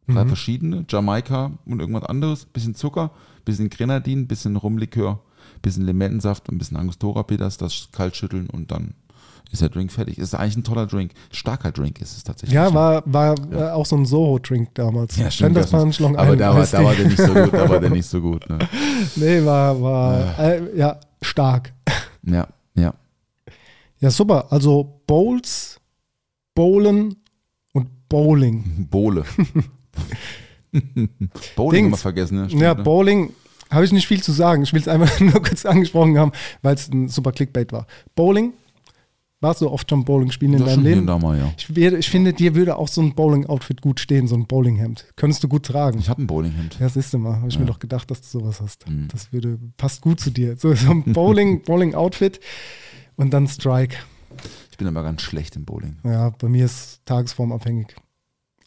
[0.08, 0.28] Drei Mhm.
[0.28, 0.86] verschiedene.
[0.88, 2.46] Jamaika und irgendwas anderes.
[2.46, 3.12] Bisschen Zucker,
[3.44, 5.20] bisschen Grenadin, bisschen Rumlikör,
[5.62, 7.58] bisschen Limettensaft und ein bisschen Angostura-Peters.
[7.58, 8.94] Das kalt schütteln und dann
[9.52, 10.18] ist der Drink fertig.
[10.20, 11.12] Ist eigentlich ein toller Drink.
[11.32, 12.54] Starker Drink ist es tatsächlich.
[12.56, 15.18] Ja, war, war äh, auch so ein Soho-Drink damals.
[15.18, 15.56] Ja, stimmt.
[15.58, 17.54] Das- Punch, Long aber Island da war, da war der nicht so gut.
[17.54, 18.50] Da war der nicht so gut.
[18.50, 18.60] Ne?
[19.16, 21.74] Nee, war, war äh, ja, stark.
[22.24, 22.48] Ja,
[24.06, 24.10] ja.
[24.10, 24.52] Ja, super.
[24.52, 25.80] Also Bowls,
[26.54, 27.16] Bowlen
[27.74, 28.88] und Bowling.
[28.90, 29.24] Bowle.
[31.56, 31.88] Bowling Dings.
[31.88, 32.38] immer vergessen.
[32.42, 32.50] Ne?
[32.50, 32.84] Stimmt, ja, ne?
[32.84, 33.32] Bowling
[33.72, 34.64] habe ich nicht viel zu sagen.
[34.64, 37.88] Ich will es einfach nur kurz angesprochen haben, weil es ein super Clickbait war.
[38.16, 38.54] Bowling,
[39.42, 41.00] warst du oft schon Bowling spielen in Ja, deinem Leben?
[41.02, 41.52] und da mal, ja.
[41.58, 45.06] Ich, ich finde, dir würde auch so ein Bowling-Outfit gut stehen, so ein Bowlinghemd.
[45.16, 46.00] Könntest du gut tragen.
[46.00, 46.78] Ich habe ein Bowlinghemd.
[46.80, 47.72] Ja, siehst du mal, habe ich mir Ja.
[47.72, 48.88] doch gedacht, dass du sowas hast.
[48.90, 49.08] Mhm.
[49.12, 50.58] Das würde, passt gut zu dir.
[50.58, 52.40] So, so ein Bowling, Bowling-Outfit
[53.16, 53.98] und dann Strike.
[54.72, 55.98] Ich bin aber ganz schlecht im Bowling.
[56.04, 57.96] Ja, bei mir ist tagesformabhängig.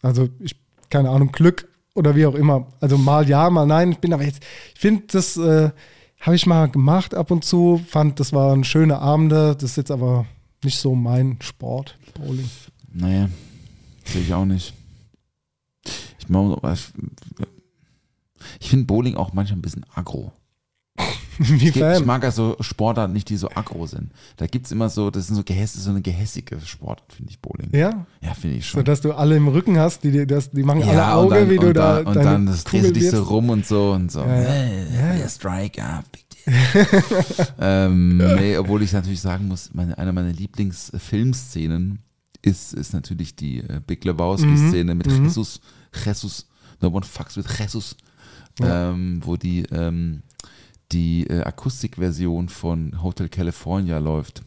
[0.01, 0.55] Also ich,
[0.89, 2.67] keine Ahnung, Glück oder wie auch immer.
[2.79, 3.91] Also mal ja, mal nein.
[3.91, 4.41] Ich bin aber jetzt,
[4.73, 5.71] ich finde, das äh,
[6.19, 7.79] habe ich mal gemacht ab und zu.
[7.87, 9.55] Fand, das waren schöne Abende.
[9.55, 10.25] Das ist jetzt aber
[10.63, 12.49] nicht so mein Sport, Bowling.
[12.91, 13.29] Naja,
[14.05, 14.73] sehe ich auch nicht.
[16.17, 16.27] Ich,
[18.59, 20.31] ich finde Bowling auch manchmal ein bisschen aggro.
[21.49, 22.05] Ich, ich Inwiefern?
[22.05, 24.11] mag also Sportarten nicht, die so aggro sind.
[24.37, 27.39] Da gibt es immer so, das sind so, gehäss, so eine gehässige Sportart, finde ich,
[27.39, 27.69] Bowling.
[27.71, 28.85] Ja, Ja, finde ich so schon.
[28.85, 31.49] dass du alle im Rücken hast, die, das, die machen alle ja, Auge, und dann,
[31.49, 33.91] wie du da dann, und deine dann das drehst du dich so rum und so
[33.93, 34.19] und so.
[34.19, 35.15] Ja, ja.
[35.15, 36.25] Ja, Strike, ja, big
[37.59, 41.99] ähm, nee, obwohl ich natürlich sagen muss, meine, eine meiner Lieblingsfilmszenen
[42.41, 45.25] ist, ist natürlich die äh, Big Lebowski-Szene mit mhm.
[45.25, 45.61] Jesus,
[46.05, 46.47] Jesus,
[46.81, 47.95] no one fucks with Jesus,
[48.61, 50.23] ähm, wo die, ähm,
[50.91, 54.41] die äh, Akustikversion von Hotel California läuft.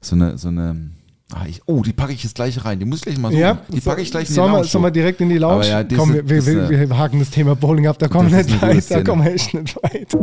[0.00, 0.90] So eine, so eine,
[1.32, 3.40] ah, ich, oh, die packe ich jetzt gleich rein, die muss ich gleich mal suchen.
[3.40, 4.64] Ja, die packe ich gleich in die Lounge.
[4.64, 5.68] sollen wir direkt in die Lounge?
[5.68, 8.38] Ja, diese- Komm, wir, wir, wir, wir haken das Thema Bowling ab, da kommen wir
[8.42, 10.16] nicht weit, da kommen wir echt nicht weit.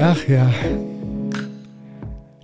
[0.00, 0.52] Ach ja.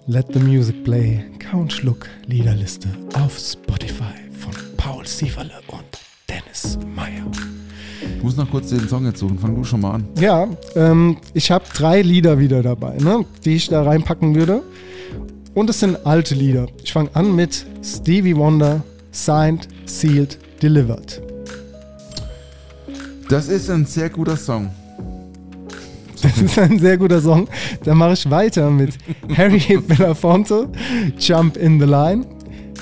[0.06, 1.24] Let the music play.
[1.38, 5.84] Count Schluck Liederliste auf Spotify von Paul Sieverle und
[6.28, 7.24] Dennis Meyer.
[8.22, 10.04] Ich muss noch kurz den Song jetzt suchen, fang du schon mal an.
[10.16, 10.46] Ja,
[10.76, 14.62] ähm, ich habe drei Lieder wieder dabei, ne, die ich da reinpacken würde.
[15.54, 16.68] Und es sind alte Lieder.
[16.84, 21.20] Ich fange an mit Stevie Wonder, Signed, Sealed, Delivered.
[23.28, 24.70] Das ist ein sehr guter Song.
[26.22, 27.48] Das ist ein sehr guter Song.
[27.82, 28.98] Dann mache ich weiter mit
[29.36, 30.68] Harry Belafonte,
[31.18, 32.24] Jump in the Line.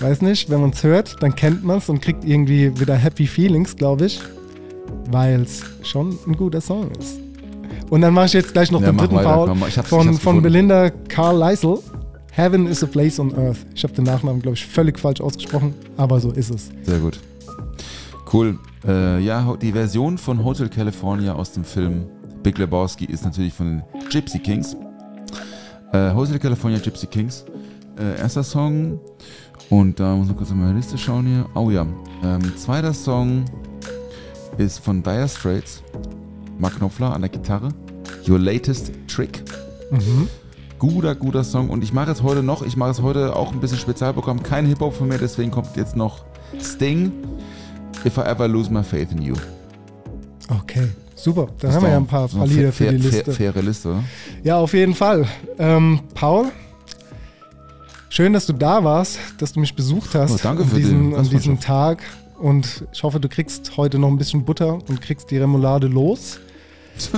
[0.01, 3.27] Weiß nicht, wenn man es hört, dann kennt man es und kriegt irgendwie wieder Happy
[3.27, 4.21] Feelings, glaube ich.
[5.11, 7.19] Weil es schon ein guter Song ist.
[7.91, 10.43] Und dann mache ich jetzt gleich noch Ja, den dritten weiter, Paul hab's- von, von.
[10.43, 11.79] Belinda Carl Leisel.
[12.33, 13.59] Heaven is a place on earth.
[13.75, 16.71] Ich habe den Nachnamen, glaube ich, völlig falsch ausgesprochen, aber so ist es.
[16.85, 17.19] Sehr gut.
[18.33, 18.57] Cool.
[18.87, 22.05] Äh, ja, die Version von Hotel California aus dem Film
[22.45, 24.77] Big Lebowski ist natürlich von den Gypsy Kings.
[25.93, 27.45] Äh, Hotel California Gypsy Kings.
[27.99, 29.01] Äh, erster Song.
[29.69, 31.47] Und da muss man kurz in meine Liste schauen hier.
[31.55, 31.85] Oh ja.
[32.25, 33.45] Ähm, zweiter Song
[34.61, 35.83] ist von Dire Straits.
[36.59, 37.69] Mark Knopfler an der Gitarre.
[38.29, 39.43] Your Latest Trick.
[40.79, 41.71] Guter, guter Song.
[41.71, 44.43] Und ich mache es heute noch, ich mache es heute auch ein bisschen Spezialprogramm.
[44.43, 46.25] Kein Hip-Hop von mir, deswegen kommt jetzt noch
[46.61, 47.13] Sting.
[48.05, 49.35] If I ever lose my faith in you.
[50.49, 51.49] Okay, super.
[51.59, 53.33] Dann Ist haben wir ja ein paar, paar Lieder für die Liste.
[53.33, 54.05] Fair, faire Liste, oder?
[54.43, 55.27] Ja, auf jeden Fall.
[55.59, 56.47] Ähm, Paul,
[58.13, 60.83] Schön, dass du da warst, dass du mich besucht hast Oh, danke an für die
[60.83, 61.61] diesem, an diesem.
[61.61, 62.03] Tag.
[62.41, 66.39] Und ich hoffe, du kriegst heute noch ein bisschen Butter und kriegst die Remoulade los.
[67.01, 67.11] ich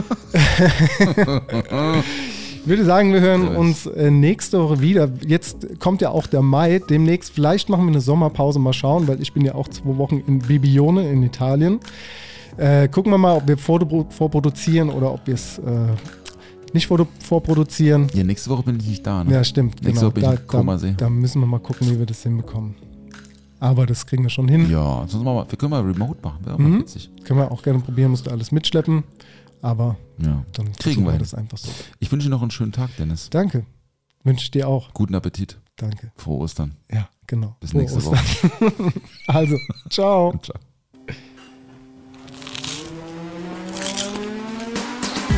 [2.67, 5.09] würde sagen, wir hören uns äh, nächste Woche wieder.
[5.27, 6.81] Jetzt kommt ja auch der Mai.
[6.89, 10.23] Demnächst, vielleicht machen wir eine Sommerpause, mal schauen, weil ich bin ja auch zwei Wochen
[10.27, 11.81] in Bibione in Italien.
[12.57, 15.63] Äh, gucken wir mal, ob wir vorpro- vorproduzieren oder ob wir es äh,
[16.75, 18.09] nicht vor- vorproduzieren.
[18.15, 19.25] Ja, nächste Woche bin ich nicht da.
[19.25, 19.33] Ne?
[19.33, 19.83] Ja, stimmt.
[19.83, 20.03] Nächste genau.
[20.07, 20.95] Woche bin da, ich in Komasee.
[20.97, 22.75] da, da müssen wir mal gucken, wie wir das hinbekommen.
[23.63, 24.69] Aber das kriegen wir schon hin.
[24.69, 26.45] Ja, sonst machen wir, wir können mal Remote machen.
[26.45, 26.81] Wäre Mhm.
[26.81, 27.11] witzig.
[27.25, 29.05] Können wir auch gerne probieren, musst du alles mitschleppen.
[29.61, 30.45] Aber Ja.
[30.55, 31.71] dann Kriegen wir das einfach so.
[32.01, 33.31] Ich wünsche dir noch einen schönen Tag, Dennis.
[33.31, 33.65] Danke.
[34.25, 34.93] Wünsche ich dir auch.
[34.95, 35.61] Guten Appetit.
[35.77, 36.11] Danke.
[36.17, 36.75] Frohe Ostern.
[36.91, 37.55] Ja, genau.
[37.61, 38.15] Bis Frohe nächste Ostern.
[38.19, 38.93] Woche.
[39.29, 39.57] Also,
[39.91, 40.33] ciao.
[40.43, 40.72] Ciao.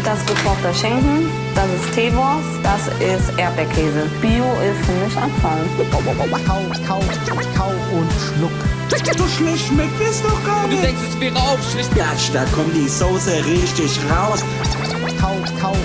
[0.04, 4.06] Das Reporter Schenken, das ist Teewurst, das ist Erdbeerkäse.
[4.20, 5.64] Bio ist für mich Abfall.
[5.90, 8.52] Kau, kau, kau und schluck.
[9.16, 10.84] So schlecht schmeckt es doch gar nicht.
[10.84, 11.94] es wäre aufschlicht.
[11.94, 14.44] Gatsch, da kommt die Soße richtig raus.
[15.18, 15.76] Kau, kau,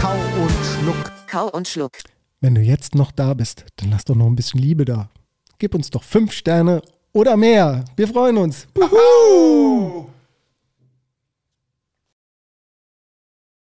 [0.00, 1.12] kau und schluck.
[1.28, 1.92] Kau und Schluck.
[2.40, 5.10] Wenn du jetzt noch da bist, dann lass doch noch ein bisschen Liebe da.
[5.58, 6.82] Gib uns doch fünf Sterne
[7.12, 7.84] oder mehr.
[7.96, 8.66] Wir freuen uns.
[8.74, 10.09] Wuhu!